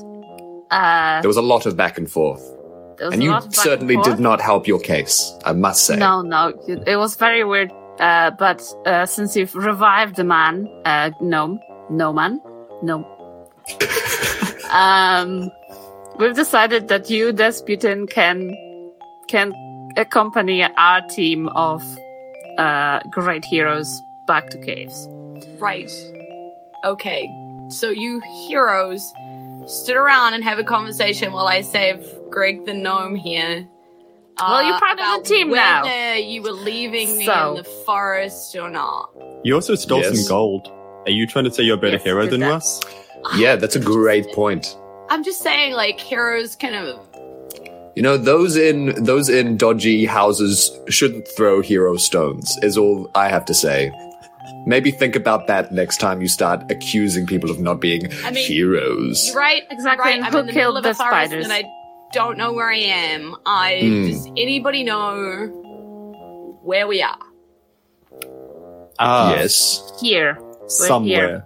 Uh, 0.69 1.21
there 1.21 1.27
was 1.27 1.37
a 1.37 1.41
lot 1.41 1.65
of 1.65 1.75
back 1.75 1.97
and 1.97 2.09
forth, 2.09 2.43
there 3.01 3.09
was 3.09 3.13
and 3.15 3.23
you 3.23 3.31
lot 3.31 3.45
of 3.45 3.51
back 3.51 3.63
certainly 3.65 3.95
and 3.95 4.03
did 4.03 4.19
not 4.19 4.39
help 4.39 4.67
your 4.67 4.79
case. 4.79 5.33
I 5.43 5.53
must 5.53 5.85
say. 5.85 5.95
No, 5.95 6.21
no, 6.21 6.53
it 6.67 6.87
it 6.87 6.97
was 6.97 7.15
very 7.15 7.43
weird. 7.43 7.71
Uh, 7.99 8.29
but 8.29 8.61
uh, 8.85 9.07
since 9.07 9.35
you've 9.35 9.55
revived 9.55 10.17
the 10.17 10.23
man, 10.23 10.67
uh, 10.85 11.09
gnome, 11.19 11.59
no 11.89 12.13
man, 12.13 12.39
no. 12.83 13.03
um, 14.71 15.49
we've 16.19 16.35
decided 16.35 16.89
that 16.89 17.09
you, 17.09 17.33
Desputin, 17.33 18.07
can 18.07 18.55
can 19.27 19.51
accompany 19.97 20.63
our 20.63 21.01
team 21.07 21.47
of 21.49 21.81
uh, 22.59 22.99
great 23.09 23.43
heroes 23.45 23.99
back 24.27 24.51
to 24.51 24.59
caves. 24.59 25.07
Right. 25.59 25.91
Okay. 26.85 27.27
So 27.69 27.89
you 27.89 28.21
heroes 28.47 29.11
stood 29.65 29.95
around 29.95 30.35
and 30.35 30.43
have 30.43 30.59
a 30.59 30.63
conversation 30.63 31.31
while 31.31 31.47
I 31.47 31.61
save 31.61 32.05
Greg 32.31 32.65
the 32.65 32.73
gnome 32.73 33.15
here. 33.15 33.67
Well, 34.39 34.63
you're 34.63 34.73
uh, 34.75 34.79
part 34.79 34.93
of 34.93 34.97
the 34.97 35.03
about 35.03 35.25
team 35.25 35.49
now. 35.51 35.83
Whether 35.83 36.17
you 36.19 36.41
were 36.41 36.51
leaving 36.51 37.17
me 37.17 37.25
So- 37.25 37.51
in 37.51 37.57
the 37.57 37.69
forest 37.85 38.55
or 38.55 38.69
not. 38.69 39.09
You 39.43 39.55
also 39.55 39.75
stole 39.75 39.99
Yes. 40.01 40.17
some 40.19 40.27
gold. 40.27 40.67
Are 41.05 41.11
you 41.11 41.27
trying 41.27 41.45
to 41.45 41.51
say 41.51 41.63
you're 41.63 41.75
a 41.75 41.79
better 41.79 41.93
Yes, 41.97 42.03
hero 42.03 42.23
did 42.23 42.31
than 42.31 42.39
that. 42.41 42.53
us? 42.53 42.81
Yeah, 43.35 43.55
that's 43.55 43.75
a 43.75 43.79
great 43.79 44.31
point. 44.33 44.75
I'm 45.11 45.23
just 45.23 45.41
saying, 45.41 45.73
like 45.73 45.99
heroes 45.99 46.55
kind 46.55 46.73
of. 46.73 46.99
You 47.95 48.01
know, 48.01 48.17
those 48.17 48.55
in 48.55 49.03
those 49.03 49.29
in 49.29 49.57
dodgy 49.57 50.05
houses 50.05 50.71
shouldn't 50.89 51.27
throw 51.27 51.61
hero 51.61 51.97
stones. 51.97 52.57
Is 52.63 52.77
all 52.79 53.11
I 53.13 53.27
have 53.29 53.45
to 53.45 53.53
say. 53.53 53.91
Maybe 54.65 54.89
think 54.89 55.15
about 55.15 55.45
that 55.47 55.71
next 55.71 55.97
time 55.99 56.19
you 56.21 56.27
start 56.27 56.71
accusing 56.71 57.27
people 57.27 57.51
of 57.51 57.59
not 57.59 57.79
being 57.79 58.11
I 58.25 58.31
mean, 58.31 58.43
heroes. 58.43 59.27
You're 59.27 59.35
right. 59.37 59.63
Exactly, 59.69 60.03
Right. 60.05 60.15
and 60.15 60.25
I'm 60.25 60.31
who 60.31 60.39
in 60.39 60.45
the 60.47 60.53
middle 60.53 60.73
killed 60.73 60.77
of 60.77 60.85
a 60.85 60.89
the 60.89 60.95
forest 60.95 61.11
spiders? 61.29 61.43
and 61.43 61.53
I 61.53 61.63
don't 62.13 62.37
know 62.37 62.53
where 62.53 62.69
I 62.69 62.77
am. 62.77 63.35
I 63.45 63.79
Hmm. 63.81 64.07
does 64.07 64.27
anybody 64.37 64.83
know 64.83 66.57
where 66.63 66.87
we 66.87 67.01
are? 67.01 67.17
Ah, 68.99 69.31
yes, 69.35 69.81
Here, 69.99 70.37
somewhere. 70.67 71.45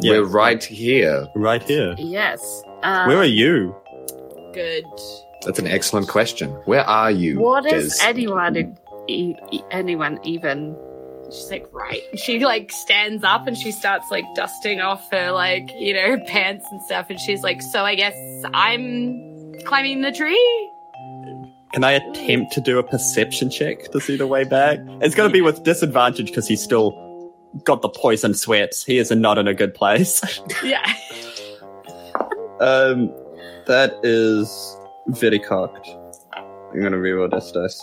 Yeah, 0.00 0.12
we're 0.20 0.24
right 0.24 0.62
here. 0.64 1.26
right 1.36 1.62
here. 1.62 1.94
yes. 1.98 2.62
Uh, 2.82 3.04
Where 3.04 3.18
are 3.18 3.24
you? 3.24 3.76
Good. 4.52 4.84
That's 5.44 5.58
an 5.58 5.66
excellent 5.66 6.08
question. 6.08 6.50
Where 6.64 6.84
are 6.84 7.10
you? 7.10 7.38
What 7.38 7.66
is 7.66 7.98
Des? 7.98 8.04
anyone? 8.04 8.76
E- 9.08 9.34
e- 9.52 9.60
anyone 9.70 10.18
even? 10.24 10.76
She's 11.26 11.50
like, 11.50 11.66
right. 11.72 12.02
She 12.16 12.44
like 12.44 12.72
stands 12.72 13.22
up 13.22 13.46
and 13.46 13.56
she 13.56 13.70
starts 13.70 14.10
like 14.10 14.24
dusting 14.34 14.80
off 14.80 15.08
her 15.12 15.30
like, 15.30 15.70
you 15.78 15.94
know, 15.94 16.18
pants 16.26 16.64
and 16.70 16.80
stuff. 16.82 17.06
And 17.10 17.20
she's 17.20 17.42
like, 17.42 17.60
so 17.62 17.84
I 17.84 17.94
guess 17.94 18.14
I'm 18.54 19.31
climbing 19.64 20.02
the 20.02 20.12
tree? 20.12 20.70
Can 21.72 21.84
I 21.84 21.92
attempt 21.92 22.52
to 22.52 22.60
do 22.60 22.78
a 22.78 22.82
perception 22.82 23.48
check 23.50 23.90
to 23.92 24.00
see 24.00 24.16
the 24.16 24.26
way 24.26 24.44
back? 24.44 24.78
It's 25.00 25.14
going 25.14 25.28
to 25.28 25.32
be 25.32 25.40
with 25.40 25.62
disadvantage 25.64 26.26
because 26.26 26.46
he's 26.46 26.62
still 26.62 26.92
got 27.64 27.82
the 27.82 27.88
poison 27.88 28.34
sweats. 28.34 28.84
He 28.84 28.98
is 28.98 29.10
not 29.10 29.38
in 29.38 29.48
a 29.48 29.54
good 29.54 29.74
place. 29.74 30.22
Yeah. 30.62 30.84
um, 32.60 33.10
that 33.66 33.98
is 34.02 34.76
very 35.08 35.38
cocked. 35.38 35.88
I'm 36.34 36.80
going 36.80 36.92
to 36.92 36.98
reroll 36.98 37.30
this 37.30 37.50
dice. 37.52 37.80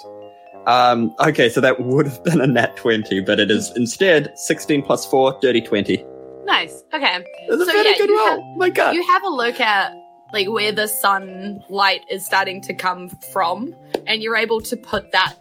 Um, 0.67 1.13
okay, 1.20 1.49
so 1.49 1.61
that 1.61 1.80
would 1.82 2.05
have 2.05 2.24
been 2.24 2.41
a 2.41 2.47
nat 2.47 2.76
20, 2.78 3.22
but 3.22 3.39
it 3.39 3.49
is 3.49 3.72
instead 3.76 4.32
16 4.38 4.84
plus 4.84 5.05
4, 5.07 5.38
dirty 5.41 5.61
20. 5.61 6.05
Nice. 6.45 6.84
Okay. 6.93 7.26
That's 7.49 7.61
a 7.61 7.65
very 7.65 7.89
yeah, 7.91 7.97
good 7.97 8.09
roll. 8.09 8.28
have- 8.28 8.57
My 8.57 8.70
god. 8.70 8.93
You 8.95 9.03
have 9.07 9.24
a 9.24 9.30
look 9.30 9.59
at 9.59 9.93
like 10.34 10.47
where 10.47 10.71
the 10.71 10.88
sunlight 10.88 12.01
is 12.09 12.25
starting 12.25 12.61
to 12.61 12.73
come 12.73 13.09
from, 13.32 13.75
and 14.07 14.21
you're 14.21 14.36
able 14.36 14.61
to 14.61 14.77
put 14.77 15.11
that 15.11 15.36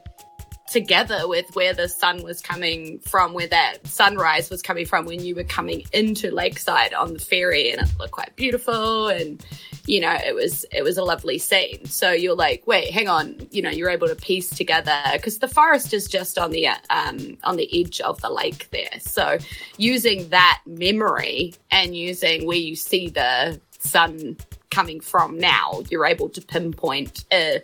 together 0.71 1.27
with 1.27 1.47
where 1.55 1.73
the 1.73 1.89
sun 1.89 2.23
was 2.23 2.43
coming 2.43 2.99
from, 3.01 3.33
where 3.33 3.49
that 3.49 3.87
sunrise 3.87 4.51
was 4.51 4.61
coming 4.61 4.85
from 4.85 5.07
when 5.07 5.25
you 5.25 5.35
were 5.35 5.45
coming 5.45 5.83
into 5.93 6.31
Lakeside 6.31 6.93
on 6.93 7.15
the 7.15 7.19
ferry, 7.19 7.71
and 7.71 7.81
it 7.81 7.99
looked 7.99 8.13
quite 8.13 8.37
beautiful, 8.37 9.09
and 9.09 9.45
you 9.87 10.01
know 10.01 10.13
it 10.13 10.35
was 10.35 10.65
it 10.73 10.83
was 10.83 10.99
a 10.99 11.05
lovely 11.05 11.39
scene. 11.39 11.85
So 11.87 12.13
you're 12.13 12.37
like, 12.37 12.67
wait, 12.67 12.91
hang 12.91 13.09
on, 13.09 13.49
you 13.51 13.63
know, 13.63 13.71
you're 13.71 13.91
able 13.91 14.09
to 14.09 14.17
piece 14.17 14.51
together 14.51 15.01
because 15.15 15.39
the 15.39 15.49
forest 15.49 15.95
is 15.95 16.07
just 16.07 16.39
on 16.39 16.51
the 16.51 16.69
um 16.91 17.39
on 17.45 17.57
the 17.57 17.69
edge 17.81 18.01
of 18.01 18.21
the 18.21 18.31
lake 18.31 18.69
there. 18.71 19.01
So 19.01 19.39
using 19.77 20.29
that 20.29 20.61
memory 20.67 21.55
and 21.71 21.97
using 21.97 22.47
where 22.47 22.59
you 22.59 22.77
see 22.77 23.09
the 23.09 23.61
sun 23.79 24.37
coming 24.71 25.01
from 25.01 25.39
now, 25.39 25.83
you're 25.91 26.07
able 26.07 26.29
to 26.31 26.41
pinpoint 26.41 27.25
a 27.33 27.63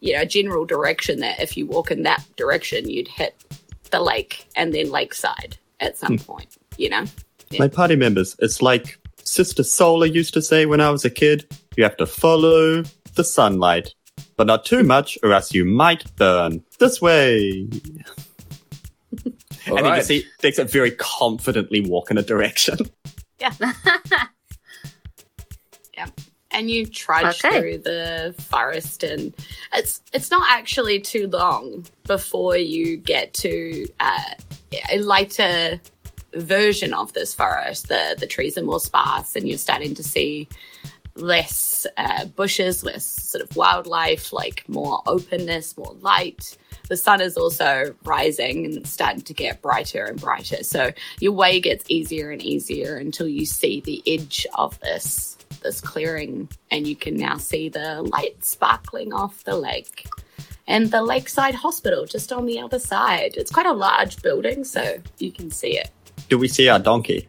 you 0.00 0.12
know 0.14 0.24
general 0.24 0.64
direction 0.64 1.20
that 1.20 1.40
if 1.40 1.56
you 1.56 1.66
walk 1.66 1.90
in 1.90 2.02
that 2.02 2.24
direction, 2.36 2.88
you'd 2.88 3.08
hit 3.08 3.34
the 3.90 4.00
lake 4.00 4.46
and 4.56 4.74
then 4.74 4.90
lakeside 4.90 5.56
at 5.80 5.96
some 5.96 6.18
hmm. 6.18 6.24
point. 6.24 6.56
You 6.76 6.90
know, 6.90 7.04
My 7.58 7.68
party 7.68 7.96
members, 7.96 8.36
it's 8.40 8.60
like 8.60 8.98
Sister 9.22 9.62
Solar 9.62 10.06
used 10.06 10.34
to 10.34 10.42
say 10.42 10.66
when 10.66 10.80
I 10.80 10.90
was 10.90 11.04
a 11.04 11.10
kid 11.10 11.46
you 11.76 11.84
have 11.84 11.96
to 11.96 12.06
follow 12.06 12.82
the 13.14 13.24
sunlight, 13.24 13.94
but 14.36 14.46
not 14.46 14.64
too 14.64 14.82
much 14.82 15.18
or 15.22 15.32
else 15.32 15.52
you 15.52 15.64
might 15.64 16.04
burn. 16.16 16.62
This 16.78 17.00
way. 17.00 17.68
All 19.24 19.32
and 19.66 19.78
then 19.78 19.84
you 19.84 19.90
right. 19.90 20.04
see 20.04 20.24
Dixon 20.40 20.68
very 20.68 20.92
confidently 20.92 21.80
walk 21.80 22.10
in 22.10 22.18
a 22.18 22.22
direction. 22.22 22.78
and 26.50 26.70
you 26.70 26.86
trudge 26.86 27.44
Okay. 27.44 27.58
through 27.60 27.78
the 27.78 28.34
forest 28.38 29.02
and 29.02 29.34
it's 29.72 30.00
it's 30.12 30.30
not 30.30 30.46
actually 30.48 31.00
too 31.00 31.26
long 31.28 31.84
before 32.06 32.56
you 32.56 32.96
get 32.96 33.34
to 33.34 33.86
uh, 34.00 34.34
a 34.90 34.98
lighter 35.00 35.80
version 36.34 36.94
of 36.94 37.12
this 37.12 37.34
forest. 37.34 37.88
The 37.88 38.16
the 38.18 38.26
trees 38.26 38.56
are 38.56 38.62
more 38.62 38.80
sparse 38.80 39.36
and 39.36 39.48
you're 39.48 39.58
starting 39.58 39.94
to 39.96 40.02
see 40.04 40.48
less 41.16 41.86
uh, 41.96 42.24
bushes 42.24 42.82
less 42.82 43.04
sort 43.04 43.42
of 43.48 43.56
wildlife 43.56 44.32
like 44.32 44.68
more 44.68 45.00
openness 45.06 45.76
more 45.76 45.94
light. 46.00 46.56
The 46.88 46.96
sun 46.96 47.20
is 47.20 47.36
also 47.36 47.94
rising 48.04 48.64
and 48.66 48.86
starting 48.86 49.22
to 49.22 49.32
get 49.32 49.62
brighter 49.62 50.04
and 50.04 50.20
brighter. 50.20 50.62
So 50.64 50.92
your 51.20 51.32
way 51.32 51.60
gets 51.60 51.84
easier 51.88 52.30
and 52.30 52.42
easier 52.42 52.96
until 52.96 53.26
you 53.28 53.46
see 53.46 53.80
the 53.80 54.02
edge 54.06 54.46
of 54.54 54.78
this 54.80 55.38
this 55.64 55.80
clearing 55.80 56.48
and 56.70 56.86
you 56.86 56.94
can 56.94 57.16
now 57.16 57.36
see 57.36 57.68
the 57.68 58.02
light 58.02 58.44
sparkling 58.44 59.12
off 59.12 59.42
the 59.42 59.56
lake 59.56 60.06
and 60.66 60.90
the 60.90 61.02
Lakeside 61.02 61.54
Hospital 61.54 62.06
just 62.06 62.32
on 62.32 62.46
the 62.46 62.58
other 62.60 62.78
side. 62.78 63.34
It's 63.36 63.50
quite 63.50 63.66
a 63.66 63.72
large 63.72 64.22
building, 64.22 64.64
so 64.64 64.98
you 65.18 65.30
can 65.32 65.50
see 65.50 65.76
it. 65.78 65.90
Do 66.28 66.38
we 66.38 66.48
see 66.48 66.68
our 66.68 66.78
donkey? 66.78 67.28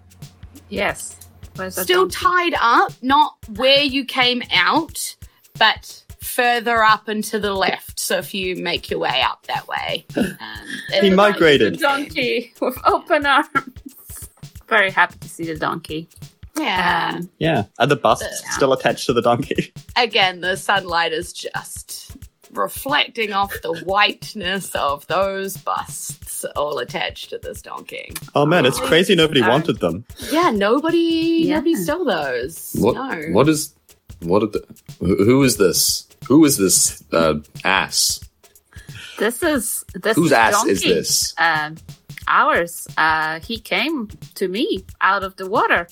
Yes. 0.70 1.18
Where's 1.56 1.80
Still 1.80 2.08
donkey? 2.08 2.16
tied 2.16 2.54
up, 2.62 2.94
not 3.02 3.36
where 3.56 3.82
you 3.82 4.06
came 4.06 4.42
out, 4.54 5.16
but 5.58 6.04
further 6.22 6.84
up 6.84 7.08
and 7.08 7.24
to 7.26 7.40
the 7.40 7.54
left. 7.54 8.00
So 8.00 8.18
if 8.18 8.34
you 8.34 8.56
make 8.56 8.90
your 8.90 9.00
way 9.00 9.22
up 9.22 9.46
that 9.48 9.68
way, 9.68 10.06
um, 10.18 10.28
He 11.02 11.10
migrated. 11.10 11.76
The 11.76 11.78
donkey 11.78 12.54
with 12.62 12.78
open 12.86 13.26
arms. 13.26 13.50
Very 14.68 14.92
happy 14.92 15.18
to 15.20 15.30
see 15.30 15.46
the 15.46 15.58
donkey. 15.58 16.08
Yeah. 16.58 17.20
Yeah. 17.40 17.64
Are 17.80 17.88
the 17.88 17.96
busts 17.96 18.42
Yeah. 18.44 18.52
still 18.52 18.74
attached 18.74 19.06
to 19.08 19.14
the 19.14 19.22
donkey? 19.22 19.74
again, 19.96 20.42
the 20.42 20.56
sunlight 20.58 21.14
is 21.14 21.34
just 21.34 22.16
reflecting 22.52 23.34
off 23.34 23.54
the 23.64 23.74
whiteness 23.84 24.74
of 24.76 25.06
those 25.08 25.58
busts 25.58 26.46
all 26.56 26.78
attached 26.80 27.30
to 27.32 27.38
this 27.38 27.62
donkey. 27.62 28.12
Oh 28.34 28.46
man, 28.46 28.66
it's 28.66 28.80
crazy 28.80 29.16
nobody 29.16 29.42
Sorry. 29.42 29.52
wanted 29.52 29.80
them. 29.80 30.06
Yeah, 30.32 30.52
nobody 30.52 31.44
Yeah. 31.46 31.56
nobody 31.56 31.76
stole 31.76 32.06
those. 32.06 32.74
What? 32.80 32.96
No. 32.96 33.22
What 33.34 33.50
is? 33.50 33.74
What? 34.22 34.44
Are 34.44 34.48
the, 34.48 34.66
who 35.00 35.24
who 35.26 35.44
is 35.44 35.58
this? 35.58 36.08
Who 36.28 36.46
is 36.46 36.58
this 36.58 37.04
uh, 37.12 37.36
ass? 37.64 38.22
this 39.20 39.42
is 39.44 39.84
this 39.94 40.16
Whose 40.16 40.32
ass 40.32 40.66
is 40.66 40.82
this? 40.82 41.34
Um, 41.38 41.76
ours. 42.28 42.88
Uh, 42.98 43.40
he 43.42 43.60
came 43.60 44.08
to 44.36 44.48
me 44.48 44.86
out 45.02 45.24
of 45.24 45.36
the 45.36 45.50
water. 45.50 45.88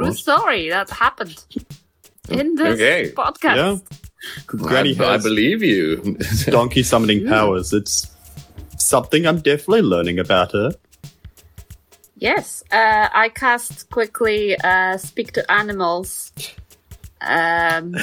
True 0.00 0.08
What? 0.08 0.16
story. 0.16 0.70
That 0.70 0.88
happened 0.90 1.44
in 2.30 2.54
this 2.54 2.74
Okay. 2.74 3.12
podcast. 3.14 3.56
Yeah. 3.56 3.78
Granny 4.46 4.98
I, 4.98 5.14
I 5.14 5.16
believe 5.18 5.62
you. 5.62 6.16
donkey 6.46 6.82
summoning 6.82 7.26
powers. 7.26 7.72
It's 7.72 8.10
something 8.78 9.26
I'm 9.26 9.40
definitely 9.40 9.82
learning 9.82 10.18
about 10.18 10.52
her. 10.52 10.72
Yes, 12.16 12.62
uh, 12.70 13.08
I 13.12 13.30
cast 13.30 13.88
quickly 13.90 14.56
uh, 14.62 14.96
speak 14.98 15.32
to 15.32 15.50
animals. 15.50 16.32
Um, 17.22 17.94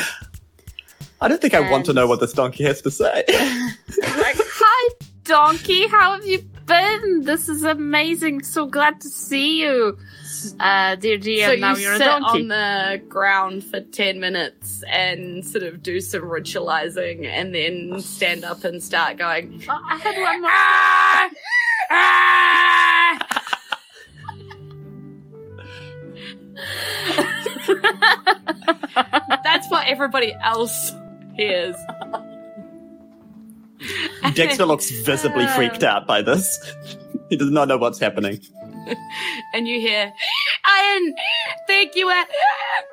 I 1.22 1.28
don't 1.28 1.42
think 1.42 1.54
I 1.54 1.70
want 1.72 1.86
to 1.86 1.94
know 1.94 2.08
what 2.08 2.20
this 2.20 2.34
donkey 2.34 2.64
has 2.64 2.82
to 2.82 2.92
say. 2.92 3.24
like, 3.28 4.38
hi, 4.38 4.96
donkey. 5.28 5.88
How 5.88 6.14
have 6.14 6.26
you 6.26 6.40
been? 6.66 7.24
This 7.24 7.50
is 7.50 7.64
amazing. 7.64 8.44
So 8.44 8.66
glad 8.66 9.02
to 9.02 9.10
see 9.10 9.62
you, 9.62 9.98
uh, 10.60 10.96
dear 10.96 11.18
GM. 11.18 11.46
so 11.46 11.56
now 11.56 11.76
you 11.76 11.82
you're 11.84 11.94
a 11.94 11.98
sit 11.98 12.08
on 12.08 12.48
the 12.48 13.02
ground 13.08 13.64
for 13.64 13.82
10 13.82 14.20
minutes 14.20 14.84
and 14.90 15.46
sort 15.46 15.64
of 15.64 15.84
do 15.84 16.00
some 16.00 16.22
ritualizing 16.24 17.26
and 17.26 17.54
then 17.54 18.00
stand 18.02 18.44
up 18.44 18.64
and 18.64 18.82
start 18.82 19.18
going 19.18 19.64
Oh, 19.70 19.80
I 19.90 19.98
had 19.98 20.18
one 20.22 20.42
more. 20.42 20.50
"Ah! 20.52 21.30
Ah!" 21.90 23.20
That's 29.44 29.70
what 29.70 29.88
everybody 29.88 30.36
else 30.44 30.92
hears. 31.36 31.76
Dexter 34.34 34.66
looks 34.66 34.90
visibly 34.90 35.48
freaked 35.56 35.84
out 35.84 36.08
by 36.08 36.22
this. 36.22 36.60
He 37.30 37.36
does 37.36 37.52
not 37.52 37.68
know 37.68 37.78
what's 37.78 38.00
happening. 38.00 38.40
and 39.54 39.68
you 39.68 39.80
hear, 39.80 40.14
I 40.64 41.14
didn't 41.68 41.96
you 41.96 42.06
were 42.06 42.24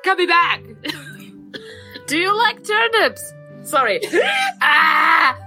coming 0.03 0.27
back. 0.27 0.61
Do 2.07 2.17
you 2.17 2.35
like 2.37 2.63
turnips? 2.63 3.33
Sorry. 3.63 3.99
ah! 4.61 5.37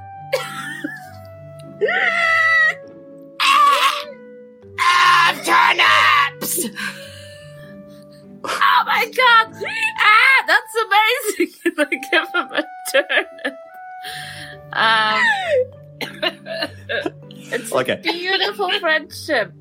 ah, 4.80 5.40
turnips! 5.44 6.68
Oh 8.44 8.82
my 8.86 9.10
god! 9.16 9.62
Ah, 9.98 10.44
that's 10.46 10.74
amazing! 10.86 11.74
I 11.78 11.84
give 12.10 12.28
him 12.34 12.48
a 12.52 12.64
turnip. 12.90 13.58
Um, 14.72 15.22
it's 17.50 17.72
Okay. 17.72 17.92
a 17.94 18.02
beautiful 18.02 18.70
friendship. 18.80 19.52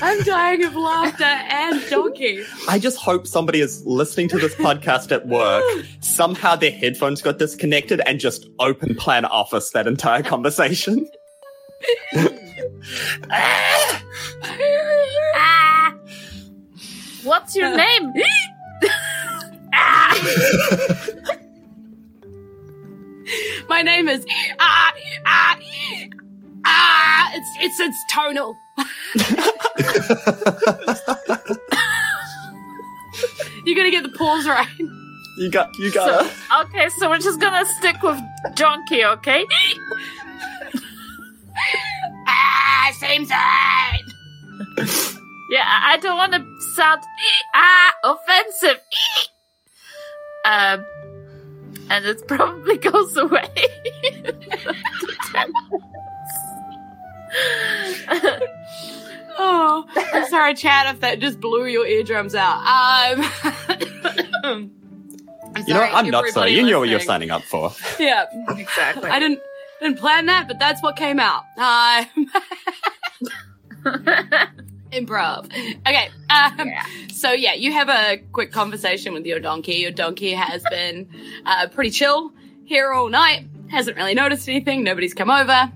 I'm 0.00 0.22
dying 0.22 0.64
of 0.64 0.76
laughter 0.76 1.24
and 1.24 1.82
donkey. 1.90 2.44
I 2.68 2.78
just 2.78 2.98
hope 2.98 3.26
somebody 3.26 3.60
is 3.60 3.84
listening 3.84 4.28
to 4.28 4.38
this 4.38 4.54
podcast 4.54 5.10
at 5.10 5.26
work. 5.26 5.64
Somehow 6.00 6.54
their 6.54 6.70
headphones 6.70 7.20
got 7.20 7.38
disconnected 7.38 8.00
and 8.06 8.20
just 8.20 8.46
open 8.60 8.94
plan 8.94 9.24
office 9.24 9.70
that 9.70 9.88
entire 9.88 10.22
conversation. 10.22 11.08
Ah! 13.30 14.02
What's 17.22 17.54
your 17.56 17.76
name? 17.76 18.12
ah! 19.74 21.34
My 23.68 23.82
name 23.82 24.08
is 24.08 24.24
ah 24.58 24.92
ah 25.26 25.58
ah. 26.64 27.30
It's 27.34 27.50
it's 27.60 27.80
it's 27.80 28.04
tonal. 28.10 28.56
You're 33.64 33.76
gonna 33.76 33.90
get 33.90 34.02
the 34.02 34.10
pause 34.16 34.46
right. 34.46 34.66
You 35.38 35.50
got, 35.50 35.68
you 35.78 35.92
got 35.92 36.26
So, 36.26 36.30
okay, 36.62 36.88
so 36.98 37.08
we're 37.08 37.18
just 37.18 37.38
gonna 37.40 37.64
stick 37.78 38.02
with 38.02 38.18
donkey, 38.54 39.04
okay? 39.04 39.44
Ah, 42.30 42.90
same 43.00 43.24
side. 43.24 44.04
Yeah, 45.50 45.64
I 45.66 45.98
don't 46.00 46.16
want 46.16 46.32
to 46.34 46.44
sound 46.74 47.02
ah 47.54 47.94
offensive. 48.04 48.80
um, 50.44 50.84
and 51.90 52.04
it 52.06 52.26
probably 52.28 52.76
goes 52.78 53.16
away. 53.16 53.48
Oh, 59.40 59.86
I'm 59.96 60.26
sorry, 60.30 60.54
Chad, 60.54 60.94
if 60.94 61.00
that 61.00 61.20
just 61.20 61.40
blew 61.40 61.66
your 61.66 61.86
eardrums 61.86 62.34
out. 62.34 62.56
Um, 62.58 63.30
I'm 64.44 64.72
You 65.66 65.74
know, 65.74 65.80
what? 65.80 65.94
I'm 65.94 66.10
not 66.10 66.26
sorry. 66.28 66.50
everybody 66.50 66.54
You 66.54 66.70
know 66.70 66.80
what 66.80 66.88
you're 66.88 67.00
signing 67.00 67.30
up 67.30 67.42
for. 67.42 67.72
Yeah, 67.98 68.26
exactly. 68.48 69.10
I 69.10 69.18
didn't 69.18 69.40
didn't 69.80 69.98
plan 69.98 70.26
that, 70.26 70.48
but 70.48 70.58
that's 70.58 70.82
what 70.82 70.96
came 70.96 71.20
out. 71.20 71.44
Uh, 71.56 72.04
improv. 74.92 75.46
Okay. 75.46 76.08
Um, 76.30 76.68
Yeah. 76.68 76.84
So 77.12 77.32
yeah, 77.32 77.54
you 77.54 77.72
have 77.72 77.88
a 77.88 78.18
quick 78.32 78.52
conversation 78.52 79.12
with 79.12 79.26
your 79.26 79.40
donkey. 79.40 79.74
Your 79.74 79.90
donkey 79.90 80.32
has 80.32 80.62
been 80.70 81.08
uh, 81.46 81.68
pretty 81.68 81.90
chill 81.90 82.32
here 82.64 82.92
all 82.92 83.08
night. 83.08 83.46
Hasn't 83.68 83.96
really 83.96 84.14
noticed 84.14 84.48
anything. 84.48 84.84
Nobody's 84.84 85.14
come 85.14 85.30
over. 85.30 85.72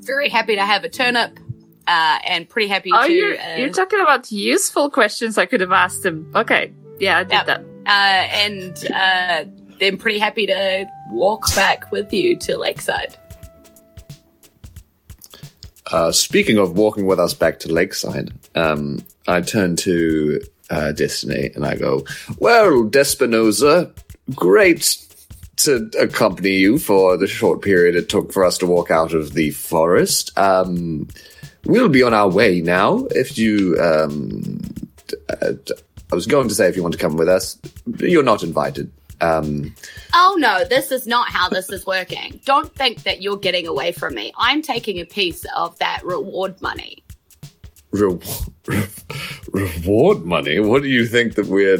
Very 0.00 0.28
happy 0.28 0.54
to 0.56 0.64
have 0.64 0.84
a 0.84 0.88
turnip. 0.88 1.38
Uh, 1.86 2.18
and 2.26 2.46
pretty 2.48 2.68
happy 2.68 2.90
oh, 2.92 3.06
to. 3.06 3.12
you're, 3.12 3.40
uh, 3.40 3.56
you're 3.56 3.70
talking 3.70 4.00
about 4.00 4.30
useful 4.30 4.90
questions 4.90 5.38
I 5.38 5.46
could 5.46 5.62
have 5.62 5.72
asked 5.72 6.04
him. 6.04 6.30
Okay. 6.34 6.72
Yeah, 7.00 7.18
I 7.18 7.22
did 7.24 7.32
Yep. 7.32 7.46
that. 7.46 7.60
uh, 7.86 7.90
and 7.90 8.86
uh, 8.94 9.44
then 9.80 9.96
pretty 9.96 10.18
happy 10.18 10.46
to 10.46 10.86
walk 11.10 11.54
back 11.54 11.90
with 11.90 12.12
you 12.12 12.36
to 12.40 12.58
Lakeside. 12.58 13.16
Uh, 15.90 16.12
speaking 16.12 16.58
of 16.58 16.76
walking 16.76 17.06
with 17.06 17.18
us 17.18 17.34
back 17.34 17.58
to 17.60 17.72
Lakeside, 17.72 18.32
um, 18.54 19.04
I 19.26 19.40
turn 19.40 19.76
to 19.76 20.40
uh, 20.70 20.92
Destiny 20.92 21.50
and 21.54 21.64
I 21.64 21.76
go, 21.76 22.04
Well, 22.38 22.84
Despinosa, 22.84 23.92
great 24.34 25.04
to 25.56 25.90
accompany 25.98 26.56
you 26.56 26.78
for 26.78 27.16
the 27.16 27.26
short 27.26 27.62
period 27.62 27.96
it 27.96 28.08
took 28.08 28.32
for 28.32 28.44
us 28.44 28.58
to 28.58 28.66
walk 28.66 28.90
out 28.90 29.12
of 29.12 29.34
the 29.34 29.50
forest. 29.50 30.36
Um, 30.38 31.08
we'll 31.64 31.88
be 31.88 32.02
on 32.02 32.14
our 32.14 32.28
way 32.28 32.60
now. 32.60 33.06
If 33.10 33.38
you. 33.38 33.76
Um, 33.80 34.60
uh, 35.28 35.52
I 36.10 36.14
was 36.14 36.26
going 36.26 36.48
to 36.48 36.54
say 36.54 36.68
if 36.68 36.76
you 36.76 36.82
want 36.82 36.94
to 36.94 37.00
come 37.00 37.16
with 37.16 37.28
us, 37.28 37.58
you're 37.98 38.22
not 38.22 38.42
invited. 38.42 38.90
Um, 39.20 39.74
Oh 40.14 40.36
no, 40.38 40.64
this 40.64 40.90
is 40.92 41.06
not 41.06 41.28
how 41.28 41.48
this 41.48 41.70
is 41.70 41.84
working. 41.86 42.40
Don't 42.44 42.72
think 42.74 43.02
that 43.02 43.20
you're 43.22 43.36
getting 43.36 43.66
away 43.66 43.92
from 43.92 44.14
me. 44.14 44.32
I'm 44.38 44.62
taking 44.62 44.98
a 45.00 45.04
piece 45.04 45.44
of 45.56 45.78
that 45.78 46.04
reward 46.04 46.60
money. 46.62 47.02
Re- 47.90 48.18
reward 49.52 50.24
money? 50.26 50.60
What 50.60 50.82
do 50.82 50.88
you 50.88 51.06
think 51.06 51.36
that 51.36 51.46
we're? 51.46 51.78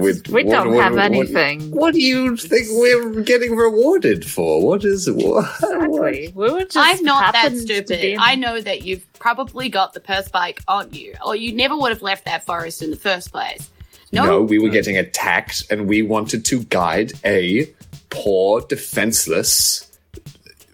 with- 0.00 0.28
we 0.28 0.42
what- 0.44 0.52
don't 0.52 0.74
what- 0.74 0.82
have 0.82 0.92
what- 0.94 1.02
anything. 1.04 1.70
What 1.70 1.94
do 1.94 2.00
you 2.02 2.36
think 2.36 2.66
we're 2.70 3.22
getting 3.22 3.54
rewarded 3.54 4.28
for? 4.28 4.60
What 4.66 4.84
is 4.84 5.08
what? 5.10 5.46
what? 5.60 5.84
Exactly. 6.12 6.32
We 6.34 6.50
were 6.50 6.64
just 6.64 6.76
I'm 6.76 7.04
not 7.04 7.32
that 7.34 7.56
stupid. 7.56 8.16
I 8.18 8.34
know 8.34 8.60
that 8.60 8.82
you've 8.82 9.10
probably 9.14 9.68
got 9.68 9.94
the 9.94 10.00
purse 10.00 10.26
spike 10.26 10.60
on 10.66 10.92
you, 10.92 11.14
or 11.24 11.36
you 11.36 11.52
never 11.52 11.76
would 11.76 11.90
have 11.92 12.02
left 12.02 12.24
that 12.24 12.44
forest 12.44 12.82
in 12.82 12.90
the 12.90 12.96
first 12.96 13.30
place. 13.32 13.70
No, 14.12 14.42
we 14.42 14.58
were 14.58 14.70
getting 14.70 14.96
attacked, 14.96 15.64
and 15.70 15.86
we 15.88 16.02
wanted 16.02 16.44
to 16.46 16.64
guide 16.64 17.12
a 17.24 17.72
poor, 18.10 18.60
defenseless 18.62 19.84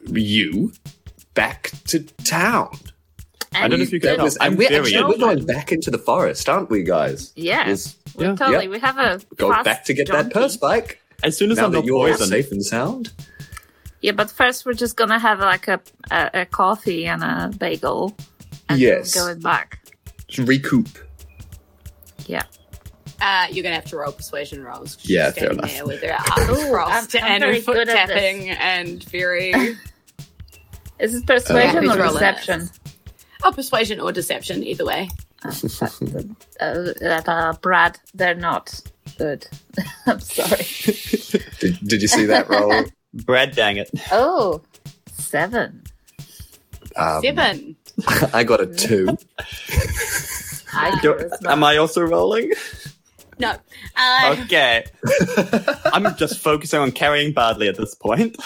you 0.06 0.72
back 1.34 1.72
to 1.88 2.00
town. 2.24 2.76
I 3.54 3.68
don't 3.68 3.78
know 3.78 3.82
if 3.84 3.92
you 3.92 4.00
can 4.00 4.18
did- 4.18 4.36
and 4.40 4.58
we're, 4.58 4.66
actually, 4.66 5.02
we're 5.04 5.16
going 5.18 5.46
back 5.46 5.72
into 5.72 5.90
the 5.90 5.98
forest, 5.98 6.48
aren't 6.48 6.70
we, 6.70 6.82
guys? 6.82 7.32
Yeah, 7.36 7.68
Yes. 7.68 7.96
we 8.16 8.24
Yeah. 8.24 8.34
totally. 8.36 8.64
Yeah. 8.64 8.70
We 8.70 8.78
have 8.80 8.98
a 8.98 9.20
Go 9.36 9.50
back 9.62 9.84
to 9.86 9.94
get 9.94 10.08
that 10.08 10.32
purse 10.32 10.54
spike. 10.54 11.00
As 11.22 11.36
soon 11.36 11.50
as 11.52 11.56
Now 11.58 11.66
I'm 11.66 11.72
that 11.72 11.84
you're 11.84 12.08
poisoned, 12.08 12.28
safe 12.30 12.50
and 12.52 12.64
sound. 12.64 13.12
Yeah, 14.00 14.12
but 14.12 14.30
first 14.30 14.66
we're 14.66 14.74
just 14.74 14.96
gonna 14.96 15.18
have 15.18 15.38
like 15.40 15.68
a 15.68 15.80
a, 16.10 16.30
a 16.42 16.46
coffee 16.46 17.06
and 17.06 17.22
a 17.22 17.50
bagel. 17.56 18.14
And 18.68 18.78
Yes. 18.80 19.14
then 19.14 19.24
going 19.24 19.40
back. 19.40 19.78
Recoup. 20.38 20.88
Yeah. 22.26 22.42
Uh, 23.24 23.46
you're 23.50 23.62
gonna 23.62 23.74
have 23.74 23.86
to 23.86 23.96
roll 23.96 24.12
persuasion 24.12 24.62
rolls. 24.62 24.96
'cause 24.96 25.08
Yeah, 25.08 25.26
she's 25.32 25.34
fair 25.42 25.54
standing 25.54 25.58
enough. 25.58 25.72
There 25.74 25.86
with 25.86 26.02
her 26.02 26.12
arms 26.52 26.58
Ooh, 26.62 26.70
crossed 26.70 27.14
I'm- 27.16 27.24
I'm 27.24 27.32
and 27.32 27.42
very 27.42 27.60
foot 27.62 27.74
good 27.74 27.88
at 27.88 28.06
this. 28.08 28.16
tapping 28.16 28.50
and 28.50 29.02
very. 29.04 29.52
Is 31.00 31.12
this 31.12 31.22
persuasion 31.24 31.82
who's 31.84 31.94
or 31.96 31.98
rolling 31.98 32.12
deception? 32.14 32.70
oh, 33.42 33.50
persuasion 33.52 33.98
or 34.00 34.12
deception, 34.12 34.62
either 34.62 34.84
way. 34.84 35.08
Uh, 35.44 35.50
that 37.00 37.24
uh, 37.26 37.52
Brad, 37.60 37.98
they're 38.14 38.34
not 38.34 38.80
good. 39.18 39.46
I'm 40.06 40.20
sorry. 40.20 40.64
Did, 41.60 41.78
did 41.86 42.02
you 42.02 42.08
see 42.08 42.26
that 42.26 42.48
roll? 42.48 42.84
Brad, 43.12 43.54
dang 43.56 43.76
it. 43.78 43.90
Oh, 44.12 44.62
seven. 45.12 45.82
Um, 46.96 47.22
Seven. 47.22 47.76
I 48.32 48.44
got 48.44 48.60
a 48.60 48.66
two. 48.66 49.16
High 50.68 50.98
Do- 51.00 51.30
am 51.46 51.64
I 51.64 51.76
also 51.78 52.02
rolling? 52.02 52.52
No. 53.38 53.56
Uh, 53.96 54.36
Okay. 54.44 54.84
I'm 55.92 56.14
just 56.16 56.38
focusing 56.38 56.80
on 56.80 56.92
carrying 56.92 57.32
Bardley 57.32 57.68
at 57.68 57.76
this 57.76 57.94
point. 57.94 58.36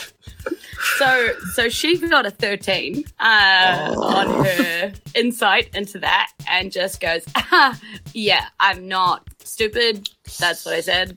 So, 0.99 1.31
so 1.55 1.69
she 1.69 1.99
got 1.99 2.25
a 2.27 2.31
thirteen 2.31 3.05
uh, 3.19 3.95
on 3.99 4.45
her 4.45 4.93
insight 5.15 5.75
into 5.75 5.99
that, 5.99 6.31
and 6.49 6.71
just 6.71 7.01
goes, 7.01 7.25
ah, 7.35 7.79
"Yeah, 8.15 8.45
I'm 8.61 8.87
not 8.87 9.27
stupid. 9.43 10.09
That's 10.39 10.65
what 10.65 10.75
I 10.75 10.81
said." 10.81 11.17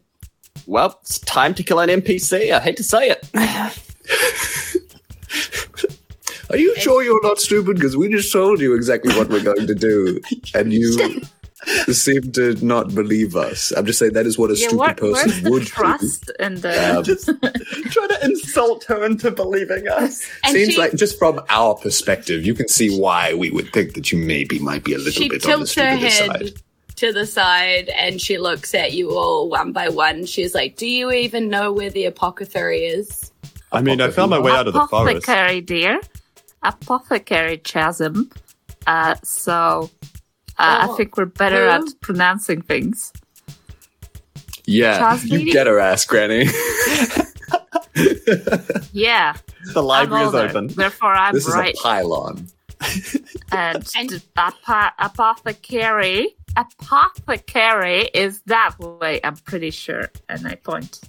Well, 0.65 0.97
it's 1.01 1.19
time 1.19 1.53
to 1.55 1.63
kill 1.63 1.79
an 1.79 1.89
NPC. 1.89 2.51
I 2.51 2.59
hate 2.59 2.77
to 2.77 2.83
say 2.83 3.09
it. 3.11 3.29
Are 6.49 6.57
you 6.57 6.75
sure 6.77 7.01
you're 7.03 7.23
not 7.23 7.39
stupid? 7.39 7.75
Because 7.75 7.95
we 7.95 8.09
just 8.09 8.31
told 8.31 8.59
you 8.59 8.73
exactly 8.75 9.15
what 9.15 9.29
we're 9.29 9.43
going 9.43 9.67
to 9.67 9.75
do, 9.75 10.19
and 10.53 10.73
you 10.73 11.21
seem 11.91 12.31
to 12.33 12.53
not 12.65 12.93
believe 12.93 13.35
us. 13.35 13.71
I'm 13.71 13.85
just 13.85 13.99
saying 13.99 14.13
that 14.13 14.25
is 14.25 14.37
what 14.37 14.49
a 14.49 14.55
yeah, 14.55 14.67
stupid 14.67 14.77
what, 14.77 15.01
where's 15.01 15.23
person 15.23 15.43
the 15.43 15.51
would 15.51 15.67
trust 15.67 16.31
And 16.39 16.57
the? 16.57 16.97
Um, 16.97 17.03
just 17.03 17.25
trying 17.25 18.09
to 18.09 18.19
insult 18.23 18.83
her 18.85 19.05
into 19.05 19.31
believing 19.31 19.87
us. 19.87 20.25
And 20.43 20.53
Seems 20.53 20.73
she, 20.73 20.79
like 20.79 20.93
just 20.95 21.17
from 21.19 21.41
our 21.49 21.75
perspective, 21.75 22.45
you 22.45 22.53
can 22.53 22.67
see 22.67 22.97
why 22.97 23.33
we 23.33 23.51
would 23.51 23.71
think 23.73 23.93
that 23.93 24.11
you 24.11 24.17
maybe 24.17 24.59
might 24.59 24.83
be 24.83 24.93
a 24.93 24.97
little 24.97 25.29
bit 25.29 25.31
on 25.45 25.61
the 25.61 25.65
tilts 25.65 25.75
her 25.75 25.97
stupid 25.97 26.11
head 26.11 26.47
side. 26.47 26.61
to 26.95 27.13
the 27.13 27.25
side, 27.25 27.89
and 27.89 28.19
she 28.19 28.37
looks 28.37 28.73
at 28.73 28.93
you 28.93 29.11
all 29.11 29.49
one 29.49 29.71
by 29.71 29.89
one. 29.89 30.25
She's 30.25 30.55
like, 30.55 30.77
"Do 30.77 30.87
you 30.87 31.11
even 31.11 31.49
know 31.49 31.71
where 31.71 31.89
the 31.89 32.05
apothecary 32.05 32.85
is?" 32.85 33.31
I 33.71 33.81
mean, 33.81 34.01
I 34.01 34.09
found 34.09 34.31
my 34.31 34.39
way 34.39 34.51
out 34.51 34.67
of 34.67 34.73
the 34.73 34.85
forest. 34.87 35.23
Apothecary, 35.23 35.61
dear. 35.61 36.01
Apothecary 36.63 37.57
chasm. 37.57 38.29
Uh, 38.87 39.15
so 39.23 39.89
uh, 40.61 40.87
Oh, 40.87 40.93
I 40.93 40.97
think 40.97 41.17
we're 41.17 41.25
better 41.25 41.65
who? 41.65 41.85
at 41.87 42.01
pronouncing 42.01 42.61
things. 42.61 43.11
Yeah, 44.65 44.99
Charles 44.99 45.23
you 45.25 45.51
get 45.51 45.67
her 45.67 45.79
ass, 45.79 46.05
Granny. 46.05 46.45
Yeah, 48.93 49.35
The 49.73 49.81
library 49.83 50.23
I'm 50.23 50.29
is 50.29 50.35
open. 50.35 50.67
Therefore, 50.67 51.13
I'm 51.13 51.33
this 51.33 51.49
right. 51.49 51.73
is 51.73 51.79
a 51.79 51.83
pylon. 51.83 52.47
and 53.51 53.87
And- 53.97 54.09
the 54.09 54.21
apo- 54.37 54.93
apothecary, 54.99 56.35
apothecary 56.55 58.01
is 58.13 58.41
that 58.47 58.79
way. 58.79 59.19
I'm 59.23 59.35
pretty 59.37 59.71
sure. 59.71 60.09
And 60.29 60.47
I 60.47 60.55
point. 60.55 60.99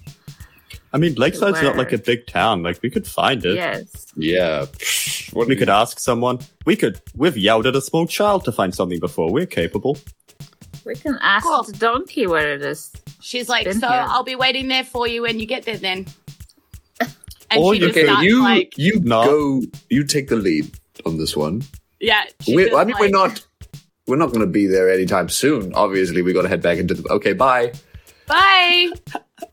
I 0.93 0.99
mean, 0.99 1.15
Lakeside's 1.15 1.61
not 1.63 1.75
like 1.75 1.91
a 1.91 1.97
big 1.97 2.27
town. 2.27 2.61
Like, 2.61 2.79
we 2.83 2.89
could 2.91 3.07
find 3.07 3.43
it. 3.45 3.55
Yes. 3.55 4.05
Yeah. 4.15 4.65
What 5.33 5.47
We 5.47 5.55
could 5.55 5.69
ask 5.69 5.99
someone. 5.99 6.39
We 6.65 6.75
could. 6.75 7.01
We've 7.15 7.35
yelled 7.37 7.65
at 7.65 7.75
a 7.75 7.81
small 7.81 8.05
child 8.05 8.45
to 8.45 8.51
find 8.51 8.73
something 8.75 8.99
before. 8.99 9.31
We're 9.31 9.47
capable. 9.47 9.97
We 10.85 10.93
can 10.95 11.17
ask 11.21 11.45
Cool. 11.45 11.63
the 11.63 11.73
donkey 11.73 12.27
where 12.27 12.53
it 12.53 12.61
is. 12.61 12.91
She's 13.21 13.49
like, 13.49 13.65
"So 13.71 13.79
here. 13.87 14.05
I'll 14.07 14.23
be 14.23 14.35
waiting 14.35 14.67
there 14.67 14.83
for 14.83 15.07
you 15.07 15.21
when 15.23 15.39
you 15.39 15.45
get 15.47 15.63
there, 15.65 15.77
then." 15.77 16.05
And 17.49 17.61
Or 17.63 17.73
she 17.73 17.81
you 17.81 17.87
just 17.87 17.97
Okay, 17.97 18.07
starts 18.07 18.23
you 18.23 18.41
like, 18.43 18.73
you 18.77 18.99
No. 19.01 19.23
go. 19.25 19.61
You 19.89 20.03
take 20.03 20.27
the 20.27 20.35
lead 20.35 20.71
on 21.05 21.17
this 21.17 21.35
one. 21.35 21.63
"Yeah." 21.99 22.23
We're, 22.47 22.65
just, 22.67 22.77
I 22.77 22.83
mean, 22.85 22.95
we're 22.99 23.09
not. 23.09 23.45
We're 24.07 24.17
not 24.17 24.27
going 24.29 24.41
to 24.41 24.47
be 24.51 24.67
there 24.67 24.91
anytime 24.91 25.29
soon. 25.29 25.73
Obviously, 25.73 26.21
we 26.21 26.33
got 26.33 26.41
to 26.43 26.49
head 26.49 26.61
back 26.61 26.77
into 26.77 26.93
the. 26.95 27.07
Okay, 27.09 27.33
bye. 27.33 27.71
Bye. 28.27 28.91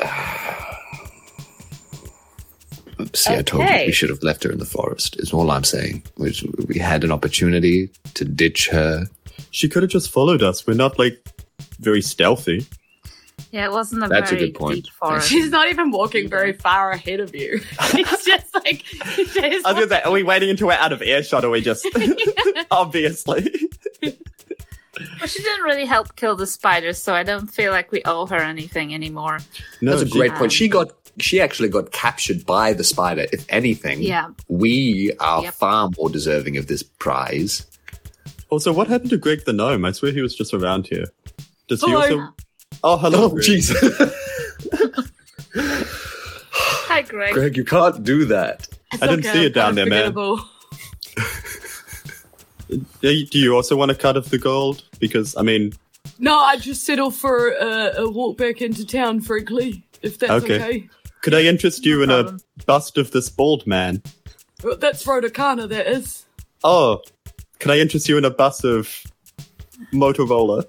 See, 3.14 3.34
I 3.34 3.42
told 3.42 3.68
you 3.68 3.86
we 3.86 3.92
should 3.92 4.10
have 4.10 4.22
left 4.22 4.42
her 4.42 4.50
in 4.50 4.58
the 4.58 4.64
forest. 4.64 5.16
Is 5.20 5.32
all 5.32 5.50
I'm 5.50 5.64
saying. 5.64 6.02
We, 6.16 6.34
we 6.66 6.78
had 6.78 7.04
an 7.04 7.12
opportunity 7.12 7.90
to 8.14 8.24
ditch 8.24 8.68
her. 8.70 9.06
She 9.50 9.68
could 9.68 9.82
have 9.82 9.90
just 9.90 10.10
followed 10.10 10.42
us. 10.42 10.66
We're 10.66 10.74
not 10.74 10.98
like 10.98 11.24
very 11.78 12.02
stealthy. 12.02 12.66
Yeah, 13.52 13.66
it 13.66 13.72
wasn't 13.72 14.04
a 14.04 14.08
That's 14.08 14.32
a 14.32 14.36
good 14.36 14.54
point. 14.54 14.84
deep 14.84 14.92
forest. 14.92 15.28
She's 15.28 15.50
not 15.50 15.68
even 15.68 15.90
walking 15.90 16.28
very 16.28 16.52
far 16.52 16.90
ahead 16.90 17.20
of 17.20 17.34
you. 17.34 17.60
It's 17.80 18.24
just 18.24 18.54
like, 18.54 18.84
just 18.84 19.36
I 19.38 19.48
was 19.48 19.62
gonna 19.74 19.88
say, 19.88 20.02
are 20.02 20.12
we 20.12 20.22
waiting 20.22 20.50
until 20.50 20.66
we're 20.66 20.74
out 20.74 20.92
of 20.92 21.02
earshot, 21.02 21.44
or 21.44 21.50
we 21.50 21.60
just 21.60 21.86
obviously? 22.70 23.68
But 25.20 25.30
she 25.30 25.42
didn't 25.42 25.62
really 25.64 25.84
help 25.86 26.14
kill 26.16 26.36
the 26.36 26.46
spiders, 26.46 26.98
so 26.98 27.14
I 27.14 27.22
don't 27.22 27.46
feel 27.48 27.72
like 27.72 27.90
we 27.92 28.02
owe 28.04 28.26
her 28.26 28.36
anything 28.36 28.94
anymore. 28.94 29.38
No, 29.80 29.90
That's 29.92 30.02
a 30.02 30.06
she- 30.06 30.12
great 30.18 30.30
point. 30.32 30.42
Um, 30.44 30.48
she 30.50 30.68
got. 30.68 30.92
She 31.20 31.40
actually 31.40 31.68
got 31.68 31.90
captured 31.90 32.46
by 32.46 32.72
the 32.74 32.84
spider. 32.84 33.26
If 33.32 33.44
anything, 33.48 34.00
Yeah. 34.00 34.28
we 34.46 35.12
are 35.18 35.42
Yep. 35.42 35.54
far 35.54 35.90
more 35.98 36.08
deserving 36.08 36.56
of 36.58 36.68
this 36.68 36.84
prize. 36.84 37.66
Also, 38.50 38.72
what 38.72 38.86
happened 38.86 39.10
to 39.10 39.16
Greg 39.16 39.44
the 39.44 39.52
gnome? 39.52 39.84
I 39.84 39.90
swear 39.90 40.12
he 40.12 40.20
was 40.22 40.36
just 40.36 40.54
around 40.54 40.86
here. 40.86 41.06
Does 41.66 41.82
he 41.82 41.92
also? 41.92 42.28
Oh, 42.84 42.96
hello. 42.98 43.32
Oh, 43.34 43.36
Hi, 46.88 47.02
Greg. 47.02 47.34
Greg, 47.34 47.56
you 47.56 47.64
can't 47.64 48.02
do 48.04 48.24
that. 48.26 48.68
It's 48.92 49.02
I 49.02 49.06
didn't 49.08 49.24
see 49.24 49.44
it 49.44 49.54
down 49.54 49.74
there, 49.74 49.86
man. 49.86 50.12
Do 50.14 50.38
you- 53.02 53.26
do 53.26 53.38
you 53.38 53.54
also 53.56 53.74
want 53.76 53.90
a 53.90 53.94
cut 53.94 54.16
of 54.16 54.30
the 54.30 54.38
gold? 54.38 54.84
Because 54.98 55.36
I 55.36 55.42
mean, 55.42 55.72
No, 56.18 56.38
I 56.38 56.56
just 56.56 56.84
settle 56.84 57.10
for 57.10 57.54
uh, 57.60 57.92
a 57.96 58.08
walk 58.10 58.36
back 58.38 58.60
into 58.62 58.86
town, 58.86 59.20
frankly, 59.20 59.84
if 60.02 60.18
that's 60.18 60.44
Okay. 60.44 60.56
okay. 60.62 60.88
could 61.22 61.34
I 61.34 61.42
interest 61.42 61.84
you 61.84 62.02
in 62.02 62.08
problem. 62.08 62.38
a 62.60 62.64
bust 62.64 62.98
of 62.98 63.10
this 63.10 63.28
bald 63.28 63.66
man? 63.66 64.02
Well, 64.62 64.76
That's 64.76 65.04
Rhodocana, 65.04 65.68
that 65.68 65.86
is. 65.86 66.24
Oh, 66.64 67.00
can 67.58 67.70
I 67.70 67.78
interest 67.78 68.08
you 68.08 68.18
in 68.18 68.24
a 68.24 68.30
bust 68.30 68.64
of 68.64 69.02
Motorola? 69.92 70.64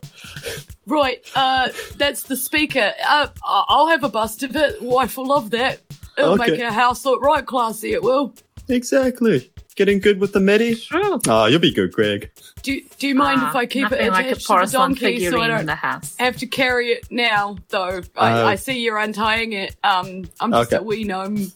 Right, 0.85 1.23
uh, 1.35 1.69
that's 1.97 2.23
the 2.23 2.35
speaker. 2.35 2.93
Uh, 3.07 3.27
I'll 3.45 3.87
have 3.87 4.03
a 4.03 4.09
bust 4.09 4.43
of 4.43 4.55
it. 4.55 4.81
Wife 4.81 5.17
will 5.17 5.27
love 5.27 5.51
that. 5.51 5.79
It'll 6.17 6.33
Okay. 6.33 6.51
make 6.51 6.61
our 6.61 6.71
house 6.71 7.05
look 7.05 7.21
right 7.21 7.45
classy, 7.45 7.93
it 7.93 8.03
will. 8.03 8.33
Exactly. 8.69 9.51
Getting 9.75 9.99
good 9.99 10.19
with 10.19 10.33
the 10.33 10.39
medi? 10.39 10.75
True. 10.75 11.19
Oh, 11.27 11.45
you'll 11.45 11.59
be 11.59 11.73
good, 11.73 11.91
Greg. 11.93 12.29
Do, 12.61 12.79
do 12.99 13.07
you 13.07 13.15
mind 13.15 13.39
Ah, 13.41 13.49
if 13.49 13.55
I 13.55 13.65
keep 13.65 13.85
it 13.87 13.91
nothing 13.91 14.07
attached 14.07 14.13
like 14.13 14.25
a 14.25 14.35
to 14.35 14.35
the 14.41 14.45
porcelain 14.47 14.89
donkey 14.91 15.29
so 15.29 15.39
I 15.39 15.45
in 15.45 15.51
don't 15.51 15.65
the 15.65 15.75
house. 15.75 16.15
have 16.19 16.37
to 16.37 16.47
carry 16.47 16.89
it 16.89 17.07
now, 17.11 17.57
though? 17.69 18.01
I, 18.17 18.31
Uh, 18.41 18.45
I 18.47 18.55
see 18.55 18.79
you're 18.79 18.97
untying 18.97 19.53
it. 19.53 19.75
Um, 19.83 20.25
I'm 20.39 20.51
just 20.51 20.73
Okay. 20.73 20.77
a 20.77 20.83
wee 20.83 21.03
gnome. 21.03 21.51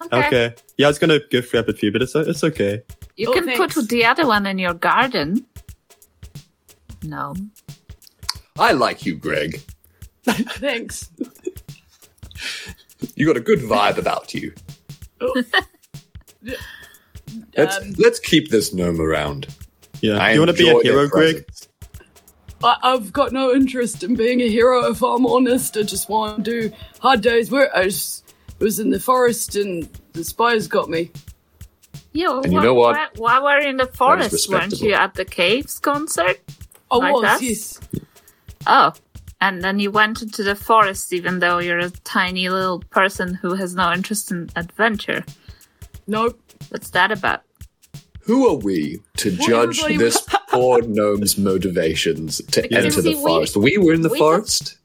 Okay. 0.00 0.26
Okay. 0.26 0.54
Yeah, 0.76 0.86
I 0.86 0.90
was 0.90 0.98
gonna 0.98 1.18
gift 1.30 1.52
wrap 1.52 1.68
it 1.68 1.78
for 1.78 1.84
you, 1.86 1.92
but 1.92 2.02
it's 2.02 2.14
it's 2.14 2.44
okay. 2.44 2.82
You 3.16 3.30
Oh, 3.30 3.32
can 3.32 3.44
thanks. 3.46 3.74
put 3.74 3.88
the 3.88 4.04
other 4.04 4.26
one 4.26 4.46
in 4.46 4.58
your 4.58 4.74
garden. 4.74 5.44
No. 7.02 7.34
I 8.58 8.72
like 8.72 9.04
you, 9.04 9.16
Greg. 9.16 9.60
Thanks. 10.24 11.10
You 13.14 13.26
got 13.26 13.36
a 13.36 13.40
good 13.40 13.60
vibe 13.60 13.96
about 13.98 14.34
you. 14.34 14.52
Oh. 15.20 15.42
Let's 17.56 17.76
Um, 17.76 17.92
let's 17.98 18.18
keep 18.20 18.48
this 18.50 18.72
gnome 18.72 19.00
around. 19.00 19.48
Yeah. 20.00 20.16
I 20.18 20.32
you 20.32 20.40
want 20.40 20.50
to 20.50 20.56
be 20.56 20.68
a 20.70 20.80
hero, 20.82 21.06
Greg? 21.08 21.44
I, 22.64 22.76
I've 22.82 23.12
got 23.12 23.32
no 23.32 23.52
interest 23.52 24.02
in 24.02 24.14
being 24.16 24.40
a 24.40 24.48
hero, 24.48 24.86
if 24.90 25.02
I'm 25.02 25.26
honest. 25.26 25.76
I 25.76 25.82
just 25.82 26.08
want 26.08 26.42
to 26.44 26.50
do 26.68 26.72
hard 27.00 27.20
days 27.20 27.50
work. 27.50 27.70
I 27.74 27.84
just 27.84 28.32
was 28.60 28.78
in 28.80 28.90
the 28.90 28.98
forest 29.00 29.56
and 29.56 29.88
the 30.14 30.24
spiders 30.24 30.68
got 30.68 30.88
me. 30.88 31.10
Yeah, 32.12 32.28
well, 32.28 32.40
And 32.44 32.52
you 32.52 32.60
wh- 32.60 32.62
know 32.64 32.74
what? 32.74 32.96
Why, 33.18 33.38
why 33.40 33.56
were 33.56 33.60
you 33.62 33.68
in 33.70 33.76
the 33.76 33.86
forest? 33.86 34.48
Weren't 34.48 34.80
you 34.80 34.94
at 34.94 35.14
the 35.14 35.24
caves 35.26 35.78
concert? 35.78 36.40
I 36.90 36.96
Like 36.96 37.14
was, 37.14 37.24
us? 37.24 37.42
yes. 37.42 37.80
Oh, 38.66 38.92
and 39.40 39.62
then 39.62 39.78
you 39.78 39.90
went 39.90 40.22
into 40.22 40.42
the 40.42 40.54
forest 40.54 41.12
even 41.12 41.38
though 41.38 41.58
you're 41.58 41.78
a 41.78 41.90
tiny 41.90 42.48
little 42.48 42.80
person 42.90 43.34
who 43.34 43.54
has 43.54 43.74
no 43.74 43.92
interest 43.92 44.30
in 44.30 44.48
adventure. 44.56 45.24
Nope. 46.06 46.40
What's 46.70 46.90
that 46.90 47.12
about? 47.12 47.42
Who 48.22 48.48
are 48.48 48.56
we 48.56 48.98
to 49.18 49.30
Well, 49.38 49.48
judge 49.48 49.78
everybody- 49.80 49.96
this 49.96 50.22
poor 50.50 50.82
gnome's 50.82 51.38
motivations 51.38 52.38
to 52.52 52.62
Because 52.62 52.84
enter 52.84 53.02
see, 53.02 53.14
the 53.14 53.20
forest? 53.20 53.56
We 53.56 53.78
were 53.78 53.92
in 53.94 54.02
the 54.02 54.08
we 54.10 54.18
forest. 54.18 54.76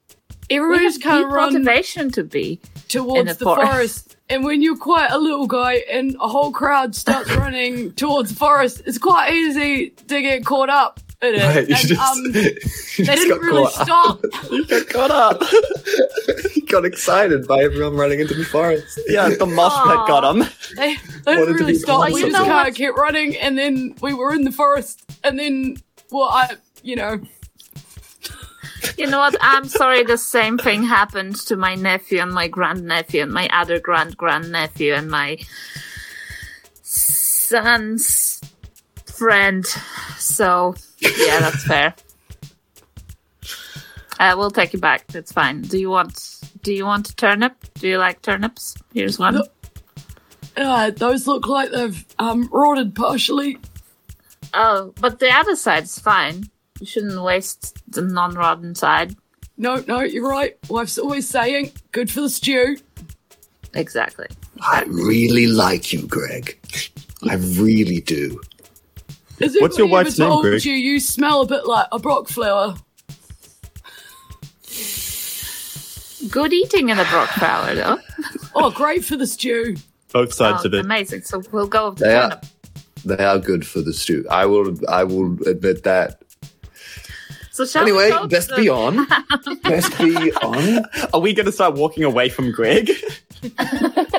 We 0.49 0.57
Everybody's 0.57 0.95
have 0.95 1.01
kind 1.03 1.25
of 1.25 1.31
run 1.31 1.53
motivation 1.53 2.11
to 2.11 2.23
be. 2.23 2.59
towards 2.89 3.27
the 3.29 3.33
the, 3.39 3.45
forest. 3.45 3.71
forest. 3.71 4.15
And 4.29 4.43
when 4.43 4.61
you're 4.61 4.77
quite 4.77 5.09
a 5.11 5.17
little 5.17 5.47
guy 5.47 5.83
and 5.91 6.15
a 6.21 6.27
whole 6.27 6.51
crowd 6.51 6.95
starts 6.95 7.29
running 7.35 7.91
towards 7.93 8.29
the 8.29 8.35
forest, 8.35 8.81
it's 8.85 8.97
quite 8.97 9.33
easy 9.33 9.89
to 9.89 10.21
get 10.21 10.45
caught 10.45 10.69
up 10.69 10.99
in 11.25 11.35
it. 11.35 11.43
Right, 11.43 11.67
you 11.69 11.75
And, 11.75 11.87
just- 11.87 12.01
um, 12.01 12.17
you 12.25 12.31
they 12.33 12.51
just 12.53 12.97
didn't 12.97 13.29
got 13.29 13.41
really 13.41 13.71
stop. 13.71 14.23
You 14.51 14.65
got 14.65 14.87
caught 14.89 15.11
up. 15.11 15.43
he 16.53 16.61
got 16.61 16.85
excited 16.85 17.47
by 17.47 17.63
everyone 17.63 17.95
running 17.95 18.19
into 18.19 18.33
the 18.33 18.45
forest. 18.45 18.99
yeah, 19.07 19.29
the 19.29 19.45
mosh 19.45 19.73
pit 19.73 20.07
got 20.07 20.23
him. 20.35 20.43
They, 20.75 20.95
they 21.25 21.35
didn't 21.35 21.55
really 21.55 21.75
stop. 21.75 22.01
awesome. 22.01 22.13
We 22.13 22.19
You 22.21 22.25
just 22.27 22.33
know 22.39 22.45
kind 22.45 22.57
what? 22.57 22.69
of 22.69 22.75
kept 22.75 22.97
running, 22.97 23.35
and 23.37 23.57
then 23.57 23.95
we 24.01 24.13
were 24.13 24.33
in 24.33 24.43
the 24.43 24.51
forest, 24.51 25.03
and 25.23 25.37
then, 25.39 25.77
well, 26.11 26.29
I, 26.29 26.55
you 26.83 26.95
know, 26.95 27.19
You 28.97 29.07
know 29.07 29.19
what? 29.19 29.35
I'm 29.41 29.65
sorry 29.65 30.03
the 30.03 30.17
same 30.17 30.57
thing 30.57 30.83
happened 30.83 31.37
to 31.47 31.55
my 31.55 31.75
nephew 31.75 32.19
and 32.19 32.31
my 32.33 32.47
grandnephew 32.49 33.21
and 33.23 33.31
my 33.31 33.47
other 33.53 33.79
grand 33.79 34.17
grandnephew 34.17 34.93
and 34.93 35.09
my 35.09 35.37
son's 36.81 38.32
friend. 39.23 39.65
So, 40.17 40.75
yeah, 40.99 41.39
that's 41.39 41.63
fair. 41.71 41.93
Uh, 44.19 44.35
we'll 44.37 44.51
take 44.51 44.73
it 44.73 44.81
back. 44.81 45.07
That's 45.07 45.31
fine. 45.31 45.61
Do 45.61 45.79
you 45.79 45.89
want? 45.89 46.39
Do 46.61 46.73
you 46.73 46.85
want 46.85 47.09
a 47.09 47.15
turnip? 47.15 47.55
Do 47.75 47.87
you 47.87 47.97
like 47.97 48.21
turnips? 48.21 48.75
Here's 48.93 49.17
one. 49.17 49.35
No. 49.35 49.45
uh, 50.57 50.91
those 50.91 51.25
look 51.25 51.47
like 51.47 51.71
they've 51.71 52.05
um, 52.19 52.49
rotted 52.51 52.95
partially. 52.95 53.57
Oh, 54.53 54.93
but 54.99 55.19
the 55.19 55.29
other 55.33 55.55
side's 55.55 55.97
fine. 55.99 56.43
You 56.79 56.85
shouldn't 56.85 57.21
waste 57.21 57.81
the 57.91 58.01
non-rotten 58.01 58.75
side. 58.75 59.15
No, 59.57 59.83
no, 59.87 60.01
you're 60.01 60.27
right. 60.29 60.57
Wife's 60.69 60.97
always 60.97 61.27
saying, 61.29 61.71
good 61.91 62.11
for 62.11 62.21
the 62.21 62.29
stew. 62.29 62.77
Exactly. 63.73 64.27
I 64.61 64.83
really 64.87 65.47
like 65.47 65.93
you, 65.93 66.07
Greg. 66.07 66.59
I 67.29 67.35
really 67.35 68.01
do. 68.01 68.41
Has 69.43 69.57
What's 69.59 69.77
your 69.77 69.87
wife's 69.87 70.19
ever 70.19 70.23
name, 70.29 70.31
told 70.33 70.43
Greg? 70.45 70.65
You, 70.65 70.73
you 70.73 70.99
smell 70.99 71.41
a 71.41 71.45
bit 71.47 71.65
like 71.65 71.87
a 71.91 71.99
brock 71.99 72.27
flower. 72.29 72.75
Good 76.29 76.53
eating 76.53 76.89
in 76.89 76.97
a 76.97 77.05
brook 77.05 77.29
flower, 77.29 77.75
though. 77.75 77.99
Oh, 78.55 78.71
great 78.71 79.03
for 79.03 79.17
the 79.17 79.27
stew. 79.27 79.75
Both 80.13 80.33
sides 80.33 80.63
Oh, 80.63 80.67
of 80.67 80.73
it. 80.73 80.85
amazing. 80.85 81.23
So 81.23 81.41
we'll 81.51 81.67
go 81.67 81.89
with 81.89 81.99
the 81.99 82.05
They 82.05 82.15
are, 82.15 82.41
they 83.17 83.23
are 83.23 83.39
good 83.39 83.67
for 83.67 83.81
the 83.81 83.93
stew. 83.93 84.25
I 84.31 84.45
will. 84.45 84.75
I 84.87 85.03
will 85.03 85.33
admit 85.47 85.83
that. 85.83 86.21
So 87.51 87.65
shall 87.65 87.81
Anyway, 87.83 88.09
go 88.09 88.21
to 88.23 88.27
best 88.27 88.55
be 88.55 88.69
on. 88.69 89.05
Best 89.63 89.95
be 89.99 90.31
on. 90.35 90.85
Are 91.13 91.19
we 91.19 91.33
going 91.33 91.45
to 91.45 91.51
start 91.51 91.75
walking 91.75 92.03
away 92.03 92.29
from 92.29 92.51
Greg? 92.51 92.89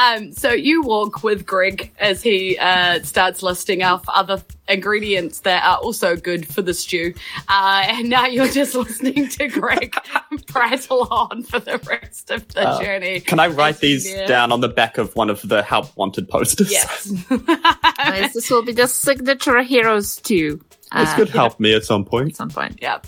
Um, 0.00 0.32
so 0.32 0.52
you 0.52 0.82
walk 0.82 1.22
with 1.22 1.44
Greg 1.44 1.92
as 1.98 2.22
he 2.22 2.56
uh, 2.58 3.02
starts 3.02 3.42
listing 3.42 3.82
off 3.82 4.02
other 4.08 4.42
ingredients 4.68 5.40
that 5.40 5.64
are 5.64 5.76
also 5.78 6.16
good 6.16 6.46
for 6.46 6.62
the 6.62 6.72
stew. 6.72 7.12
Uh, 7.48 7.84
and 7.88 8.08
now 8.08 8.26
you're 8.26 8.48
just 8.48 8.74
listening 8.86 9.28
to 9.28 9.48
Greg 9.48 9.94
prattle 10.46 11.08
on 11.10 11.42
for 11.42 11.58
the 11.58 11.78
rest 11.88 12.30
of 12.30 12.46
the 12.48 12.68
Uh, 12.68 12.82
journey. 12.82 13.20
Can 13.20 13.40
I 13.40 13.48
write 13.48 13.78
these 13.80 14.08
Yeah. 14.10 14.26
down 14.26 14.52
on 14.52 14.60
the 14.60 14.68
back 14.68 14.96
of 14.98 15.14
one 15.16 15.28
of 15.28 15.40
the 15.46 15.62
help 15.62 15.94
wanted 15.96 16.28
posters? 16.28 16.70
Yes. 16.70 17.12
Anyways, 17.98 18.32
this 18.32 18.50
will 18.50 18.62
be 18.62 18.72
the 18.72 18.86
signature 18.88 19.60
heroes 19.62 20.16
too. 20.16 20.60
This 20.96 21.08
uh, 21.10 21.16
could 21.16 21.28
help 21.30 21.60
me 21.60 21.74
at 21.74 21.84
some 21.84 22.04
point. 22.04 22.30
at 22.30 22.36
some 22.36 22.50
point. 22.50 22.78
Yep. 22.80 23.06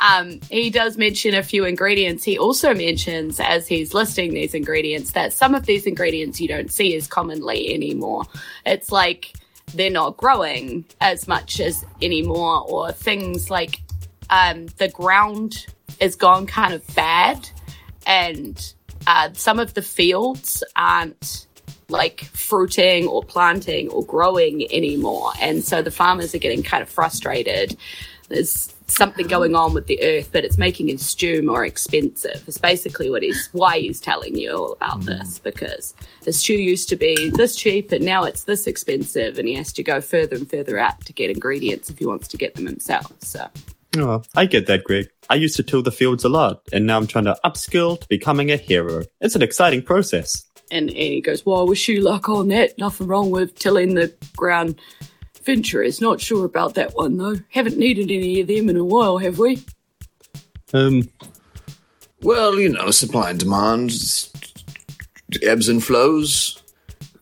Um, 0.00 0.40
he 0.50 0.70
does 0.70 0.96
mention 0.96 1.34
a 1.34 1.42
few 1.42 1.64
ingredients. 1.64 2.24
He 2.24 2.38
also 2.38 2.74
mentions, 2.74 3.40
as 3.40 3.66
he's 3.66 3.94
listing 3.94 4.34
these 4.34 4.54
ingredients, 4.54 5.12
that 5.12 5.32
some 5.32 5.54
of 5.54 5.66
these 5.66 5.86
ingredients 5.86 6.40
you 6.40 6.48
don't 6.48 6.70
see 6.70 6.94
as 6.96 7.06
commonly 7.06 7.72
anymore. 7.74 8.24
It's 8.64 8.92
like 8.92 9.32
they're 9.74 9.90
not 9.90 10.16
growing 10.16 10.84
as 11.00 11.26
much 11.26 11.60
as 11.60 11.84
anymore, 12.00 12.64
or 12.68 12.92
things 12.92 13.50
like 13.50 13.80
um, 14.30 14.66
the 14.78 14.88
ground 14.88 15.66
is 16.00 16.14
gone 16.14 16.46
kind 16.46 16.74
of 16.74 16.86
bad, 16.94 17.48
and 18.06 18.74
uh, 19.06 19.30
some 19.32 19.58
of 19.58 19.74
the 19.74 19.82
fields 19.82 20.62
aren't 20.76 21.46
like 21.88 22.24
fruiting 22.24 23.06
or 23.06 23.22
planting 23.22 23.88
or 23.90 24.04
growing 24.04 24.70
anymore. 24.72 25.30
And 25.40 25.62
so 25.64 25.82
the 25.82 25.90
farmers 25.90 26.34
are 26.34 26.38
getting 26.38 26.62
kind 26.62 26.82
of 26.82 26.88
frustrated. 26.88 27.76
There's 28.28 28.74
something 28.86 29.26
going 29.26 29.54
on 29.54 29.74
with 29.74 29.86
the 29.86 30.02
earth, 30.02 30.30
but 30.32 30.44
it's 30.44 30.58
making 30.58 30.88
his 30.88 31.04
stew 31.04 31.42
more 31.42 31.64
expensive. 31.64 32.42
It's 32.46 32.58
basically 32.58 33.10
what 33.10 33.22
he's 33.22 33.48
why 33.52 33.78
he's 33.78 34.00
telling 34.00 34.36
you 34.36 34.52
all 34.52 34.72
about 34.72 35.00
mm-hmm. 35.00 35.18
this 35.18 35.38
because 35.38 35.94
the 36.22 36.32
stew 36.32 36.54
used 36.54 36.88
to 36.90 36.96
be 36.96 37.30
this 37.30 37.56
cheap 37.56 37.92
and 37.92 38.04
now 38.04 38.24
it's 38.24 38.44
this 38.44 38.66
expensive, 38.66 39.38
and 39.38 39.48
he 39.48 39.54
has 39.54 39.72
to 39.74 39.82
go 39.82 40.00
further 40.00 40.36
and 40.36 40.48
further 40.48 40.78
out 40.78 41.00
to 41.06 41.12
get 41.12 41.30
ingredients 41.30 41.90
if 41.90 41.98
he 41.98 42.06
wants 42.06 42.28
to 42.28 42.36
get 42.36 42.54
them 42.54 42.66
himself. 42.66 43.12
So 43.20 43.48
Oh, 43.98 44.22
I 44.34 44.46
get 44.46 44.66
that, 44.66 44.84
Greg. 44.84 45.08
I 45.30 45.36
used 45.36 45.56
to 45.56 45.62
till 45.62 45.82
the 45.82 45.92
fields 45.92 46.24
a 46.24 46.28
lot, 46.28 46.62
and 46.72 46.86
now 46.86 46.98
I'm 46.98 47.06
trying 47.06 47.24
to 47.24 47.38
upskill 47.44 48.00
to 48.00 48.08
becoming 48.08 48.50
a 48.50 48.56
hero. 48.56 49.04
It's 49.20 49.34
an 49.34 49.42
exciting 49.42 49.82
process. 49.82 50.44
And, 50.70 50.88
and 50.90 50.98
he 50.98 51.20
goes, 51.20 51.46
Well, 51.46 51.60
I 51.60 51.62
wish 51.62 51.88
you 51.88 52.00
luck 52.00 52.28
on 52.28 52.48
that. 52.48 52.76
Nothing 52.78 53.06
wrong 53.06 53.30
with 53.30 53.58
tilling 53.58 53.94
the 53.94 54.12
ground. 54.36 54.80
Venture 55.46 55.80
is 55.80 56.00
not 56.00 56.20
sure 56.20 56.44
about 56.44 56.74
that 56.74 56.96
one, 56.96 57.16
though. 57.16 57.36
Haven't 57.50 57.78
needed 57.78 58.10
any 58.10 58.40
of 58.40 58.48
them 58.48 58.68
in 58.68 58.76
a 58.76 58.84
while, 58.84 59.18
have 59.18 59.38
we? 59.38 59.62
Um, 60.74 61.08
Well, 62.20 62.58
you 62.58 62.68
know, 62.68 62.90
supply 62.90 63.30
and 63.30 63.38
demand, 63.38 63.92
ebbs 65.42 65.68
and 65.68 65.82
flows. 65.82 66.60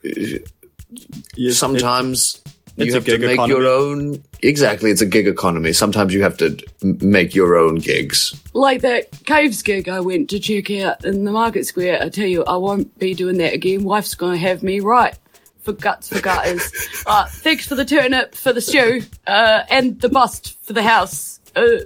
yes, 0.03 1.59
Sometimes 1.59 2.41
it's 2.77 2.87
you 2.87 2.95
have 2.95 3.05
to 3.05 3.19
gig 3.19 3.37
make 3.37 3.47
your 3.47 3.67
own. 3.67 4.23
Exactly, 4.43 4.91
it's 4.91 5.03
a 5.03 5.07
gig 5.07 5.29
economy. 5.29 5.75
Sometimes 5.75 6.15
you 6.15 6.23
have 6.23 6.39
to 6.39 6.57
make 6.83 7.35
your 7.35 7.57
own 7.57 7.77
gigs. 7.77 8.41
Like 8.55 8.81
that 8.81 9.11
caves 9.27 9.63
gig 9.63 9.89
I 9.89 10.01
went 10.01 10.31
to 10.31 10.41
check 10.41 10.71
out 10.71 11.05
in 11.05 11.25
the 11.25 11.31
market 11.33 11.67
square. 11.67 12.03
I 12.03 12.09
tell 12.09 12.27
you, 12.27 12.43
I 12.45 12.57
won't 12.57 12.99
be 12.99 13.13
doing 13.13 13.37
that 13.37 13.53
again. 13.53 13.85
Wife's 13.85 14.15
going 14.15 14.33
to 14.33 14.39
have 14.39 14.63
me 14.63 14.81
right. 14.81 15.17
For 15.65 15.73
guts, 15.73 16.09
for 16.11 16.21
gutters. 16.21 16.71
uh, 17.07 17.25
thanks 17.27 17.67
for 17.67 17.75
the 17.75 17.85
turnip, 17.87 18.35
for 18.35 18.53
the 18.53 18.61
stew, 18.61 19.03
uh, 19.27 19.63
and 19.71 19.99
the 20.01 20.11
bust 20.11 20.59
for 20.63 20.75
the 20.75 20.83
house. 20.83 21.41
Uh, 21.57 21.85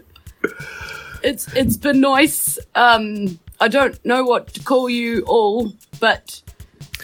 it's 1.22 1.46
it's 1.54 1.76
been 1.76 2.00
nice. 2.00 2.58
Um, 2.74 3.38
I 3.60 3.68
don't 3.68 4.04
know 4.04 4.24
what 4.24 4.48
to 4.54 4.62
call 4.64 4.90
you 4.90 5.22
all, 5.28 5.72
but 6.00 6.42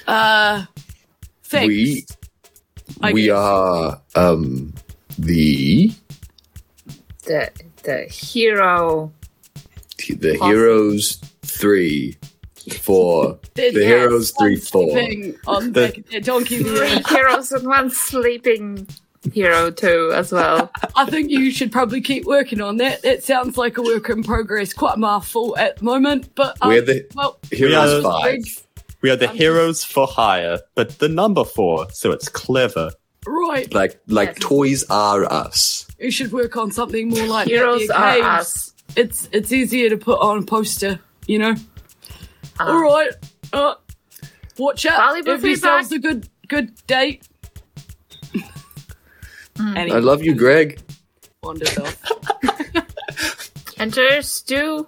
uh, 0.08 0.64
thanks. 1.44 1.68
We 1.68 2.06
I 3.00 3.12
we 3.12 3.24
guess. 3.26 3.34
are 3.36 4.00
um 4.16 4.74
the 5.18 5.92
The 7.24 7.50
the 7.84 8.04
hero. 8.10 9.12
the 10.08 10.34
heroes 10.42 11.20
three 11.42 12.16
four 12.70 13.38
the 13.54 13.70
There's 13.70 13.74
heroes 13.74 14.30
three 14.38 14.56
four. 14.56 14.98
on 15.46 15.72
The- 15.72 15.80
back 15.88 15.98
of 15.98 16.10
their 16.10 16.20
donkey 16.20 16.62
Three 16.62 17.02
heroes 17.08 17.52
and 17.52 17.66
one 17.66 17.90
sleeping 17.90 18.86
hero 19.32 19.70
too 19.70 20.12
as 20.14 20.32
well. 20.32 20.70
I 20.96 21.06
think 21.06 21.30
you 21.30 21.50
should 21.50 21.72
probably 21.72 22.00
keep 22.00 22.24
working 22.26 22.60
on 22.60 22.76
that. 22.78 23.02
That 23.02 23.22
sounds 23.24 23.56
like 23.56 23.78
a 23.78 23.82
work 23.82 24.08
in 24.10 24.22
progress, 24.22 24.72
quite 24.72 24.96
a 24.96 24.98
mouthful 24.98 25.56
at 25.56 25.78
the 25.78 25.84
moment. 25.84 26.34
But 26.34 26.56
um, 26.60 26.68
We're 26.68 26.82
the 26.82 27.06
well, 27.14 27.38
heroes 27.50 28.04
are- 28.04 28.20
five. 28.20 28.42
we 29.00 29.10
are 29.10 29.16
the 29.16 29.30
I'm 29.30 29.36
heroes 29.36 29.82
for 29.84 30.06
hire, 30.06 30.60
but 30.74 30.98
the 30.98 31.08
number 31.08 31.44
four, 31.44 31.86
so 31.90 32.10
it's 32.12 32.28
clever. 32.28 32.90
right. 33.26 33.72
Like 33.72 33.98
like 34.08 34.28
Yes. 34.30 34.38
toys 34.40 34.84
are 34.90 35.24
us. 35.24 35.86
You 35.98 36.10
should 36.10 36.32
work 36.32 36.56
on 36.58 36.70
something 36.70 37.08
more 37.08 37.26
like 37.26 37.48
Heroes 37.48 37.86
that. 37.86 37.96
are 37.96 38.12
Caves. 38.14 38.26
us. 38.26 38.72
It's 38.96 39.28
it's 39.32 39.52
easier 39.52 39.88
to 39.88 39.96
put 39.96 40.20
on 40.20 40.38
a 40.38 40.42
poster, 40.42 41.00
you 41.26 41.38
know. 41.38 41.54
Uh, 42.60 42.64
All 42.64 42.80
right. 42.82 43.10
Uh, 43.52 43.74
watch 44.58 44.86
out. 44.86 44.96
Valuable 44.98 45.32
Have 45.32 45.44
yourselves 45.44 45.92
a 45.92 45.98
good 45.98 46.28
good 46.48 46.74
date. 46.86 47.26
and 49.56 49.88
he 49.88 49.92
I 49.94 49.98
love 49.98 50.22
you, 50.22 50.34
Greg. 50.34 50.80
wanders 51.42 51.76
off. 51.78 51.96
Enter 53.78 54.22
Stu. 54.22 54.86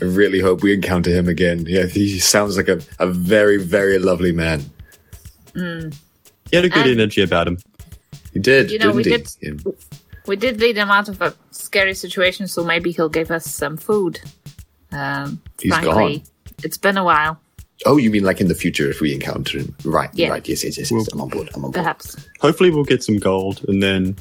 I 0.00 0.04
really 0.04 0.40
hope 0.40 0.62
we 0.62 0.72
encounter 0.74 1.10
him 1.10 1.28
again. 1.28 1.64
Yeah, 1.66 1.86
he 1.86 2.18
sounds 2.18 2.56
like 2.56 2.68
a, 2.68 2.80
a 2.98 3.06
very, 3.06 3.56
very 3.58 3.98
lovely 3.98 4.32
man. 4.32 4.60
He 5.54 6.56
had 6.56 6.64
a 6.64 6.68
good 6.68 6.86
And- 6.86 7.00
energy 7.00 7.22
about 7.22 7.46
him. 7.48 7.58
He 8.32 8.38
did, 8.38 8.70
You 8.70 8.78
know, 8.78 8.92
didn't 8.92 8.96
we 8.96 9.02
he? 9.04 9.10
did- 9.10 9.64
Yeah. 9.66 9.72
We 10.26 10.36
did 10.36 10.60
lead 10.60 10.76
him 10.76 10.90
out 10.90 11.08
of 11.08 11.20
a 11.22 11.34
scary 11.50 11.94
situation, 11.94 12.46
so 12.46 12.62
maybe 12.62 12.92
he'll 12.92 13.08
give 13.08 13.30
us 13.32 13.46
some 13.46 13.76
food. 13.76 14.20
Um, 14.92 15.40
He's 15.60 15.72
frankly, 15.72 16.18
gone. 16.18 16.22
It's 16.62 16.78
been 16.78 16.96
a 16.96 17.04
while, 17.04 17.40
Oh, 17.86 17.96
you 17.96 18.10
mean 18.10 18.24
like 18.24 18.40
in 18.42 18.48
the 18.48 18.54
future 18.54 18.90
if 18.90 19.00
we 19.00 19.14
encounter 19.14 19.58
him? 19.58 19.74
Right, 19.84 20.10
Yeah. 20.12 20.28
right. 20.28 20.46
Yes, 20.46 20.62
yes, 20.64 20.76
yes. 20.76 20.90
yes. 20.92 21.08
I'm 21.12 21.20
on 21.22 21.28
board. 21.30 21.48
I'm 21.54 21.64
on 21.64 21.70
board. 21.70 21.74
perhaps. 21.74 22.14
Hopefully, 22.40 22.70
we'll 22.70 22.84
get 22.84 23.02
some 23.02 23.16
gold, 23.16 23.64
and 23.68 23.82
then 23.82 24.16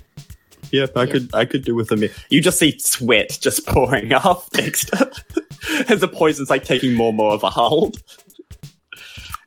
yeah, 0.71 0.85
I 0.95 1.05
could 1.07 1.29
I 1.35 1.43
could 1.45 1.65
do 1.65 1.75
with 1.75 1.91
a 1.91 1.97
me. 1.97 2.09
You 2.29 2.41
just 2.41 2.57
see 2.59 2.77
sweat 2.79 3.37
just 3.41 3.65
pouring 3.67 4.13
off 4.13 4.49
Dexter 4.51 5.11
as 5.89 5.99
the 5.99 6.07
poison's 6.07 6.49
like 6.49 6.63
taking 6.63 6.93
more 6.93 7.09
and 7.09 7.17
more 7.17 7.33
of 7.33 7.43
a 7.43 7.49
hold. 7.49 7.97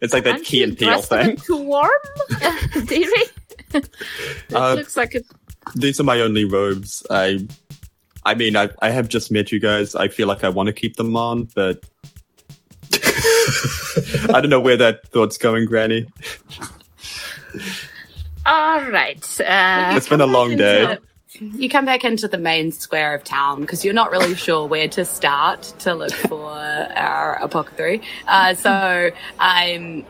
It's 0.03 0.12
like 0.12 0.24
that 0.24 0.32
Aren't 0.34 0.45
Key 0.45 0.62
and 0.64 0.76
Peele 0.76 0.88
dressed 0.88 1.09
thing. 1.09 1.36
Too 1.36 1.57
warm, 1.59 1.90
Deary? 2.86 3.12
it 3.72 3.88
Uh, 4.53 4.74
looks 4.74 4.97
like 4.97 5.14
it. 5.14 5.24
These 5.76 6.01
are 6.01 6.05
my 6.05 6.20
only 6.20 6.45
robes. 6.45 7.03
I, 7.09 7.47
I 8.24 8.34
mean, 8.34 8.57
I 8.57 8.68
I 8.82 8.90
have 8.90 9.09
just 9.09 9.30
met 9.30 9.53
you 9.53 9.61
guys. 9.61 9.95
I 9.95 10.09
feel 10.09 10.26
like 10.26 10.43
I 10.45 10.49
want 10.49 10.66
to 10.66 10.72
keep 10.72 10.97
them 10.97 11.16
on, 11.16 11.49
but 11.55 11.84
I 14.34 14.40
don't 14.40 14.51
know 14.51 14.61
where 14.61 14.76
that 14.76 15.07
thought's 15.09 15.38
going, 15.38 15.66
Granny. 15.66 16.07
All 18.45 18.82
right. 18.90 19.40
Uh, 19.40 19.93
It's 19.97 20.09
been 20.09 20.20
a 20.20 20.26
long 20.26 20.57
day. 20.57 20.99
You 21.40 21.68
come 21.68 21.84
back 21.84 22.05
into 22.05 22.28
the 22.28 22.38
main 22.38 22.72
square 22.72 23.14
of 23.14 23.24
town 23.24 23.62
because 23.62 23.84
you're 23.84 23.95
not 23.95 24.11
really 24.11 24.34
sure 24.34 24.66
where 24.66 24.88
to 24.88 25.05
start 25.05 25.62
to 25.80 25.95
look 25.95 26.12
for 26.28 26.51
our 26.51 27.36
apothecary. 27.36 28.03
Uh, 28.26 28.55
so 28.55 29.11
um, 29.38 30.05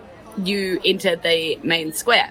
you 0.44 0.80
enter 0.84 1.16
the 1.16 1.58
main 1.62 1.92
square, 1.92 2.30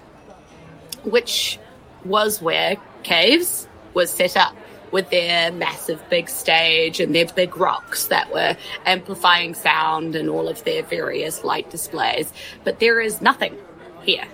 which 1.04 1.58
was 2.04 2.42
where 2.42 2.76
Caves 3.02 3.66
was 3.94 4.10
set 4.10 4.36
up 4.36 4.54
with 4.92 5.10
their 5.10 5.50
massive 5.52 6.00
big 6.08 6.28
stage 6.28 7.00
and 7.00 7.14
their 7.14 7.26
big 7.26 7.56
rocks 7.56 8.06
that 8.06 8.32
were 8.32 8.56
amplifying 8.86 9.54
sound 9.54 10.14
and 10.14 10.28
all 10.28 10.48
of 10.48 10.62
their 10.64 10.82
various 10.82 11.42
light 11.42 11.70
displays. 11.70 12.32
But 12.62 12.78
there 12.78 13.00
is 13.00 13.20
nothing 13.20 13.56
here 14.02 14.24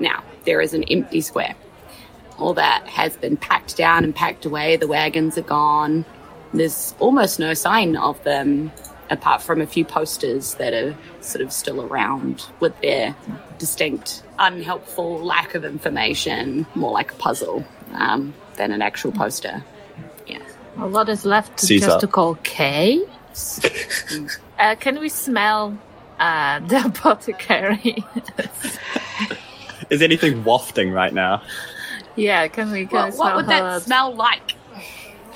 now. 0.00 0.22
There 0.44 0.60
is 0.60 0.72
an 0.74 0.84
empty 0.84 1.20
square 1.20 1.54
all 2.38 2.54
that 2.54 2.86
has 2.88 3.16
been 3.16 3.36
packed 3.36 3.76
down 3.76 4.04
and 4.04 4.14
packed 4.14 4.44
away. 4.44 4.76
The 4.76 4.88
wagons 4.88 5.38
are 5.38 5.42
gone. 5.42 6.04
There's 6.52 6.94
almost 6.98 7.38
no 7.38 7.54
sign 7.54 7.96
of 7.96 8.22
them 8.24 8.72
apart 9.10 9.42
from 9.42 9.60
a 9.60 9.66
few 9.66 9.84
posters 9.84 10.54
that 10.54 10.72
are 10.72 10.96
sort 11.20 11.42
of 11.42 11.52
still 11.52 11.82
around 11.82 12.46
with 12.60 12.78
their 12.80 13.14
distinct, 13.58 14.22
unhelpful 14.38 15.22
lack 15.22 15.54
of 15.54 15.64
information, 15.64 16.66
more 16.74 16.92
like 16.92 17.12
a 17.12 17.16
puzzle 17.16 17.64
um, 17.92 18.34
than 18.56 18.72
an 18.72 18.82
actual 18.82 19.12
poster. 19.12 19.62
Yeah. 20.76 20.84
a 20.84 20.86
lot 20.86 21.08
is 21.08 21.24
left 21.24 21.58
to 21.58 21.66
Caesar. 21.66 21.86
just 21.86 22.00
to 22.00 22.06
call 22.06 22.34
caves. 22.42 23.60
uh, 24.58 24.74
can 24.78 24.98
we 25.00 25.08
smell 25.08 25.76
uh, 26.18 26.60
the 26.60 26.84
apothecary? 26.86 27.96
Is 29.90 30.02
anything 30.02 30.44
wafting 30.44 30.90
right 30.92 31.12
now? 31.12 31.42
yeah, 32.16 32.46
can 32.48 32.70
we? 32.70 32.86
Can 32.86 32.96
What, 32.96 33.12
we 33.12 33.18
what 33.18 33.26
smell 33.26 33.36
would 33.36 33.46
that 33.48 33.62
herbs? 33.62 33.84
smell 33.84 34.14
like? 34.14 34.52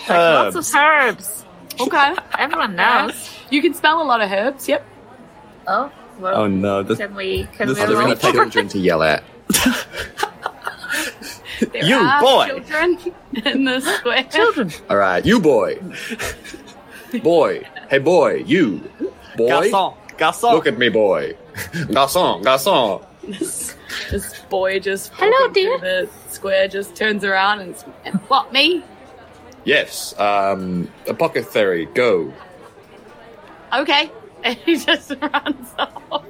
like 0.09 0.55
Lots 0.55 0.57
of 0.57 0.74
herbs. 0.78 1.45
Okay. 1.80 2.14
Everyone 2.39 2.74
knows. 2.76 3.30
you 3.51 3.61
can 3.62 3.74
smell 3.74 4.01
a 4.03 4.05
lot 4.07 4.20
of 4.20 4.30
herbs, 4.32 4.68
yep. 4.68 4.84
Oh, 5.66 5.91
well, 6.18 6.34
Oh 6.43 6.47
no! 6.47 6.82
This, 6.82 6.99
can 6.99 7.14
we? 7.14 7.47
Can 7.57 7.68
this 7.68 7.76
we 7.78 7.82
is 7.84 7.91
Are 7.91 7.93
there 7.93 8.03
any 8.03 8.14
gonna 8.14 8.16
take- 8.16 8.32
children 8.34 8.68
to 8.68 8.78
yell 8.78 9.03
at? 9.03 9.22
There 11.61 11.84
You, 11.84 11.96
are 11.96 12.20
boy. 12.20 12.46
children 12.48 12.98
in 13.46 13.64
the 13.64 13.80
square. 13.80 14.24
children? 14.24 14.70
All 14.90 14.96
right, 14.96 15.24
you 15.24 15.40
boy. 15.40 15.78
boy. 17.22 17.64
Hey, 17.90 17.98
boy. 17.98 18.44
You. 18.46 18.80
Boy. 19.36 19.48
garçon, 19.48 19.94
garçon. 20.18 20.52
Look 20.52 20.66
at 20.66 20.78
me, 20.78 20.88
boy. 20.88 21.36
Garçon, 21.90 22.42
garçon. 22.42 23.04
This 24.11 24.40
boy 24.48 24.80
just 24.80 25.12
Hello, 25.14 25.30
walking 25.48 25.52
dear. 25.64 25.78
the 25.78 26.09
square 26.28 26.68
just 26.68 26.94
turns 26.96 27.24
around 27.24 27.61
and, 27.61 27.74
and 28.04 28.14
what 28.28 28.52
me? 28.52 28.82
Yes. 29.64 30.14
Um, 30.18 30.88
apothecary, 31.06 31.86
go. 31.86 32.32
Okay, 33.74 34.11
and 34.44 34.56
he 34.64 34.76
just 34.76 35.11
runs 35.20 35.68
off. 35.78 36.24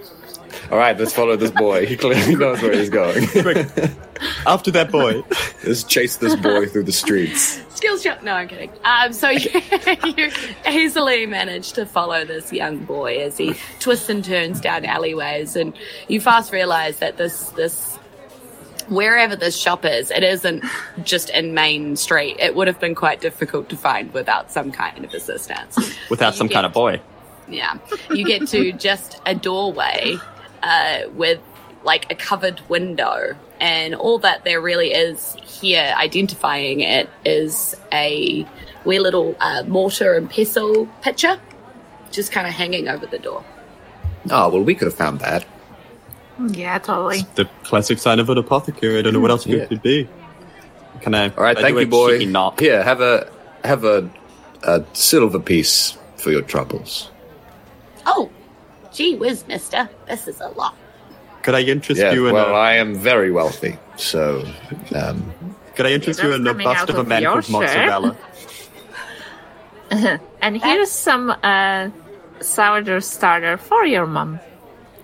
All 0.70 0.76
right, 0.76 0.98
let's 0.98 1.14
follow 1.14 1.34
this 1.36 1.50
boy. 1.50 1.86
He 1.86 1.96
clearly 1.96 2.36
knows 2.36 2.60
where 2.60 2.74
he's 2.74 2.90
going. 2.90 3.24
After 4.46 4.70
that 4.72 4.90
boy. 4.90 5.22
let's 5.66 5.82
chase 5.84 6.16
this 6.16 6.34
boy 6.36 6.66
through 6.66 6.82
the 6.84 6.92
streets. 6.92 7.62
Skills 7.74 8.02
shot. 8.02 8.22
No, 8.22 8.32
I'm 8.32 8.48
kidding. 8.48 8.70
Um, 8.84 9.12
so 9.12 9.28
you, 9.30 9.50
you 10.16 10.30
easily 10.68 11.24
manage 11.26 11.72
to 11.72 11.86
follow 11.86 12.24
this 12.24 12.52
young 12.52 12.78
boy 12.84 13.18
as 13.20 13.38
he 13.38 13.54
twists 13.80 14.08
and 14.10 14.22
turns 14.24 14.60
down 14.60 14.84
alleyways, 14.84 15.56
and 15.56 15.72
you 16.08 16.20
fast 16.20 16.52
realize 16.52 16.98
that 16.98 17.16
this 17.16 17.48
this 17.50 17.96
wherever 18.88 19.36
this 19.36 19.56
shop 19.56 19.84
is, 19.84 20.10
it 20.10 20.22
isn't 20.24 20.64
just 21.04 21.30
in 21.30 21.54
Main 21.54 21.94
Street. 21.96 22.36
It 22.40 22.54
would 22.56 22.66
have 22.66 22.80
been 22.80 22.94
quite 22.94 23.20
difficult 23.20 23.68
to 23.70 23.76
find 23.76 24.12
without 24.12 24.50
some 24.50 24.72
kind 24.72 25.04
of 25.04 25.14
assistance. 25.14 25.76
Without 26.10 26.32
You 26.34 26.38
some 26.38 26.46
get- 26.48 26.54
kind 26.54 26.66
of 26.66 26.72
boy. 26.72 27.00
Yeah. 27.48 27.78
You 28.10 28.26
get 28.26 28.46
to 28.48 28.72
just 28.72 29.20
a 29.24 29.34
doorway 29.34 30.16
uh, 30.62 31.02
with 31.14 31.40
like 31.84 32.11
a 32.11 32.14
covered 32.14 32.61
window. 32.68 33.36
And 33.61 33.94
all 33.94 34.18
that 34.20 34.44
there 34.44 34.61
really 34.61 34.92
is 34.92 35.34
here, 35.42 35.94
identifying 35.96 36.80
it, 36.80 37.09
is 37.24 37.74
a 37.92 38.46
wee 38.84 38.98
little 39.00 39.36
uh, 39.40 39.64
mortar 39.66 40.16
and 40.16 40.30
pestle 40.30 40.86
picture 41.02 41.40
just 42.11 42.32
kind 42.32 42.46
of 42.46 42.52
hanging 42.54 42.88
over 42.88 43.06
the 43.06 43.18
door. 43.18 43.44
Oh, 44.30 44.48
well, 44.48 44.62
we 44.62 44.74
could 44.74 44.86
have 44.86 44.94
found 44.94 45.20
that. 45.20 45.44
Yeah, 46.50 46.78
totally. 46.78 47.22
The 47.34 47.46
classic 47.64 47.98
sign 47.98 48.20
of 48.20 48.30
an 48.30 48.38
apothecary. 48.38 48.98
I 48.98 49.02
don't 49.02 49.12
know 49.12 49.20
what 49.20 49.30
else 49.30 49.46
it 49.46 49.68
could 49.68 49.82
be. 49.82 50.09
Can 51.00 51.14
I? 51.14 51.30
All 51.30 51.42
right, 51.42 51.56
I 51.56 51.62
thank 51.62 51.78
you, 51.78 51.86
boy. 51.86 52.18
cheeky 52.18 52.26
knock? 52.26 52.61
Here, 52.61 52.82
have 52.82 53.00
a 53.00 53.30
have 53.64 53.84
a, 53.84 54.09
a 54.62 54.84
silver 54.92 55.38
piece 55.40 55.96
for 56.16 56.30
your 56.30 56.42
troubles. 56.42 57.11
Oh, 58.06 58.30
gee 58.99 59.14
whiz, 59.16 59.46
mister. 59.46 59.88
This 60.09 60.26
is 60.28 60.40
a 60.40 60.49
lot. 60.49 60.74
Could 61.42 61.55
I 61.55 61.61
interest 61.62 62.01
Yeah, 62.01 62.12
you 62.12 62.26
in 62.26 62.34
well, 62.34 62.51
a? 62.51 62.53
I 62.53 62.74
am 62.74 62.94
very 62.96 63.30
wealthy, 63.30 63.78
so 63.96 64.44
um, 64.94 65.32
Could 65.76 65.86
I 65.86 65.92
interest 65.92 66.20
you 66.22 66.32
in 66.34 66.42
a 66.46 66.51
coming 66.51 66.64
bust 66.64 66.80
out 66.82 66.90
of 66.90 66.99
a 66.99 67.05
man 67.05 67.22
your 67.22 67.40
called 67.42 67.44
shirt. 67.44 67.53
mozzarella? 67.53 68.16
And 70.42 70.61
here's 70.62 70.90
some 70.90 71.30
uh, 71.42 71.88
sourdough 72.40 73.01
starter 73.01 73.57
for 73.57 73.84
your 73.86 74.07
mom. 74.07 74.38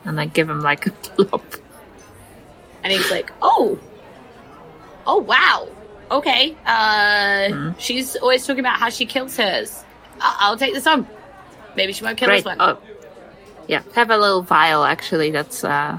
And 0.04 0.20
I 0.20 0.26
give 0.26 0.48
him 0.50 0.60
like 0.60 0.86
a 0.86 0.90
plop. 0.90 1.42
And 2.82 2.92
he's 2.92 3.10
like, 3.10 3.32
oh, 3.40 3.78
oh, 5.06 5.18
wow. 5.18 5.66
Okay. 6.10 6.54
Uh, 6.66 7.72
she's 7.78 8.14
always 8.16 8.46
talking 8.46 8.60
about 8.60 8.78
how 8.78 8.90
she 8.90 9.06
kills 9.06 9.36
hers. 9.38 9.82
I- 10.20 10.36
I'll 10.40 10.58
take 10.58 10.74
this 10.74 10.86
on. 10.86 11.06
Maybe 11.76 11.92
she 11.94 12.04
won't 12.04 12.18
kill 12.18 12.28
Great. 12.28 12.44
this 12.44 12.44
one. 12.44 12.58
Oh, 12.60 12.78
yeah. 13.68 13.82
Have 13.94 14.10
a 14.10 14.16
little 14.18 14.42
vial 14.42 14.84
actually. 14.84 15.30
That's 15.30 15.64
uh, 15.64 15.98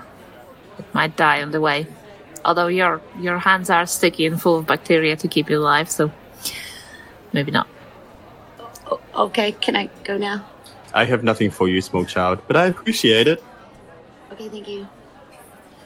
it 0.79 0.85
might 0.93 1.15
die 1.15 1.41
on 1.41 1.51
the 1.51 1.61
way. 1.61 1.87
Although 2.43 2.67
your 2.67 3.01
your 3.19 3.39
hands 3.39 3.69
are 3.69 3.85
sticky 3.85 4.25
and 4.25 4.41
full 4.41 4.57
of 4.59 4.65
bacteria 4.67 5.15
to 5.17 5.27
keep 5.27 5.49
you 5.49 5.59
alive, 5.59 5.89
so 5.89 6.11
maybe 7.33 7.51
not. 7.51 7.67
O- 8.91 8.99
okay, 9.25 9.51
can 9.53 9.75
I 9.75 9.89
go 10.03 10.17
now? 10.17 10.45
I 10.93 11.05
have 11.05 11.23
nothing 11.23 11.51
for 11.51 11.67
you, 11.67 11.81
small 11.81 12.05
child, 12.05 12.39
but 12.47 12.55
I 12.55 12.65
appreciate 12.67 13.27
it. 13.27 13.43
Okay, 14.31 14.47
thank 14.49 14.67
you. 14.67 14.87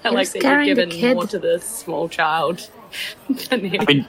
I 0.03 0.09
You're 0.09 0.13
like 0.13 0.31
that 0.31 0.65
you've 0.65 0.77
given 0.77 0.89
kid. 0.91 1.15
more 1.15 1.27
to 1.27 1.39
this 1.39 1.63
small 1.65 2.07
child 2.09 2.69
than 3.49 3.61
mean- 3.87 4.07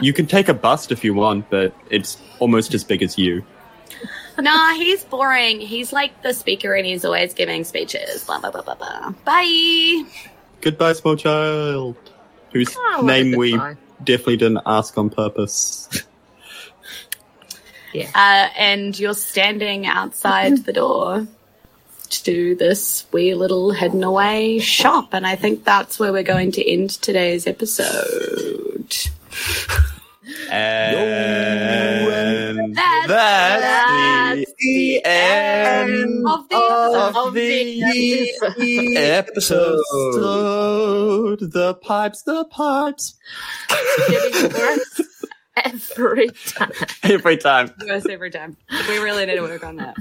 You 0.00 0.12
can 0.12 0.26
take 0.26 0.48
a 0.48 0.54
bust 0.54 0.92
if 0.92 1.02
you 1.04 1.14
want, 1.14 1.48
but 1.50 1.74
it's 1.90 2.18
almost 2.38 2.74
as 2.74 2.84
big 2.84 3.02
as 3.02 3.16
you. 3.18 3.44
nah, 4.38 4.74
he's 4.74 5.04
boring. 5.04 5.60
He's 5.60 5.92
like 5.92 6.22
the 6.22 6.32
speaker 6.34 6.74
and 6.74 6.86
he's 6.86 7.04
always 7.04 7.34
giving 7.34 7.64
speeches. 7.64 8.24
Blah, 8.24 8.40
blah, 8.40 8.50
blah, 8.50 8.62
blah, 8.62 8.74
blah. 8.74 9.10
Bye. 9.24 10.04
Goodbye, 10.60 10.92
small 10.94 11.16
child. 11.16 11.96
Whose 12.52 12.74
Oh, 12.78 13.02
name 13.04 13.36
we 13.36 13.52
goodbye. 13.52 13.76
definitely 14.04 14.36
didn't 14.36 14.60
ask 14.66 14.96
on 14.98 15.10
purpose. 15.10 15.88
Yeah. 17.94 18.08
Uh, 18.14 18.48
and 18.56 18.98
you're 18.98 19.12
standing 19.12 19.84
outside 19.86 20.64
the 20.64 20.72
door 20.72 21.26
to 22.08 22.54
this 22.54 23.04
wee 23.12 23.34
little 23.34 23.70
hidden 23.70 24.02
away 24.02 24.60
shop. 24.60 25.12
And 25.12 25.26
I 25.26 25.36
think 25.36 25.64
that's 25.64 25.98
where 25.98 26.10
we're 26.10 26.22
going 26.22 26.52
to 26.52 26.66
end 26.66 26.88
today's 26.88 27.46
episode. 27.46 28.96
And 30.50 32.06
That's- 32.76 33.08
that's, 33.08 34.52
the 34.58 35.04
end 35.04 36.26
Of 36.26 36.48
the 36.48 36.56
of 37.14 37.34
the 37.34 38.96
episode. 38.96 39.80
The 41.40 41.74
pipes, 41.82 42.22
the 42.22 42.44
pipes. 42.44 43.14
Getting 44.08 44.52
worse 44.52 45.00
every 45.56 46.28
every 46.28 46.28
time. 46.30 46.72
Every 47.02 47.36
time. 47.36 47.70
Worse 47.86 48.06
every 48.08 48.30
time. 48.30 48.56
We 48.88 48.98
really 48.98 49.26
need 49.26 49.34
to 49.36 49.42
work 49.42 49.64
on 49.64 49.76
that. 49.76 49.96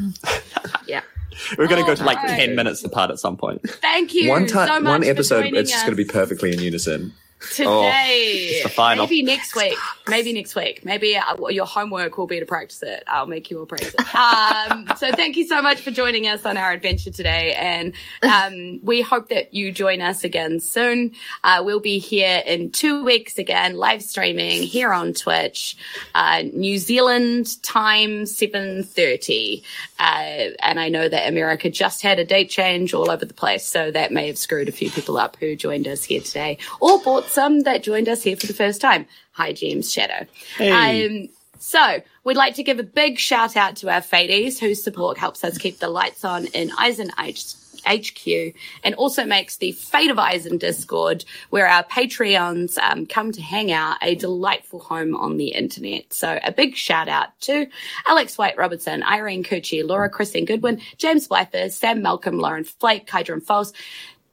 Yeah. 0.87 1.01
We're 1.57 1.67
going 1.67 1.81
to 1.81 1.87
go 1.87 1.95
to 1.95 2.03
like 2.03 2.17
Alright. 2.17 2.37
10 2.39 2.55
minutes 2.55 2.83
apart 2.83 3.09
at 3.09 3.17
some 3.19 3.37
point. 3.37 3.61
Thank 3.81 4.13
you 4.13 4.29
one 4.29 4.47
time, 4.47 4.67
so 4.67 4.79
much 4.79 4.91
one 4.91 5.03
episode, 5.03 5.41
joining 5.43 5.55
it's 5.55 5.71
just 5.71 5.85
going 5.85 5.95
to 5.95 6.03
be 6.03 6.05
perfectly 6.05 6.53
in 6.53 6.59
unison. 6.59 7.13
Today. 7.49 8.61
the 8.63 8.69
final. 8.69 9.05
Maybe 9.05 9.23
next 9.23 9.55
week. 9.55 9.77
Maybe 10.07 10.33
next 10.33 10.55
week. 10.55 10.85
Maybe 10.85 11.17
uh, 11.17 11.47
your 11.49 11.65
homework 11.65 12.17
will 12.17 12.27
be 12.27 12.39
to 12.39 12.45
practice 12.45 12.83
it. 12.83 13.03
I'll 13.07 13.25
make 13.25 13.49
you 13.49 13.59
all 13.59 13.65
practice 13.65 13.93
it. 13.97 14.05
Um, 14.21 14.87
so 14.97 15.11
thank 15.11 15.35
you 15.37 15.47
so 15.47 15.61
much 15.61 15.81
for 15.81 15.89
joining 15.89 16.27
us 16.27 16.45
on 16.45 16.55
our 16.57 16.71
adventure 16.71 17.11
today, 17.11 17.53
and 17.53 17.93
um, 18.21 18.79
we 18.83 19.01
hope 19.01 19.29
that 19.29 19.53
you 19.53 19.71
join 19.71 20.01
us 20.01 20.23
again 20.23 20.59
soon. 20.59 21.13
Uh, 21.43 21.61
we'll 21.65 21.79
be 21.79 21.97
here 21.97 22.43
in 22.45 22.71
two 22.71 23.03
weeks 23.03 23.37
again, 23.37 23.75
live 23.75 24.03
streaming 24.03 24.61
here 24.63 24.93
on 24.93 25.13
Twitch, 25.13 25.77
uh, 26.13 26.43
New 26.53 26.77
Zealand 26.77 27.61
time 27.63 28.25
seven 28.25 28.83
thirty, 28.83 29.63
uh, 29.97 30.51
and 30.61 30.79
I 30.79 30.89
know 30.89 31.07
that 31.07 31.27
America 31.27 31.69
just 31.69 32.01
had 32.01 32.19
a 32.19 32.25
date 32.25 32.49
change 32.49 32.93
all 32.93 33.09
over 33.09 33.25
the 33.25 33.33
place, 33.33 33.65
so 33.65 33.89
that 33.91 34.11
may 34.11 34.27
have 34.27 34.37
screwed 34.37 34.69
a 34.69 34.73
few 34.73 34.91
people 34.91 35.17
up 35.17 35.37
who 35.37 35.55
joined 35.55 35.87
us 35.87 36.03
here 36.03 36.21
today, 36.21 36.57
or 36.79 37.01
bought 37.01 37.30
some 37.31 37.61
that 37.61 37.83
joined 37.83 38.09
us 38.09 38.23
here 38.23 38.35
for 38.35 38.47
the 38.47 38.53
first 38.53 38.81
time. 38.81 39.05
Hi, 39.33 39.53
James 39.53 39.91
Shadow. 39.91 40.27
Hey. 40.57 41.05
Um, 41.05 41.29
so, 41.59 42.01
we'd 42.23 42.37
like 42.37 42.55
to 42.55 42.63
give 42.63 42.79
a 42.79 42.83
big 42.83 43.19
shout 43.19 43.55
out 43.55 43.75
to 43.77 43.89
our 43.89 44.01
Fadies 44.01 44.57
whose 44.57 44.83
support 44.83 45.17
helps 45.17 45.43
us 45.43 45.59
keep 45.59 45.77
the 45.77 45.89
lights 45.89 46.25
on 46.25 46.47
in 46.47 46.71
Eisen 46.77 47.11
HQ 47.17 48.27
and 48.83 48.95
also 48.95 49.25
makes 49.25 49.57
the 49.57 49.71
Fate 49.73 50.09
of 50.09 50.17
Eisen 50.17 50.57
Discord, 50.57 51.23
where 51.51 51.67
our 51.67 51.83
Patreons 51.83 52.79
um, 52.79 53.05
come 53.05 53.31
to 53.31 53.41
hang 53.43 53.71
out, 53.71 53.97
a 54.01 54.15
delightful 54.15 54.79
home 54.79 55.15
on 55.15 55.37
the 55.37 55.49
internet. 55.49 56.11
So, 56.11 56.39
a 56.43 56.51
big 56.51 56.75
shout 56.75 57.07
out 57.07 57.39
to 57.41 57.67
Alex 58.07 58.39
White 58.39 58.57
Robertson, 58.57 59.03
Irene 59.03 59.43
Cucci, 59.43 59.85
Laura 59.85 60.09
Christine 60.09 60.45
Goodwin, 60.45 60.81
James 60.97 61.27
Blyther, 61.27 61.71
Sam 61.71 62.01
Malcolm, 62.01 62.39
Lauren 62.39 62.63
Flake, 62.63 63.07
Kydron 63.07 63.43
False, 63.43 63.71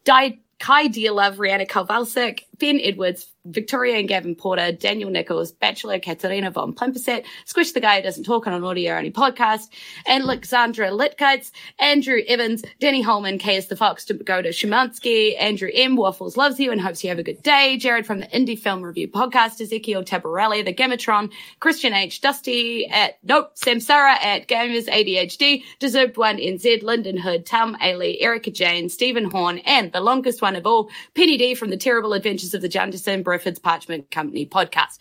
Di- 0.05 0.41
Kai 0.59 0.89
Dearlove, 0.89 1.37
Rihanna 1.37 1.69
Kovalsik, 1.69 2.45
Ben 2.59 2.81
Edwards, 2.83 3.27
Victoria 3.45 3.99
and 3.99 4.09
Gavin 4.09 4.35
Porter, 4.35 4.73
Daniel 4.73 5.11
Nichols, 5.11 5.53
Bachelor 5.53 5.99
Katerina 5.99 6.51
von 6.51 6.75
Plimperset, 6.75 7.25
Squish 7.45 7.73
the 7.73 7.81
Guy 7.81 7.97
Who 7.97 8.03
Doesn't 8.03 8.25
Talk 8.25 8.47
on 8.47 8.53
an 8.53 8.65
Audio 8.65 8.95
Only 8.95 9.11
podcast, 9.11 9.69
and 10.07 10.25
Alexandra 10.25 10.89
Litkites, 10.89 11.51
Andrew 11.79 12.21
Evans, 12.27 12.65
Danny 12.81 13.01
Holman, 13.01 13.39
KS 13.39 13.67
the 13.67 13.77
Fox, 13.77 14.05
to 14.07 14.15
go 14.15 14.43
to 14.43 14.51
Shumansky, 14.51 15.41
Andrew 15.41 15.71
M. 15.73 15.97
Waffles 15.97 16.37
loves 16.37 16.61
you 16.61 16.73
and 16.73 16.81
hopes 16.81 17.03
you 17.03 17.11
have 17.11 17.19
a 17.19 17.23
good 17.23 17.43
day, 17.43 17.77
Jared 17.79 18.07
from 18.07 18.21
the 18.21 18.27
Indie 18.27 18.59
Film 18.59 18.83
Review 18.83 19.09
podcast, 19.09 19.61
Ezekiel 19.61 20.05
Tabarelli, 20.05 20.65
the 20.65 20.75
Gamatron, 20.75 21.33
Christian 21.61 21.95
H. 21.95 22.21
Dusty 22.21 22.87
at, 22.89 23.19
nope, 23.23 23.57
Samsara 23.57 24.17
at 24.23 24.49
Gamers 24.49 24.89
ADHD, 24.89 25.63
Deserved 25.79 26.17
One 26.17 26.37
NZ, 26.37 26.83
Lyndon 26.83 27.17
Hood, 27.17 27.47
Tom 27.47 27.77
Ailey, 27.81 28.19
Erica 28.21 28.51
Jane, 28.51 28.89
Stephen 28.89 29.31
Horn, 29.31 29.59
and 29.61 29.93
the 29.93 30.01
longest 30.01 30.43
one 30.43 30.57
of 30.57 30.67
all, 30.67 30.91
Penny 31.15 31.37
D 31.39 31.55
from 31.55 31.71
the 31.71 31.77
Terrible 31.77 32.13
Adventures 32.13 32.48
of 32.55 32.63
the 32.63 32.69
Janderson 32.69 33.23
Brifford's 33.23 33.59
Parchment 33.59 34.11
Company 34.11 34.47
podcast. 34.47 34.99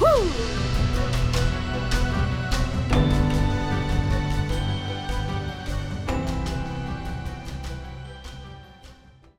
Woo! 0.00 0.66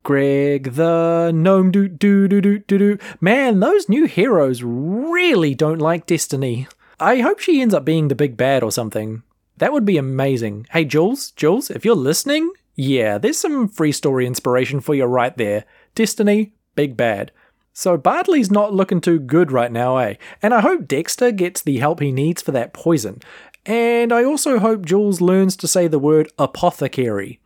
Greg 0.08 0.72
the 0.76 1.32
gnome 1.36 1.70
doo 1.70 1.90
doo 1.90 2.30
doo 2.30 2.40
doo 2.40 2.60
doo 2.60 2.78
doo. 2.78 2.98
Man, 3.20 3.60
those 3.60 3.90
new 3.90 4.06
heroes 4.06 4.64
really 4.64 5.54
don't 5.54 5.80
like 5.80 6.06
Destiny. 6.06 6.66
I 6.98 7.20
hope 7.20 7.40
she 7.40 7.62
ends 7.62 7.74
up 7.74 7.84
being 7.84 8.08
the 8.08 8.16
big 8.16 8.38
bad 8.38 8.64
or 8.64 8.72
something. 8.72 9.24
That 9.58 9.74
would 9.74 9.84
be 9.84 9.98
amazing. 9.98 10.66
Hey, 10.72 10.86
Jules, 10.86 11.32
Jules, 11.32 11.70
if 11.70 11.84
you're 11.84 11.94
listening, 11.94 12.50
yeah, 12.76 13.18
there's 13.18 13.38
some 13.38 13.68
free 13.68 13.92
story 13.92 14.26
inspiration 14.26 14.80
for 14.80 14.96
you 14.96 15.04
right 15.04 15.36
there. 15.36 15.66
Destiny, 15.94 16.54
big 16.78 16.96
bad. 16.96 17.34
So 17.74 17.98
Bardley's 17.98 18.50
not 18.50 18.74
looking 18.74 19.02
too 19.02 19.20
good 19.20 19.52
right 19.52 19.72
now, 19.72 19.98
eh? 19.98 20.16
And 20.42 20.54
I 20.54 20.62
hope 20.62 20.88
Dexter 20.88 21.32
gets 21.32 21.62
the 21.62 21.80
help 21.80 22.00
he 22.00 22.12
needs 22.12 22.42
for 22.42 22.52
that 22.54 22.74
poison. 22.74 23.22
And 23.66 24.14
I 24.14 24.24
also 24.24 24.60
hope 24.60 24.86
Jules 24.86 25.20
learns 25.20 25.58
to 25.58 25.68
say 25.68 25.88
the 25.88 26.00
word 26.00 26.32
apothecary. 26.40 27.40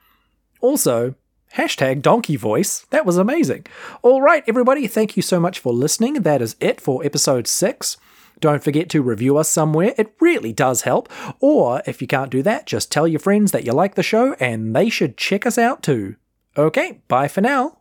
Also, 0.61 1.15
hashtag 1.55 2.01
donkey 2.01 2.35
voice. 2.35 2.85
That 2.91 3.05
was 3.05 3.17
amazing. 3.17 3.65
All 4.03 4.21
right, 4.21 4.43
everybody, 4.47 4.87
thank 4.87 5.17
you 5.17 5.23
so 5.23 5.39
much 5.39 5.59
for 5.59 5.73
listening. 5.73 6.21
That 6.21 6.41
is 6.41 6.55
it 6.59 6.79
for 6.79 7.03
episode 7.03 7.47
six. 7.47 7.97
Don't 8.39 8.63
forget 8.63 8.89
to 8.91 9.01
review 9.01 9.37
us 9.37 9.49
somewhere, 9.49 9.93
it 9.97 10.15
really 10.19 10.53
does 10.53 10.83
help. 10.83 11.09
Or 11.39 11.81
if 11.85 12.01
you 12.01 12.07
can't 12.07 12.31
do 12.31 12.41
that, 12.43 12.65
just 12.65 12.91
tell 12.91 13.07
your 13.07 13.19
friends 13.19 13.51
that 13.51 13.65
you 13.65 13.73
like 13.73 13.95
the 13.95 14.03
show 14.03 14.33
and 14.39 14.75
they 14.75 14.89
should 14.89 15.17
check 15.17 15.45
us 15.45 15.57
out 15.57 15.83
too. 15.83 16.15
Okay, 16.57 17.01
bye 17.07 17.27
for 17.27 17.41
now. 17.41 17.80